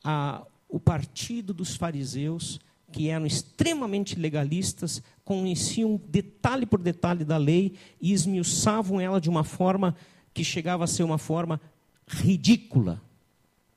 a, 0.03 0.47
o 0.69 0.79
partido 0.79 1.55
dos 1.55 1.75
fariseus, 1.75 2.61
que 2.95 3.09
eram 3.09 3.27
extremamente 3.27 4.17
legalistas, 4.17 5.03
conheciam 5.25 6.01
detalhe 6.07 6.65
por 6.65 6.81
detalhe 6.81 7.25
da 7.25 7.37
lei 7.37 7.75
e 8.01 8.13
esmiuçavam 8.13 9.01
ela 9.01 9.21
de 9.21 9.29
uma 9.29 9.43
forma 9.43 9.97
que 10.33 10.45
chegava 10.45 10.85
a 10.85 10.87
ser 10.87 11.03
uma 11.03 11.19
forma 11.19 11.61
ridícula, 12.07 13.03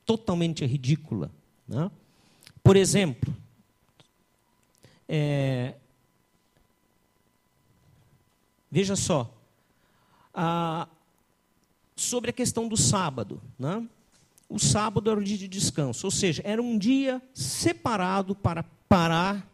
totalmente 0.06 0.64
ridícula. 0.64 1.32
Né? 1.66 1.90
Por 2.62 2.76
exemplo, 2.76 3.34
é, 5.08 5.74
veja 8.70 8.94
só, 8.94 9.36
a, 10.32 10.86
sobre 11.96 12.30
a 12.30 12.32
questão 12.32 12.68
do 12.68 12.76
sábado. 12.76 13.42
Né? 13.58 13.84
O 14.48 14.60
sábado 14.60 15.10
era 15.10 15.18
o 15.18 15.24
dia 15.24 15.38
de 15.38 15.48
descanso, 15.48 16.06
ou 16.06 16.10
seja, 16.12 16.40
era 16.44 16.62
um 16.62 16.78
dia 16.78 17.20
separado 17.34 18.32
para 18.32 18.64
parar, 18.88 19.48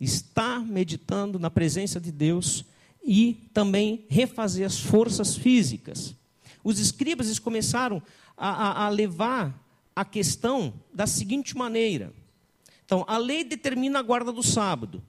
estar 0.00 0.60
meditando 0.60 1.38
na 1.38 1.50
presença 1.50 2.00
de 2.00 2.10
Deus 2.10 2.64
e 3.04 3.34
também 3.52 4.04
refazer 4.08 4.66
as 4.66 4.78
forças 4.78 5.36
físicas. 5.36 6.14
Os 6.64 6.78
escribas 6.78 7.38
começaram 7.38 8.02
a, 8.36 8.48
a, 8.48 8.86
a 8.86 8.88
levar 8.88 9.54
a 9.94 10.04
questão 10.04 10.74
da 10.92 11.06
seguinte 11.06 11.56
maneira: 11.56 12.12
então, 12.86 13.04
a 13.08 13.18
lei 13.18 13.42
determina 13.42 13.98
a 13.98 14.02
guarda 14.02 14.32
do 14.32 14.42
sábado. 14.42 15.02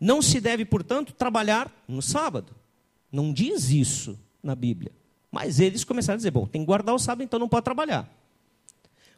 Não 0.00 0.22
se 0.22 0.40
deve, 0.40 0.64
portanto, 0.64 1.12
trabalhar 1.12 1.70
no 1.88 2.00
sábado. 2.00 2.54
Não 3.10 3.32
diz 3.32 3.70
isso 3.70 4.18
na 4.42 4.54
Bíblia. 4.54 4.92
Mas 5.30 5.58
eles 5.58 5.82
começaram 5.82 6.14
a 6.14 6.18
dizer: 6.18 6.30
bom, 6.30 6.46
tem 6.46 6.62
que 6.62 6.66
guardar 6.66 6.94
o 6.94 6.98
sábado, 6.98 7.24
então 7.24 7.38
não 7.38 7.48
pode 7.48 7.64
trabalhar. 7.64 8.08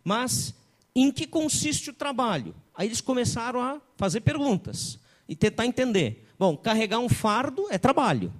Mas 0.02 0.54
em 0.94 1.10
que 1.10 1.26
consiste 1.26 1.90
o 1.90 1.94
trabalho? 1.94 2.54
Aí 2.74 2.88
eles 2.88 3.00
começaram 3.00 3.60
a 3.60 3.80
fazer 3.96 4.20
perguntas 4.20 4.98
e 5.28 5.34
tentar 5.36 5.66
entender. 5.66 6.26
Bom, 6.38 6.56
carregar 6.56 6.98
um 6.98 7.08
fardo 7.08 7.66
é 7.70 7.78
trabalho. 7.78 8.32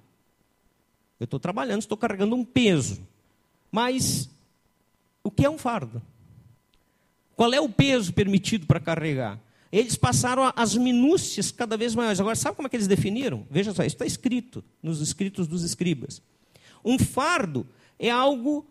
Eu 1.19 1.25
estou 1.25 1.41
trabalhando, 1.41 1.81
estou 1.81 1.99
carregando 1.99 2.37
um 2.37 2.45
peso. 2.45 3.01
Mas 3.71 4.29
o 5.23 5.31
que 5.31 5.45
é 5.45 5.51
um 5.51 5.59
fardo? 5.59 6.01
Qual 7.37 7.53
é 7.53 7.61
o 7.61 7.69
peso 7.69 8.13
permitido 8.13 8.67
para 8.67 8.81
carregar? 8.81 9.39
Eles 9.71 9.97
passaram 9.97 10.51
as 10.57 10.75
minúcias 10.75 11.51
cada 11.51 11.77
vez 11.77 11.95
maiores. 11.95 12.19
Agora, 12.19 12.35
sabe 12.35 12.57
como 12.57 12.67
é 12.67 12.71
que 12.71 12.77
eles 12.77 12.89
definiram? 12.89 13.47
Veja 13.51 13.73
só, 13.75 13.83
isso 13.83 13.97
está 13.97 14.07
escrito 14.07 14.65
nos 14.83 15.01
escritos 15.01 15.47
dos 15.47 15.63
escribas. 15.63 16.23
Um 16.85 16.99
fardo 16.99 17.67
é 17.99 18.11
algo, 18.11 18.67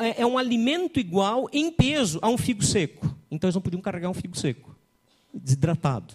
é, 0.00 0.22
é 0.22 0.26
um 0.26 0.38
alimento 0.38 0.98
igual 0.98 1.48
em 1.52 1.70
peso 1.70 2.18
a 2.22 2.28
um 2.28 2.38
figo 2.38 2.62
seco. 2.62 3.14
Então 3.30 3.48
eles 3.48 3.54
não 3.54 3.62
podiam 3.62 3.82
carregar 3.82 4.08
um 4.08 4.14
figo 4.14 4.36
seco, 4.36 4.76
desidratado. 5.32 6.14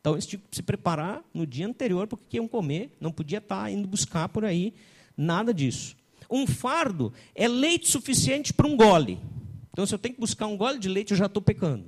Então 0.00 0.14
eles 0.14 0.26
tinham 0.26 0.42
que 0.48 0.56
se 0.56 0.62
preparar 0.62 1.22
no 1.34 1.46
dia 1.46 1.66
anterior 1.66 2.06
porque 2.06 2.36
iam 2.36 2.48
comer, 2.48 2.96
não 3.00 3.12
podia 3.12 3.38
estar 3.38 3.70
indo 3.70 3.86
buscar 3.86 4.28
por 4.28 4.44
aí 4.44 4.72
nada 5.16 5.52
disso. 5.52 5.96
Um 6.30 6.46
fardo 6.46 7.12
é 7.34 7.48
leite 7.48 7.88
suficiente 7.88 8.52
para 8.52 8.66
um 8.66 8.76
gole. 8.76 9.18
Então, 9.72 9.84
se 9.84 9.94
eu 9.94 9.98
tenho 9.98 10.14
que 10.14 10.20
buscar 10.20 10.46
um 10.46 10.56
gole 10.56 10.78
de 10.78 10.88
leite, 10.88 11.12
eu 11.12 11.16
já 11.16 11.26
estou 11.26 11.42
pecando. 11.42 11.84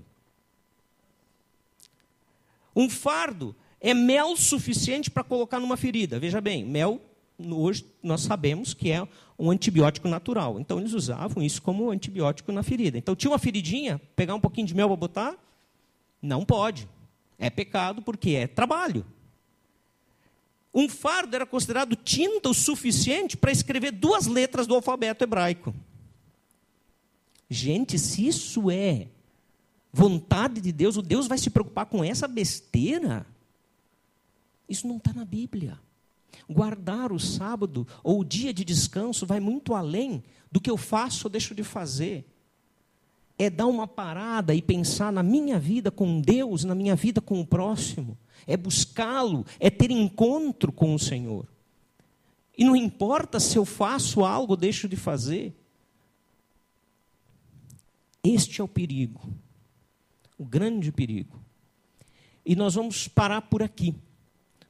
Um 2.75 2.89
fardo 2.89 3.55
é 3.81 3.93
mel 3.93 4.37
suficiente 4.37 5.11
para 5.11 5.23
colocar 5.23 5.61
numa 5.61 5.77
ferida. 5.77 6.19
Veja 6.19 6.41
bem, 6.41 6.65
mel, 6.65 7.01
hoje 7.51 7.85
nós 8.03 8.23
sabemos 8.23 8.75
que 8.75 8.91
é 8.91 9.07
um 9.39 9.51
antibiótico 9.51 10.09
natural. 10.09 10.61
Então 10.61 10.79
eles 10.79 10.93
usavam 10.93 11.43
isso 11.43 11.61
como 11.63 11.91
antibiótico 11.91 12.53
na 12.53 12.63
ferida. 12.63 12.99
Então 12.99 13.17
tinha 13.17 13.31
uma 13.31 13.39
feridinha, 13.39 14.01
pegar 14.15 14.35
um 14.35 14.41
pouquinho 14.41 14.67
de 14.67 14.75
mel 14.75 14.89
para 14.89 14.97
botar? 14.97 15.37
Não 16.21 16.45
pode. 16.45 16.89
É 17.39 17.51
pecado 17.51 18.03
porque 18.03 18.31
é 18.31 18.47
trabalho. 18.47 19.05
Um 20.75 20.89
fardo 20.89 21.35
era 21.35 21.45
considerado 21.45 21.95
tinta 21.97 22.49
o 22.49 22.55
suficiente 22.55 23.37
para 23.37 23.53
escrever 23.53 23.91
duas 23.91 24.27
letras 24.27 24.67
do 24.67 24.75
alfabeto 24.75 25.25
hebraico. 25.25 25.75
Gente, 27.51 27.99
se 27.99 28.27
isso 28.27 28.71
é 28.71 29.09
vontade 29.93 30.61
de 30.61 30.73
Deus, 30.73 30.97
o 30.97 31.03
Deus 31.03 31.27
vai 31.27 31.37
se 31.37 31.51
preocupar 31.51 31.85
com 31.85 32.03
essa 32.03 32.27
besteira? 32.27 33.27
Isso 34.67 34.87
não 34.87 34.97
está 34.97 35.13
na 35.13 35.25
Bíblia. 35.25 35.79
Guardar 36.49 37.13
o 37.13 37.19
sábado 37.19 37.87
ou 38.03 38.21
o 38.21 38.25
dia 38.25 38.53
de 38.53 38.65
descanso 38.65 39.27
vai 39.27 39.41
muito 39.41 39.75
além 39.75 40.23
do 40.51 40.61
que 40.61 40.71
eu 40.71 40.77
faço 40.77 41.27
ou 41.27 41.31
deixo 41.31 41.55
de 41.55 41.63
fazer. 41.63 42.25
É 43.39 43.49
dar 43.49 43.67
uma 43.67 43.87
parada 43.89 44.55
e 44.55 44.63
pensar 44.63 45.13
na 45.13 45.23
minha 45.23 45.59
vida 45.59 45.91
com 45.91 46.21
Deus, 46.21 46.65
na 46.65 46.75
minha 46.75 46.95
vida 46.95 47.21
com 47.21 47.41
o 47.41 47.47
próximo. 47.47 48.17
É 48.47 48.57
buscá-lo, 48.57 49.45
é 49.59 49.71
ter 49.71 49.91
encontro 49.91 50.71
com 50.71 50.95
o 50.95 50.99
Senhor. 50.99 51.47
E 52.57 52.65
não 52.65 52.77
importa 52.77 53.41
se 53.41 53.57
eu 53.57 53.65
faço 53.65 54.25
algo 54.25 54.53
ou 54.53 54.57
deixo 54.57 54.89
de 54.89 54.97
fazer. 54.97 55.55
Este 58.23 58.61
é 58.61 58.65
o 58.65 58.69
perigo 58.69 59.21
o 60.43 60.45
grande 60.45 60.91
perigo. 60.91 61.41
E 62.45 62.57
nós 62.57 62.75
vamos 62.75 63.07
parar 63.07 63.43
por 63.43 63.63
aqui. 63.63 63.95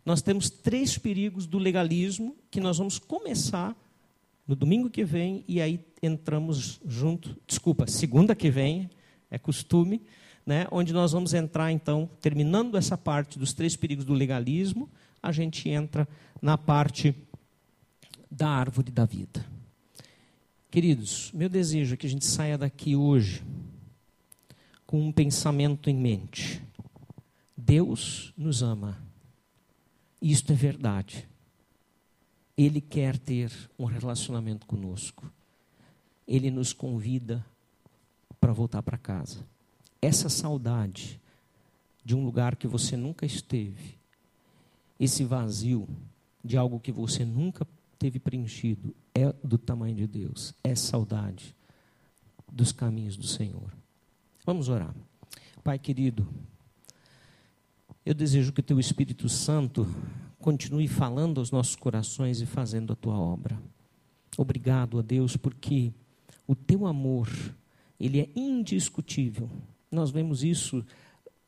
Nós 0.04 0.20
temos 0.20 0.50
três 0.50 0.98
perigos 0.98 1.46
do 1.46 1.58
legalismo 1.58 2.36
que 2.50 2.60
nós 2.60 2.78
vamos 2.78 2.98
começar 2.98 3.76
no 4.46 4.56
domingo 4.56 4.90
que 4.90 5.04
vem 5.04 5.44
e 5.46 5.60
aí 5.60 5.80
entramos 6.02 6.80
junto, 6.84 7.36
desculpa, 7.46 7.86
segunda 7.86 8.34
que 8.34 8.50
vem, 8.50 8.90
é 9.30 9.38
costume, 9.38 10.02
né, 10.44 10.66
onde 10.72 10.92
nós 10.92 11.12
vamos 11.12 11.32
entrar 11.32 11.70
então, 11.70 12.10
terminando 12.20 12.76
essa 12.76 12.98
parte 12.98 13.38
dos 13.38 13.52
três 13.52 13.76
perigos 13.76 14.04
do 14.04 14.12
legalismo, 14.12 14.90
a 15.22 15.30
gente 15.30 15.68
entra 15.68 16.08
na 16.40 16.58
parte 16.58 17.14
da 18.28 18.48
árvore 18.48 18.90
da 18.90 19.04
vida. 19.04 19.46
Queridos, 20.70 21.30
meu 21.32 21.48
desejo 21.48 21.94
é 21.94 21.96
que 21.96 22.06
a 22.06 22.10
gente 22.10 22.24
saia 22.24 22.58
daqui 22.58 22.96
hoje 22.96 23.42
com 24.86 25.00
um 25.00 25.12
pensamento 25.12 25.88
em 25.88 25.94
mente. 25.94 26.60
Deus 27.56 28.32
nos 28.36 28.62
ama. 28.62 28.98
Isto 30.22 30.52
é 30.52 30.54
verdade. 30.54 31.28
Ele 32.56 32.80
quer 32.80 33.18
ter 33.18 33.50
um 33.76 33.84
relacionamento 33.84 34.64
conosco. 34.68 35.28
Ele 36.28 36.48
nos 36.48 36.72
convida 36.72 37.44
para 38.40 38.52
voltar 38.52 38.82
para 38.82 38.96
casa. 38.96 39.44
Essa 40.00 40.28
saudade 40.28 41.20
de 42.04 42.14
um 42.14 42.24
lugar 42.24 42.54
que 42.54 42.68
você 42.68 42.96
nunca 42.96 43.26
esteve, 43.26 43.98
esse 44.98 45.24
vazio 45.24 45.88
de 46.44 46.56
algo 46.56 46.78
que 46.78 46.92
você 46.92 47.24
nunca 47.24 47.66
teve 47.98 48.20
preenchido, 48.20 48.94
é 49.12 49.32
do 49.44 49.58
tamanho 49.58 49.96
de 49.96 50.06
Deus, 50.06 50.54
é 50.62 50.74
saudade 50.74 51.54
dos 52.50 52.70
caminhos 52.70 53.16
do 53.16 53.26
Senhor. 53.26 53.72
Vamos 54.44 54.68
orar. 54.68 54.94
Pai 55.62 55.78
querido, 55.78 56.28
eu 58.04 58.14
desejo 58.14 58.52
que 58.52 58.60
o 58.60 58.64
Teu 58.64 58.80
Espírito 58.80 59.28
Santo 59.28 59.86
continue 60.38 60.88
falando 60.88 61.38
aos 61.38 61.50
nossos 61.50 61.76
corações 61.76 62.40
e 62.40 62.46
fazendo 62.46 62.92
a 62.92 62.96
Tua 62.96 63.18
obra. 63.18 63.60
Obrigado 64.36 64.98
a 64.98 65.02
Deus, 65.02 65.36
porque 65.36 65.92
o 66.46 66.54
Teu 66.54 66.86
amor, 66.86 67.28
ele 67.98 68.20
é 68.20 68.28
indiscutível. 68.34 69.48
Nós 69.90 70.10
vemos 70.10 70.42
isso 70.42 70.84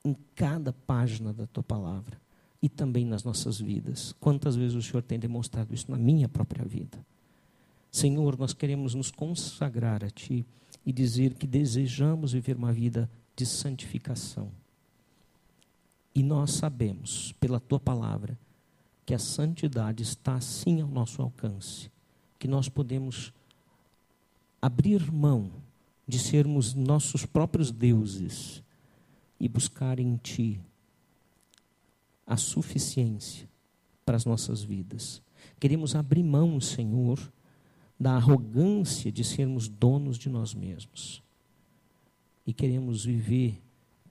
em 0.05 0.14
cada 0.34 0.72
página 0.72 1.32
da 1.32 1.46
Tua 1.46 1.62
palavra 1.62 2.20
e 2.62 2.68
também 2.68 3.05
nas 3.05 3.24
nossas 3.24 3.61
vidas. 3.61 4.14
Quantas 4.20 4.55
vezes 4.55 4.76
o 4.76 4.82
Senhor 4.82 5.02
tem 5.02 5.18
demonstrado 5.18 5.74
isso 5.74 5.90
na 5.90 5.98
minha 5.98 6.28
própria 6.28 6.64
vida? 6.64 7.05
Senhor, 7.90 8.38
nós 8.38 8.52
queremos 8.52 8.94
nos 8.94 9.11
consagrar 9.11 10.05
a 10.05 10.11
Ti 10.11 10.46
e 10.86 10.92
dizer 10.92 11.34
que 11.34 11.46
desejamos 11.46 12.32
viver 12.32 12.57
uma 12.57 12.72
vida 12.72 13.11
de 13.36 13.44
santificação. 13.44 14.50
E 16.15 16.23
nós 16.23 16.53
sabemos, 16.53 17.33
pela 17.41 17.59
Tua 17.59 17.81
palavra, 17.81 18.39
que 19.05 19.15
a 19.15 19.19
santidade 19.19 20.03
está 20.03 20.41
sim 20.41 20.81
ao 20.81 20.89
nosso 20.89 21.21
alcance, 21.21 21.91
que 22.39 22.49
nós 22.49 22.69
podemos 22.69 23.33
abrir 24.62 25.11
mão 25.12 25.51
de 26.07 26.19
sermos 26.19 26.75
nossos 26.75 27.27
próprios 27.27 27.71
deuses 27.71 28.62
e 29.39 29.49
buscar 29.49 29.99
em 29.99 30.17
Ti 30.17 30.61
a 32.27 32.37
suficiência 32.37 33.49
para 34.05 34.17
as 34.17 34.25
nossas 34.25 34.62
vidas. 34.62 35.23
Queremos 35.59 35.95
abrir 35.95 36.23
mão, 36.23 36.61
Senhor, 36.61 37.19
da 37.99 38.17
arrogância 38.17 39.11
de 39.12 39.25
sermos 39.25 39.69
donos 39.69 40.19
de 40.19 40.29
nós 40.29 40.55
mesmos. 40.55 41.23
E 42.47 42.53
queremos 42.53 43.05
viver 43.05 43.61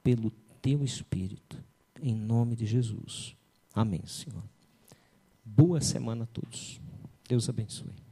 pelo 0.01 0.31
Teu 0.61 0.83
Espírito, 0.83 1.63
em 2.03 2.13
nome 2.13 2.55
de 2.55 2.65
Jesus. 2.65 3.35
Amém, 3.73 4.05
Senhor. 4.05 4.43
Boa 5.43 5.79
semana 5.79 6.25
a 6.25 6.27
todos. 6.27 6.81
Deus 7.27 7.47
abençoe. 7.47 8.02